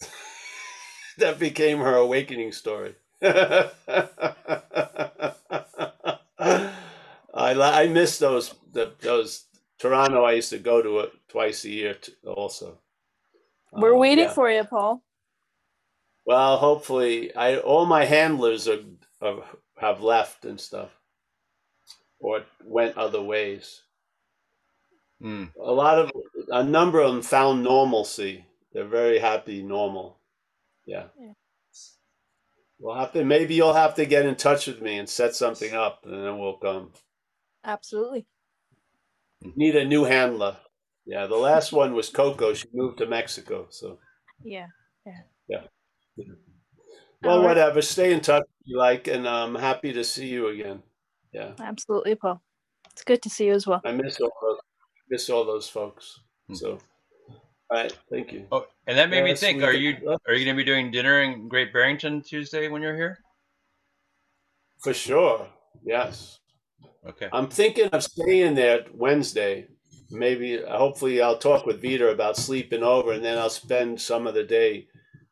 that 1.18 1.38
became 1.38 1.78
her 1.78 1.96
awakening 1.96 2.52
story. 2.52 2.94
I 3.22 3.70
I 7.34 7.88
miss 7.88 8.18
those 8.18 8.54
the, 8.72 8.92
those 9.00 9.44
Toronto. 9.78 10.24
I 10.24 10.32
used 10.32 10.50
to 10.50 10.58
go 10.58 10.80
to 10.82 11.00
it 11.00 11.12
twice 11.28 11.64
a 11.64 11.70
year 11.70 11.94
t- 11.94 12.12
also. 12.26 12.78
We're 13.72 13.94
Uh, 13.94 13.98
waiting 13.98 14.24
yeah. 14.24 14.32
for 14.34 14.50
you, 14.50 14.64
Paul. 14.64 15.02
Well, 16.30 16.58
hopefully, 16.58 17.34
I 17.34 17.56
all 17.56 17.86
my 17.86 18.04
handlers 18.04 18.68
are, 18.68 18.84
are 19.20 19.42
have 19.78 20.00
left 20.00 20.44
and 20.44 20.60
stuff, 20.60 20.90
or 22.20 22.44
went 22.64 22.96
other 22.96 23.20
ways. 23.20 23.82
Hmm. 25.20 25.46
A 25.60 25.72
lot 25.72 25.98
of 25.98 26.12
a 26.50 26.62
number 26.62 27.00
of 27.00 27.10
them 27.10 27.22
found 27.22 27.64
normalcy. 27.64 28.44
They're 28.72 28.86
very 28.86 29.18
happy 29.18 29.64
normal. 29.64 30.20
Yeah. 30.86 31.06
Yeah. 31.18 31.32
We'll 32.78 32.94
have 32.94 33.12
to. 33.14 33.24
Maybe 33.24 33.56
you'll 33.56 33.74
have 33.74 33.96
to 33.96 34.06
get 34.06 34.24
in 34.24 34.36
touch 34.36 34.68
with 34.68 34.80
me 34.80 34.98
and 34.98 35.08
set 35.08 35.34
something 35.34 35.74
up, 35.74 36.04
and 36.04 36.24
then 36.24 36.38
we'll 36.38 36.58
come. 36.58 36.92
Absolutely. 37.64 38.24
Need 39.56 39.74
a 39.74 39.84
new 39.84 40.04
handler. 40.04 40.58
Yeah, 41.04 41.26
the 41.26 41.34
last 41.34 41.72
one 41.72 41.92
was 41.92 42.08
Coco. 42.08 42.54
She 42.54 42.68
moved 42.72 42.98
to 42.98 43.06
Mexico, 43.06 43.66
so. 43.70 43.98
Yeah. 44.44 44.66
Well, 45.48 45.64
All 45.64 45.70
right. 47.22 47.38
whatever. 47.38 47.82
Stay 47.82 48.12
in 48.12 48.20
touch 48.20 48.42
if 48.42 48.66
you 48.66 48.78
like, 48.78 49.08
and 49.08 49.28
I'm 49.28 49.54
happy 49.54 49.92
to 49.92 50.04
see 50.04 50.28
you 50.28 50.48
again. 50.48 50.82
Yeah, 51.32 51.52
Absolutely, 51.60 52.14
Paul. 52.14 52.42
It's 52.92 53.04
good 53.04 53.22
to 53.22 53.30
see 53.30 53.46
you 53.46 53.52
as 53.52 53.66
well. 53.66 53.80
I 53.84 53.92
miss 53.92 54.20
all 54.20 54.32
those, 54.42 54.58
miss 55.08 55.30
all 55.30 55.44
those 55.44 55.68
folks. 55.68 56.20
Hmm. 56.48 56.54
So, 56.54 56.78
all 57.70 57.76
right, 57.78 57.96
thank 58.10 58.32
you. 58.32 58.46
Oh, 58.50 58.66
and 58.86 58.98
that 58.98 59.10
made 59.10 59.24
me 59.24 59.34
think: 59.34 59.62
Are 59.62 59.72
you 59.72 60.18
are 60.26 60.34
you 60.34 60.44
going 60.44 60.56
to 60.56 60.60
be 60.60 60.64
doing 60.64 60.90
dinner 60.90 61.22
in 61.22 61.48
Great 61.48 61.72
Barrington 61.72 62.22
Tuesday 62.22 62.68
when 62.68 62.82
you're 62.82 62.96
here? 62.96 63.18
For 64.82 64.94
sure. 64.94 65.46
Yes, 65.84 66.40
Okay. 67.06 67.28
I'm 67.32 67.48
thinking 67.48 67.88
of 67.88 68.02
staying 68.02 68.54
there 68.54 68.84
Wednesday. 68.94 69.68
Maybe, 70.10 70.60
hopefully, 70.60 71.22
I'll 71.22 71.38
talk 71.38 71.66
with 71.66 71.82
Vita 71.82 72.10
about 72.10 72.36
sleeping 72.36 72.82
over, 72.82 73.12
and 73.12 73.24
then 73.24 73.38
I'll 73.38 73.48
spend 73.48 74.00
some 74.00 74.26
of 74.26 74.34
the 74.34 74.42
day 74.42 74.88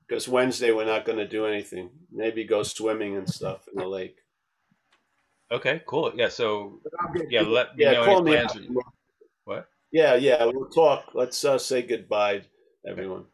because 0.09 0.29
Wednesday 0.29 0.73
we're 0.73 0.87
not 0.87 1.05
going 1.05 1.19
to 1.19 1.29
do 1.29 1.47
anything. 1.47 1.91
Maybe 2.11 2.45
go 2.45 2.63
swimming 2.63 3.17
and 3.17 3.29
stuff 3.29 3.69
in 3.73 3.79
the 3.79 3.87
lake. 3.87 4.17
Okay. 5.51 5.83
Cool. 5.87 6.13
Yeah. 6.15 6.29
So 6.29 6.81
yeah, 7.29 7.43
let 7.43 7.77
me 7.77 7.85
Yeah, 7.85 7.93
know 7.93 8.05
call 8.05 8.21
any 8.29 8.31
me. 8.31 8.37
plans. 8.37 8.57
out. 8.57 8.85
What? 9.45 9.69
Yeah, 9.93 10.15
yeah, 10.17 10.45
we'll 10.45 10.69
talk. 10.69 11.11
Let's 11.15 11.43
uh, 11.45 11.59
say 11.59 11.83
goodbye, 11.83 12.43
everyone. 12.87 13.25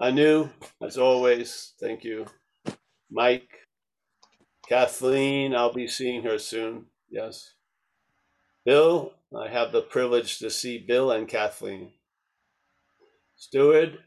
Anu, 0.00 0.48
as 0.80 0.96
always, 0.96 1.74
thank 1.80 2.04
you. 2.04 2.24
Mike, 3.10 3.50
Kathleen, 4.68 5.54
I'll 5.54 5.72
be 5.72 5.88
seeing 5.88 6.22
her 6.22 6.38
soon. 6.38 6.86
Yes. 7.10 7.52
Bill, 8.64 9.12
I 9.36 9.48
have 9.48 9.72
the 9.72 9.82
privilege 9.82 10.38
to 10.38 10.50
see 10.50 10.78
Bill 10.78 11.10
and 11.10 11.26
Kathleen. 11.28 11.92
Stuart, 13.36 13.98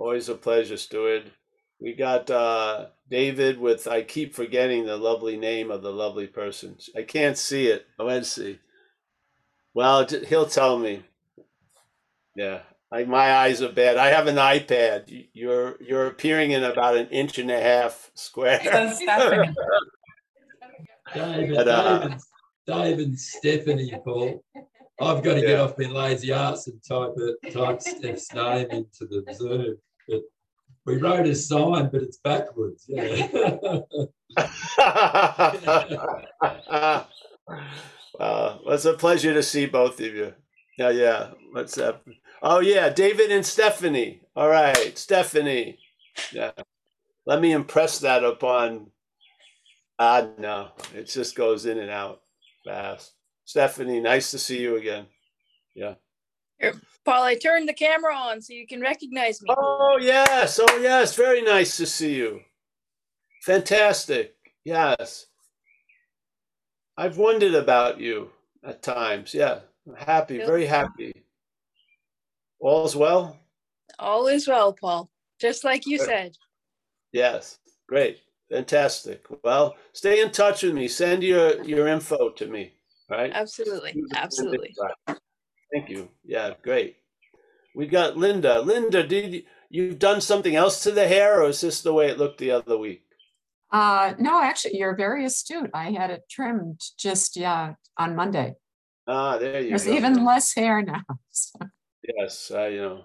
always 0.00 0.28
a 0.28 0.34
pleasure, 0.34 0.76
Stuart. 0.76 1.24
We 1.80 1.94
got 1.94 2.30
uh, 2.30 2.86
David 3.08 3.58
with, 3.58 3.86
I 3.86 4.02
keep 4.02 4.34
forgetting 4.34 4.84
the 4.84 4.96
lovely 4.96 5.36
name 5.36 5.70
of 5.70 5.82
the 5.82 5.92
lovely 5.92 6.26
person. 6.26 6.76
I 6.96 7.02
can't 7.02 7.38
see 7.38 7.68
it. 7.68 7.86
Oh, 7.98 8.06
let's 8.06 8.30
see. 8.30 8.58
Well, 9.74 10.06
he'll 10.06 10.46
tell 10.46 10.78
me. 10.78 11.04
Yeah, 12.36 12.60
like 12.90 13.08
my 13.08 13.34
eyes 13.34 13.62
are 13.62 13.72
bad. 13.72 13.98
I 13.98 14.08
have 14.08 14.26
an 14.26 14.36
iPad. 14.36 15.28
You're 15.32 15.76
you're 15.80 16.06
appearing 16.06 16.52
in 16.52 16.64
about 16.64 16.96
an 16.96 17.08
inch 17.08 17.38
and 17.38 17.50
a 17.50 17.60
half 17.60 18.10
square. 18.14 18.60
That's 18.64 19.00
Stephanie. 19.00 19.54
But, 21.12 21.66
uh, 21.66 21.98
Dave, 21.98 22.12
and, 22.12 22.20
Dave 22.68 22.98
and 23.00 23.18
Stephanie, 23.18 23.92
Paul. 24.04 24.44
I've 25.00 25.24
got 25.24 25.34
to 25.34 25.40
get 25.40 25.58
off 25.58 25.76
my 25.76 25.86
lazy 25.86 26.32
ass 26.32 26.68
and 26.68 26.80
type 26.84 27.14
it, 27.16 27.52
type 27.52 27.82
Steph's 27.82 28.32
name 28.32 28.68
into 28.70 29.06
the 29.06 29.24
Zoom. 29.34 29.76
But 30.10 30.22
we 30.86 30.96
wrote 30.96 31.26
a 31.26 31.34
sign, 31.34 31.90
but 31.90 32.02
it's 32.02 32.18
backwards. 32.18 32.84
Yeah. 32.88 33.28
uh, 38.18 38.58
it's 38.66 38.84
a 38.84 38.94
pleasure 38.94 39.34
to 39.34 39.42
see 39.42 39.66
both 39.66 40.00
of 40.00 40.14
you. 40.14 40.34
Yeah, 40.78 40.90
yeah. 40.90 41.30
What's 41.52 41.78
up? 41.78 42.06
Oh, 42.42 42.60
yeah, 42.60 42.88
David 42.88 43.30
and 43.30 43.44
Stephanie. 43.46 44.22
All 44.36 44.48
right, 44.48 44.96
Stephanie. 44.98 45.78
Yeah. 46.32 46.52
Let 47.26 47.40
me 47.40 47.52
impress 47.52 47.98
that 48.00 48.24
upon. 48.24 48.90
Ah, 49.98 50.28
no, 50.38 50.70
it 50.94 51.04
just 51.04 51.36
goes 51.36 51.66
in 51.66 51.78
and 51.78 51.90
out 51.90 52.22
fast. 52.64 53.12
Stephanie, 53.44 54.00
nice 54.00 54.30
to 54.30 54.38
see 54.38 54.60
you 54.60 54.76
again. 54.76 55.06
Paul, 57.04 57.22
I 57.22 57.34
turned 57.34 57.68
the 57.68 57.74
camera 57.74 58.14
on 58.14 58.40
so 58.40 58.52
you 58.52 58.66
can 58.66 58.80
recognize 58.80 59.40
me. 59.42 59.54
Oh, 59.56 59.98
yes. 60.00 60.60
Oh, 60.62 60.78
yes. 60.78 61.16
Very 61.16 61.42
nice 61.42 61.76
to 61.78 61.86
see 61.86 62.14
you. 62.14 62.40
Fantastic. 63.42 64.34
Yes. 64.64 65.26
I've 66.96 67.16
wondered 67.16 67.54
about 67.54 67.98
you 67.98 68.30
at 68.62 68.82
times. 68.82 69.32
Yeah. 69.32 69.60
I'm 69.88 69.94
happy, 69.94 70.38
very 70.38 70.66
happy. 70.66 71.12
All's 72.60 72.94
well? 72.94 73.38
All 73.98 74.26
is 74.26 74.46
well, 74.46 74.74
Paul. 74.74 75.10
Just 75.40 75.64
like 75.64 75.86
you 75.86 75.98
said. 75.98 76.36
Yes. 77.12 77.58
Great. 77.88 78.18
Fantastic. 78.50 79.24
Well, 79.42 79.76
stay 79.94 80.20
in 80.20 80.30
touch 80.30 80.62
with 80.62 80.74
me. 80.74 80.86
Send 80.88 81.22
your, 81.22 81.62
your 81.64 81.88
info 81.88 82.28
to 82.30 82.46
me. 82.46 82.74
Right? 83.08 83.32
Absolutely. 83.34 84.00
Absolutely. 84.14 84.74
Thank 85.72 85.88
you. 85.88 86.08
Yeah, 86.24 86.54
great. 86.62 86.96
We 87.74 87.86
got 87.86 88.16
Linda. 88.16 88.60
Linda, 88.60 89.06
did 89.06 89.32
you, 89.32 89.42
you've 89.68 89.98
done 89.98 90.20
something 90.20 90.56
else 90.56 90.82
to 90.82 90.90
the 90.90 91.06
hair, 91.06 91.42
or 91.42 91.48
is 91.48 91.60
this 91.60 91.80
the 91.82 91.92
way 91.92 92.08
it 92.08 92.18
looked 92.18 92.38
the 92.38 92.50
other 92.50 92.76
week? 92.76 93.04
Uh, 93.72 94.14
no, 94.18 94.42
actually, 94.42 94.76
you're 94.76 94.96
very 94.96 95.24
astute. 95.24 95.70
I 95.72 95.92
had 95.92 96.10
it 96.10 96.22
trimmed 96.28 96.80
just, 96.98 97.36
yeah, 97.36 97.74
on 97.96 98.16
Monday. 98.16 98.56
Ah, 99.06 99.38
there 99.38 99.60
you 99.60 99.64
go. 99.64 99.68
There's 99.70 99.84
go. 99.84 99.92
even 99.92 100.24
less 100.24 100.54
hair 100.54 100.82
now. 100.82 101.02
So 101.30 101.58
Yes, 102.02 102.50
I 102.50 102.68
you 102.68 102.80
know. 102.80 103.02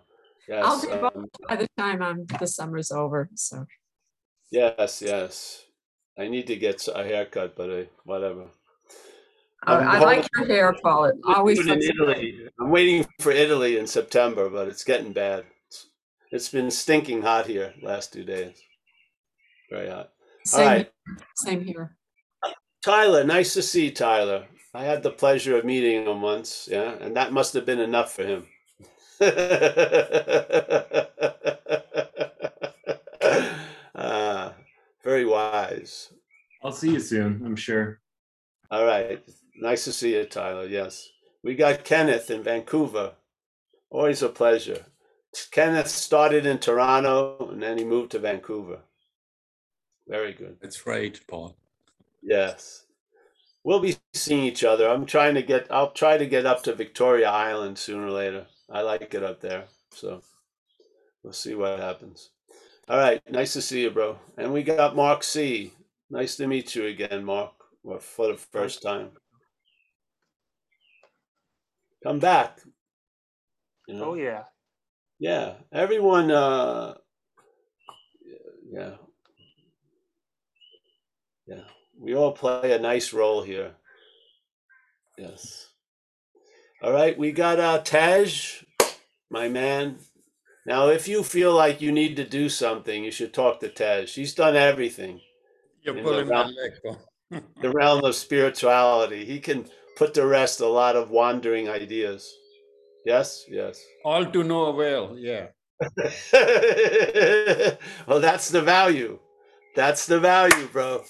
I'll 0.52 0.78
Yes, 0.78 0.86
be 0.86 0.92
both 0.92 1.16
um, 1.16 1.26
by 1.48 1.56
the 1.58 1.68
time 1.78 2.02
I'm, 2.02 2.26
the 2.40 2.48
summer's 2.48 2.92
over, 2.92 3.30
so. 3.36 3.66
yes, 4.52 5.02
yes. 5.02 5.66
I 6.18 6.28
need 6.28 6.48
to 6.48 6.56
get 6.56 6.88
a 6.88 7.04
haircut, 7.04 7.56
but 7.56 7.70
I, 7.70 7.88
whatever. 8.04 8.46
I 9.68 9.78
I'm 9.78 10.02
like 10.02 10.28
your 10.36 10.46
hair, 10.46 10.76
Paul. 10.82 11.06
It 11.06 11.16
always 11.26 11.60
in 11.60 11.68
looks 11.68 11.86
Italy. 11.86 12.48
I'm 12.60 12.70
waiting 12.70 13.06
for 13.20 13.32
Italy 13.32 13.78
in 13.78 13.88
September, 13.88 14.50
but 14.50 14.68
it's 14.68 14.84
getting 14.84 15.12
bad. 15.12 15.46
It's, 15.68 15.88
it's 16.32 16.50
been 16.50 16.70
stinking 16.70 17.22
hot 17.22 17.48
here 17.48 17.74
last 17.82 18.14
two 18.14 18.24
days. 18.24 18.62
Very 19.70 19.90
hot. 19.90 20.12
All 20.54 20.60
Same, 20.60 20.68
right, 20.68 20.92
same 21.36 21.64
here. 21.64 21.96
Tyler. 22.84 23.24
Nice 23.24 23.54
to 23.56 23.64
see 23.64 23.86
you, 23.86 23.92
Tyler. 23.92 24.46
I 24.74 24.84
had 24.84 25.02
the 25.02 25.12
pleasure 25.12 25.58
of 25.58 25.66
meeting 25.66 26.06
him 26.06 26.22
once, 26.22 26.68
yeah, 26.72 26.96
and 27.02 27.16
that 27.16 27.34
must 27.34 27.54
have 27.54 27.66
been 27.66 27.80
enough 27.80 28.14
for 28.14 28.24
him. 28.24 28.46
uh, 33.96 34.52
very 35.04 35.26
wise. 35.26 36.14
I'll 36.64 36.72
see 36.72 36.92
you 36.92 37.00
soon, 37.00 37.42
I'm 37.46 37.56
sure. 37.56 38.02
All 38.70 38.86
right. 38.86 39.24
Nice 39.58 39.86
to 39.86 39.94
see 39.94 40.16
you, 40.16 40.26
Tyler. 40.26 40.66
Yes. 40.66 41.10
We 41.44 41.56
got 41.56 41.84
Kenneth 41.84 42.30
in 42.30 42.44
Vancouver. 42.44 43.14
Always 43.90 44.22
a 44.22 44.30
pleasure. 44.30 44.86
Kenneth 45.52 45.88
started 45.88 46.46
in 46.46 46.60
Toronto 46.60 47.50
and 47.52 47.62
then 47.62 47.78
he 47.78 47.84
moved 47.84 48.12
to 48.12 48.20
Vancouver. 48.20 48.80
Very 50.08 50.34
good. 50.34 50.58
That's 50.62 50.86
right, 50.86 51.20
Paul. 51.28 51.56
Yes. 52.22 52.86
We'll 53.64 53.80
be 53.80 53.98
seeing 54.14 54.44
each 54.44 54.64
other. 54.64 54.88
I'm 54.88 55.06
trying 55.06 55.36
to 55.36 55.42
get 55.42 55.68
I'll 55.72 55.92
try 55.92 56.18
to 56.18 56.26
get 56.26 56.46
up 56.46 56.64
to 56.64 56.76
Victoria 56.76 57.30
Island 57.30 57.78
sooner 57.78 58.08
or 58.08 58.12
later. 58.12 58.46
I 58.70 58.82
like 58.82 59.14
it 59.14 59.24
up 59.24 59.42
there. 59.42 59.66
So 59.92 60.22
we'll 61.24 61.34
see 61.34 61.56
what 61.56 61.80
happens. 61.80 62.30
All 62.88 62.98
right. 62.98 63.22
Nice 63.32 63.54
to 63.54 63.62
see 63.62 63.82
you, 63.82 63.92
bro. 63.92 64.20
And 64.38 64.54
we 64.54 64.64
got 64.64 64.96
Mark 64.96 65.24
C. 65.24 65.74
Nice 66.10 66.36
to 66.38 66.48
meet 66.48 66.76
you 66.76 66.86
again, 66.86 67.26
Mark, 67.26 67.54
for 68.00 68.28
the 68.28 68.38
first 68.38 68.84
time. 68.84 69.12
Come 72.06 72.20
back. 72.20 72.60
You 73.88 73.96
know? 73.96 74.12
Oh 74.12 74.14
yeah. 74.14 74.44
Yeah, 75.18 75.54
everyone. 75.74 76.30
Uh, 76.30 76.94
yeah, 78.72 78.92
yeah. 81.48 81.64
We 82.00 82.14
all 82.14 82.34
play 82.34 82.74
a 82.74 82.80
nice 82.80 83.12
role 83.12 83.42
here. 83.42 83.72
Yes. 85.18 85.70
All 86.84 86.92
right, 86.92 87.18
we 87.18 87.32
got 87.32 87.60
uh, 87.60 87.80
Taj, 87.80 88.64
my 89.32 89.50
man. 89.50 89.98
Now, 90.68 90.90
if 90.90 91.08
you 91.08 91.24
feel 91.24 91.56
like 91.56 91.82
you 91.82 91.92
need 91.92 92.18
to 92.18 92.26
do 92.28 92.50
something, 92.50 93.04
you 93.04 93.12
should 93.12 93.34
talk 93.34 93.62
to 93.62 93.70
Taj. 93.70 94.10
She's 94.10 94.36
done 94.36 94.56
everything. 94.56 95.22
You're 95.82 95.98
in 95.98 96.04
the 96.04 96.10
pulling 96.10 96.28
my 96.28 96.42
realm, 96.42 96.56
leg, 97.32 97.44
the 97.62 97.72
realm 97.72 98.04
of 98.04 98.14
spirituality. 98.14 99.26
He 99.26 99.40
can 99.40 99.66
put 99.96 100.14
to 100.16 100.26
rest 100.26 100.60
a 100.60 100.68
lot 100.68 100.96
of 100.96 101.10
wandering 101.10 101.70
ideas. 101.70 102.34
Yes, 103.06 103.46
yes. 103.50 103.84
All 104.04 104.26
to 104.26 104.44
no 104.44 104.66
avail, 104.66 105.16
yeah. 105.18 105.48
well, 108.08 108.20
that's 108.20 108.50
the 108.50 108.62
value. 108.62 109.20
That's 109.76 110.06
the 110.06 110.20
value, 110.20 110.68
bro. 110.68 111.04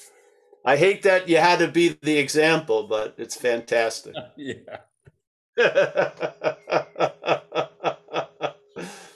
I 0.65 0.77
hate 0.77 1.03
that 1.03 1.29
you 1.29 1.38
had 1.38 1.59
to 1.59 1.67
be 1.67 1.97
the 2.01 2.17
example, 2.17 2.88
but 2.88 3.15
it's 3.17 3.36
fantastic. 3.36 4.15
yeah. 4.36 4.77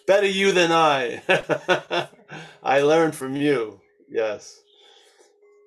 Better 0.07 0.27
you 0.27 0.51
than 0.51 0.71
I. 0.71 1.21
I 2.63 2.81
learned 2.81 3.15
from 3.15 3.35
you. 3.35 3.81
Yes. 4.09 4.59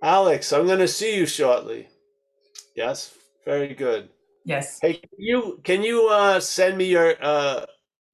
Alex, 0.03 0.53
I'm 0.53 0.67
going 0.67 0.79
to 0.79 0.89
see 0.89 1.17
you 1.17 1.27
shortly. 1.27 1.89
Yes. 2.75 3.15
Very 3.45 3.75
good. 3.75 4.09
Yes. 4.45 4.79
Hey, 4.81 4.95
can 4.95 5.09
you 5.19 5.61
can 5.65 5.83
you 5.83 6.09
uh, 6.09 6.41
send 6.41 6.77
me 6.79 6.87
your 6.87 7.15
uh, 7.23 7.65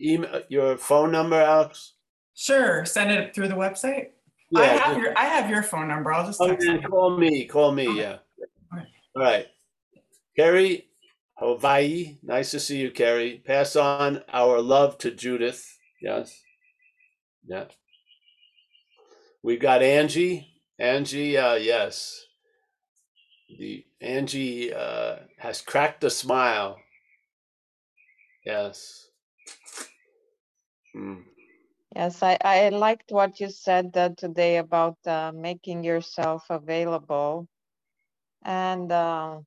email, 0.01 0.43
your 0.49 0.76
phone 0.76 1.11
number, 1.12 1.37
Alex? 1.41 1.95
Sure. 2.35 2.85
Send 2.85 3.11
it 3.11 3.35
through 3.35 3.49
the 3.49 3.55
website. 3.55 4.09
I 4.55 4.62
Yeah, 4.62 4.66
have 4.66 4.87
just- 4.97 5.01
your 5.01 5.18
I 5.18 5.24
have 5.24 5.51
your 5.51 5.62
phone 5.62 5.89
number. 5.89 6.12
I'll 6.12 6.26
just 6.26 6.41
Oh, 6.41 6.49
text 6.49 6.66
you. 6.66 6.81
call 6.83 7.16
me. 7.18 7.45
Call 7.47 7.72
me. 7.72 7.89
Okay. 7.89 8.01
Yeah. 8.01 8.18
All 8.72 8.79
right. 8.79 8.87
All 9.16 9.22
right. 9.22 9.47
Carrie, 10.37 10.89
Hawaii. 11.39 12.18
Nice 12.22 12.51
to 12.53 12.61
see 12.61 12.79
you, 12.79 12.91
Carrie. 12.91 13.43
Pass 13.45 13.74
on 13.76 14.22
our 14.33 14.61
love 14.61 14.99
to 14.99 15.11
Judith. 15.11 15.66
Yes. 16.01 16.41
Yeah. 17.47 17.64
We've 19.43 19.61
got 19.61 19.83
Angie. 19.83 20.47
Angie, 20.79 21.37
uh, 21.37 21.55
yes. 21.55 22.24
The 23.49 23.84
Angie 24.01 24.72
uh, 24.74 25.16
has 25.38 25.62
cracked 25.62 26.05
a 26.05 26.11
smile. 26.11 26.80
Yes. 28.44 29.09
Mm. 30.94 31.24
Yes, 31.94 32.22
I, 32.22 32.36
I 32.42 32.68
liked 32.68 33.11
what 33.11 33.40
you 33.40 33.49
said 33.49 33.96
uh, 33.96 34.11
today 34.16 34.59
about 34.59 34.99
uh, 35.07 35.32
making 35.34 35.84
yourself 35.84 36.44
available. 36.51 37.49
And 38.42 38.92
uh, 38.92 39.40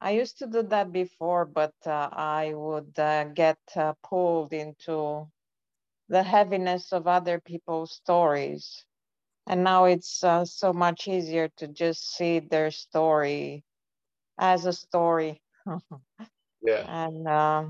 I 0.00 0.10
used 0.10 0.38
to 0.38 0.46
do 0.46 0.62
that 0.64 0.92
before, 0.92 1.44
but 1.44 1.74
uh, 1.86 2.08
I 2.12 2.52
would 2.54 2.98
uh, 2.98 3.24
get 3.24 3.58
uh, 3.76 3.94
pulled 4.02 4.52
into 4.52 5.28
the 6.08 6.22
heaviness 6.22 6.92
of 6.92 7.06
other 7.06 7.40
people's 7.40 7.92
stories. 7.92 8.84
And 9.46 9.64
now 9.64 9.84
it's 9.84 10.22
uh, 10.24 10.44
so 10.44 10.72
much 10.72 11.08
easier 11.08 11.48
to 11.56 11.68
just 11.68 12.02
see 12.16 12.38
their 12.40 12.70
story 12.70 13.64
as 14.38 14.64
a 14.66 14.72
story. 14.72 15.40
Yeah. 16.62 16.86
And 16.86 17.26
uh, 17.28 17.64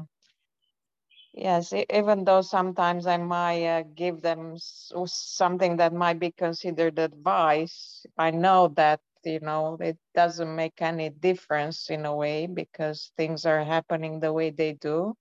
yes, 1.34 1.72
even 1.72 2.24
though 2.24 2.40
sometimes 2.42 3.06
I 3.06 3.16
might 3.18 3.64
uh, 3.66 3.82
give 3.94 4.22
them 4.22 4.54
something 4.58 5.76
that 5.76 5.92
might 5.92 6.18
be 6.18 6.32
considered 6.32 6.98
advice, 6.98 8.04
I 8.18 8.30
know 8.30 8.68
that, 8.76 9.00
you 9.24 9.40
know, 9.40 9.76
it 9.80 9.98
doesn't 10.14 10.54
make 10.54 10.80
any 10.82 11.10
difference 11.10 11.90
in 11.90 12.04
a 12.06 12.14
way 12.14 12.46
because 12.46 13.12
things 13.16 13.44
are 13.46 13.64
happening 13.64 14.20
the 14.20 14.32
way 14.32 14.50
they 14.50 14.72
do. 14.72 15.14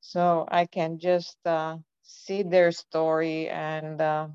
So 0.00 0.46
I 0.50 0.66
can 0.66 0.98
just 0.98 1.44
uh, 1.46 1.78
see 2.02 2.42
their 2.42 2.70
story 2.72 3.48
and 3.48 4.00
uh, 4.00 4.28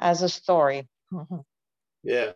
as 0.00 0.22
a 0.22 0.28
story 0.28 0.88
mm-hmm. 1.12 1.36
Yeah. 2.02 2.32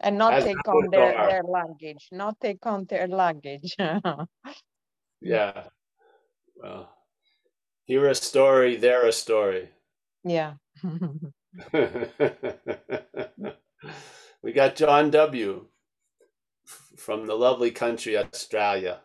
and 0.00 0.18
not 0.18 0.34
As 0.34 0.44
take 0.44 0.68
on 0.68 0.90
their, 0.90 1.12
star. 1.12 1.28
their 1.28 1.42
luggage, 1.42 2.08
not 2.12 2.38
take 2.40 2.64
on 2.66 2.84
their 2.84 3.06
luggage. 3.08 3.74
Yeah. 5.20 5.64
Well, 6.56 6.90
hear 7.84 8.06
a 8.08 8.14
story, 8.14 8.76
they're 8.76 9.06
a 9.06 9.12
story. 9.12 9.70
yeah. 10.24 10.54
we 14.42 14.52
got 14.52 14.76
John 14.76 15.10
W. 15.10 15.66
from 16.96 17.26
the 17.26 17.34
lovely 17.34 17.70
country 17.70 18.16
Australia. 18.16 19.00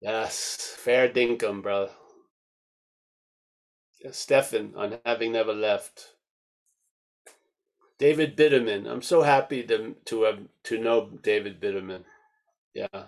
Yes, 0.00 0.74
fair 0.78 1.08
dinkum, 1.08 1.62
bro. 1.62 1.90
Stefan 4.12 4.74
on 4.76 4.98
having 5.06 5.32
never 5.32 5.54
left. 5.54 6.14
David 7.98 8.36
Bitterman. 8.36 8.90
I'm 8.90 9.02
so 9.02 9.22
happy 9.22 9.62
to 9.64 9.96
to 10.06 10.22
have 10.24 10.40
to 10.64 10.78
know 10.78 11.10
David 11.22 11.60
Bitterman. 11.60 12.04
Yeah, 12.74 13.04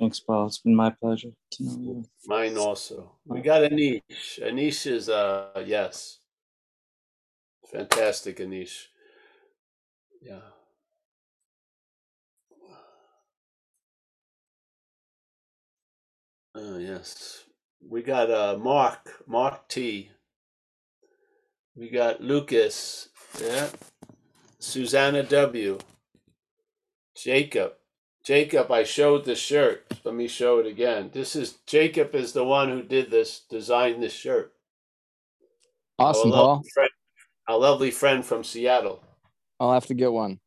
Thanks, 0.00 0.20
Paul. 0.20 0.46
It's 0.48 0.58
been 0.58 0.76
my 0.76 0.90
pleasure 0.90 1.30
to 1.52 1.64
know 1.64 1.78
you. 1.80 2.04
mine 2.26 2.58
also. 2.58 3.12
We 3.26 3.40
got 3.42 3.62
Anish. 3.62 4.02
Anish 4.40 4.86
is 4.86 5.08
uh 5.08 5.62
yes. 5.66 6.20
Fantastic 7.72 8.38
Anish. 8.38 8.86
Yeah. 10.22 10.40
Oh 16.54 16.78
yes. 16.78 17.45
We 17.88 18.02
got 18.02 18.30
uh 18.30 18.58
Mark, 18.58 19.22
Mark 19.26 19.68
T. 19.68 20.10
We 21.76 21.90
got 21.90 22.20
Lucas. 22.20 23.08
Yeah. 23.40 23.68
Susanna 24.58 25.22
W. 25.22 25.78
Jacob. 27.16 27.74
Jacob, 28.24 28.72
I 28.72 28.82
showed 28.82 29.24
the 29.24 29.36
shirt. 29.36 29.86
Let 30.02 30.14
me 30.14 30.26
show 30.26 30.58
it 30.58 30.66
again. 30.66 31.10
This 31.12 31.36
is 31.36 31.58
Jacob 31.66 32.14
is 32.14 32.32
the 32.32 32.42
one 32.42 32.68
who 32.68 32.82
did 32.82 33.08
this, 33.08 33.42
designed 33.48 34.02
this 34.02 34.12
shirt. 34.12 34.52
Awesome, 35.98 36.32
our 36.32 36.36
Paul. 36.36 36.48
lovely 36.48 36.70
friend, 36.74 36.90
our 37.48 37.58
lovely 37.58 37.90
friend 37.92 38.24
from 38.24 38.42
Seattle. 38.42 39.02
I'll 39.60 39.72
have 39.72 39.86
to 39.86 39.94
get 39.94 40.12
one. 40.12 40.40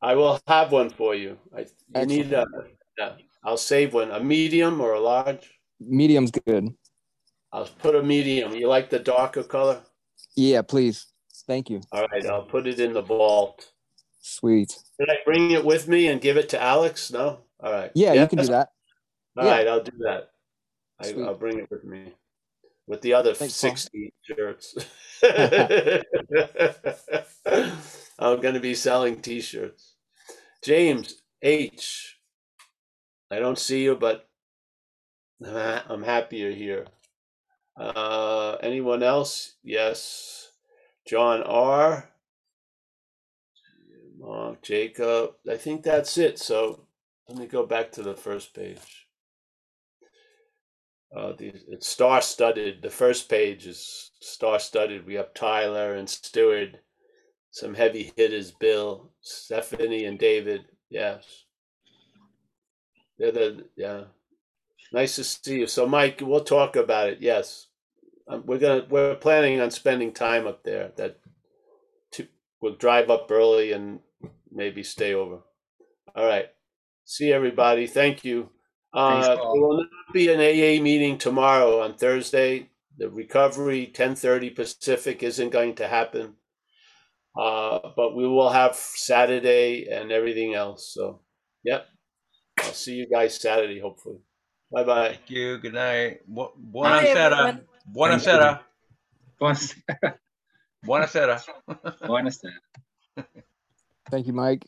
I 0.00 0.14
will 0.14 0.38
have 0.46 0.70
one 0.70 0.90
for 0.90 1.14
you. 1.14 1.38
I 1.54 1.66
you 1.98 2.06
need 2.06 2.32
a 2.32 2.46
yeah, 2.96 3.14
I'll 3.44 3.56
save 3.56 3.94
one. 3.94 4.12
A 4.12 4.20
medium 4.20 4.80
or 4.80 4.92
a 4.92 5.00
large? 5.00 5.57
Medium's 5.80 6.30
good. 6.30 6.74
I'll 7.52 7.66
put 7.66 7.94
a 7.94 8.02
medium. 8.02 8.54
You 8.54 8.68
like 8.68 8.90
the 8.90 8.98
darker 8.98 9.42
color? 9.42 9.80
Yeah, 10.36 10.62
please. 10.62 11.06
Thank 11.46 11.70
you. 11.70 11.80
All 11.92 12.06
right, 12.06 12.26
I'll 12.26 12.42
put 12.42 12.66
it 12.66 12.78
in 12.80 12.92
the 12.92 13.02
vault. 13.02 13.72
Sweet. 14.20 14.76
Did 14.98 15.08
I 15.08 15.16
bring 15.24 15.52
it 15.52 15.64
with 15.64 15.88
me 15.88 16.08
and 16.08 16.20
give 16.20 16.36
it 16.36 16.48
to 16.50 16.60
Alex? 16.62 17.10
No? 17.10 17.38
All 17.60 17.72
right. 17.72 17.90
Yeah, 17.94 18.12
you 18.14 18.26
can 18.26 18.40
do 18.40 18.48
that. 18.48 18.68
All 19.36 19.44
Yeah. 19.44 19.50
right, 19.52 19.68
I'll 19.68 19.82
do 19.82 19.96
that. 20.00 20.30
I, 21.00 21.14
I'll 21.22 21.34
bring 21.36 21.58
it 21.60 21.70
with 21.70 21.84
me 21.84 22.12
with 22.86 23.00
the 23.02 23.14
other 23.14 23.34
Thanks, 23.34 23.60
Paul. 23.60 23.70
60 23.76 24.12
shirts. 24.22 24.74
I'm 28.18 28.40
going 28.40 28.54
to 28.54 28.60
be 28.60 28.74
selling 28.74 29.20
t 29.20 29.40
shirts. 29.40 29.94
James 30.62 31.22
H. 31.40 32.18
I 33.30 33.38
don't 33.38 33.58
see 33.58 33.84
you, 33.84 33.94
but 33.94 34.27
I'm 35.44 35.52
ha- 35.52 35.84
I'm 35.88 36.02
happy 36.02 36.38
you're 36.38 36.50
here. 36.52 36.86
Uh, 37.76 38.56
anyone 38.62 39.02
else? 39.02 39.54
Yes. 39.62 40.50
John 41.06 41.42
R. 41.42 42.10
Mark 44.18 44.62
Jacob. 44.62 45.34
I 45.50 45.56
think 45.56 45.82
that's 45.82 46.18
it. 46.18 46.38
So 46.38 46.86
let 47.28 47.38
me 47.38 47.46
go 47.46 47.64
back 47.66 47.92
to 47.92 48.02
the 48.02 48.14
first 48.14 48.54
page. 48.54 49.06
Uh, 51.16 51.32
the, 51.38 51.52
it's 51.68 51.86
star 51.88 52.20
studded. 52.20 52.82
The 52.82 52.90
first 52.90 53.28
page 53.30 53.66
is 53.66 54.10
star 54.20 54.58
studded. 54.58 55.06
We 55.06 55.14
have 55.14 55.32
Tyler 55.34 55.94
and 55.94 56.08
Stuart, 56.08 56.76
some 57.50 57.74
heavy 57.74 58.12
hitters, 58.16 58.50
Bill, 58.50 59.10
Stephanie, 59.22 60.04
and 60.04 60.18
David. 60.18 60.66
Yes. 60.90 61.24
They're 63.18 63.32
the, 63.32 63.64
yeah. 63.76 64.04
Nice 64.92 65.16
to 65.16 65.24
see 65.24 65.60
you. 65.60 65.66
So, 65.66 65.86
Mike, 65.86 66.20
we'll 66.22 66.44
talk 66.44 66.76
about 66.76 67.08
it. 67.08 67.18
Yes. 67.20 67.66
Um, 68.26 68.44
we're 68.46 68.58
gonna 68.58 68.86
we're 68.88 69.14
planning 69.16 69.60
on 69.60 69.70
spending 69.70 70.12
time 70.12 70.46
up 70.46 70.62
there. 70.64 70.92
That 70.96 71.18
to, 72.12 72.26
we'll 72.60 72.76
drive 72.76 73.10
up 73.10 73.30
early 73.30 73.72
and 73.72 74.00
maybe 74.50 74.82
stay 74.82 75.14
over. 75.14 75.40
All 76.14 76.26
right. 76.26 76.46
See 77.04 77.32
everybody. 77.32 77.86
Thank 77.86 78.24
you. 78.24 78.50
Thanks, 78.94 79.28
Uh, 79.28 79.36
Paul. 79.36 79.52
there 79.54 79.62
will 79.62 79.76
not 79.78 80.12
be 80.14 80.28
an 80.32 80.40
AA 80.40 80.82
meeting 80.82 81.18
tomorrow 81.18 81.80
on 81.80 81.94
Thursday. 81.96 82.70
The 82.98 83.08
recovery 83.10 83.86
10:30 83.86 84.50
Pacific 84.54 85.22
isn't 85.22 85.50
going 85.50 85.74
to 85.76 85.88
happen. 85.88 86.36
Uh, 87.38 87.90
but 87.96 88.16
we 88.16 88.26
will 88.26 88.50
have 88.50 88.74
Saturday 88.74 89.86
and 89.88 90.10
everything 90.10 90.54
else. 90.54 90.92
So, 90.92 91.20
yep. 91.62 91.86
I'll 92.58 92.72
see 92.72 92.94
you 92.94 93.06
guys 93.08 93.40
Saturday, 93.40 93.78
hopefully. 93.80 94.18
Bye 94.70 94.84
bye. 94.84 95.08
Thank 95.08 95.30
you. 95.30 95.58
Good 95.58 95.74
night. 95.74 96.20
Bu- 96.26 96.52
Bye, 96.56 97.04
Buonasera. 97.04 97.32
everyone. 97.32 97.60
Buonasera. 97.92 98.60
Buonasera. 99.40 100.14
Buonasera. 100.84 101.36
Buonasera. 102.04 102.58
Thank 104.10 104.26
you, 104.26 104.32
Mike. 104.32 104.56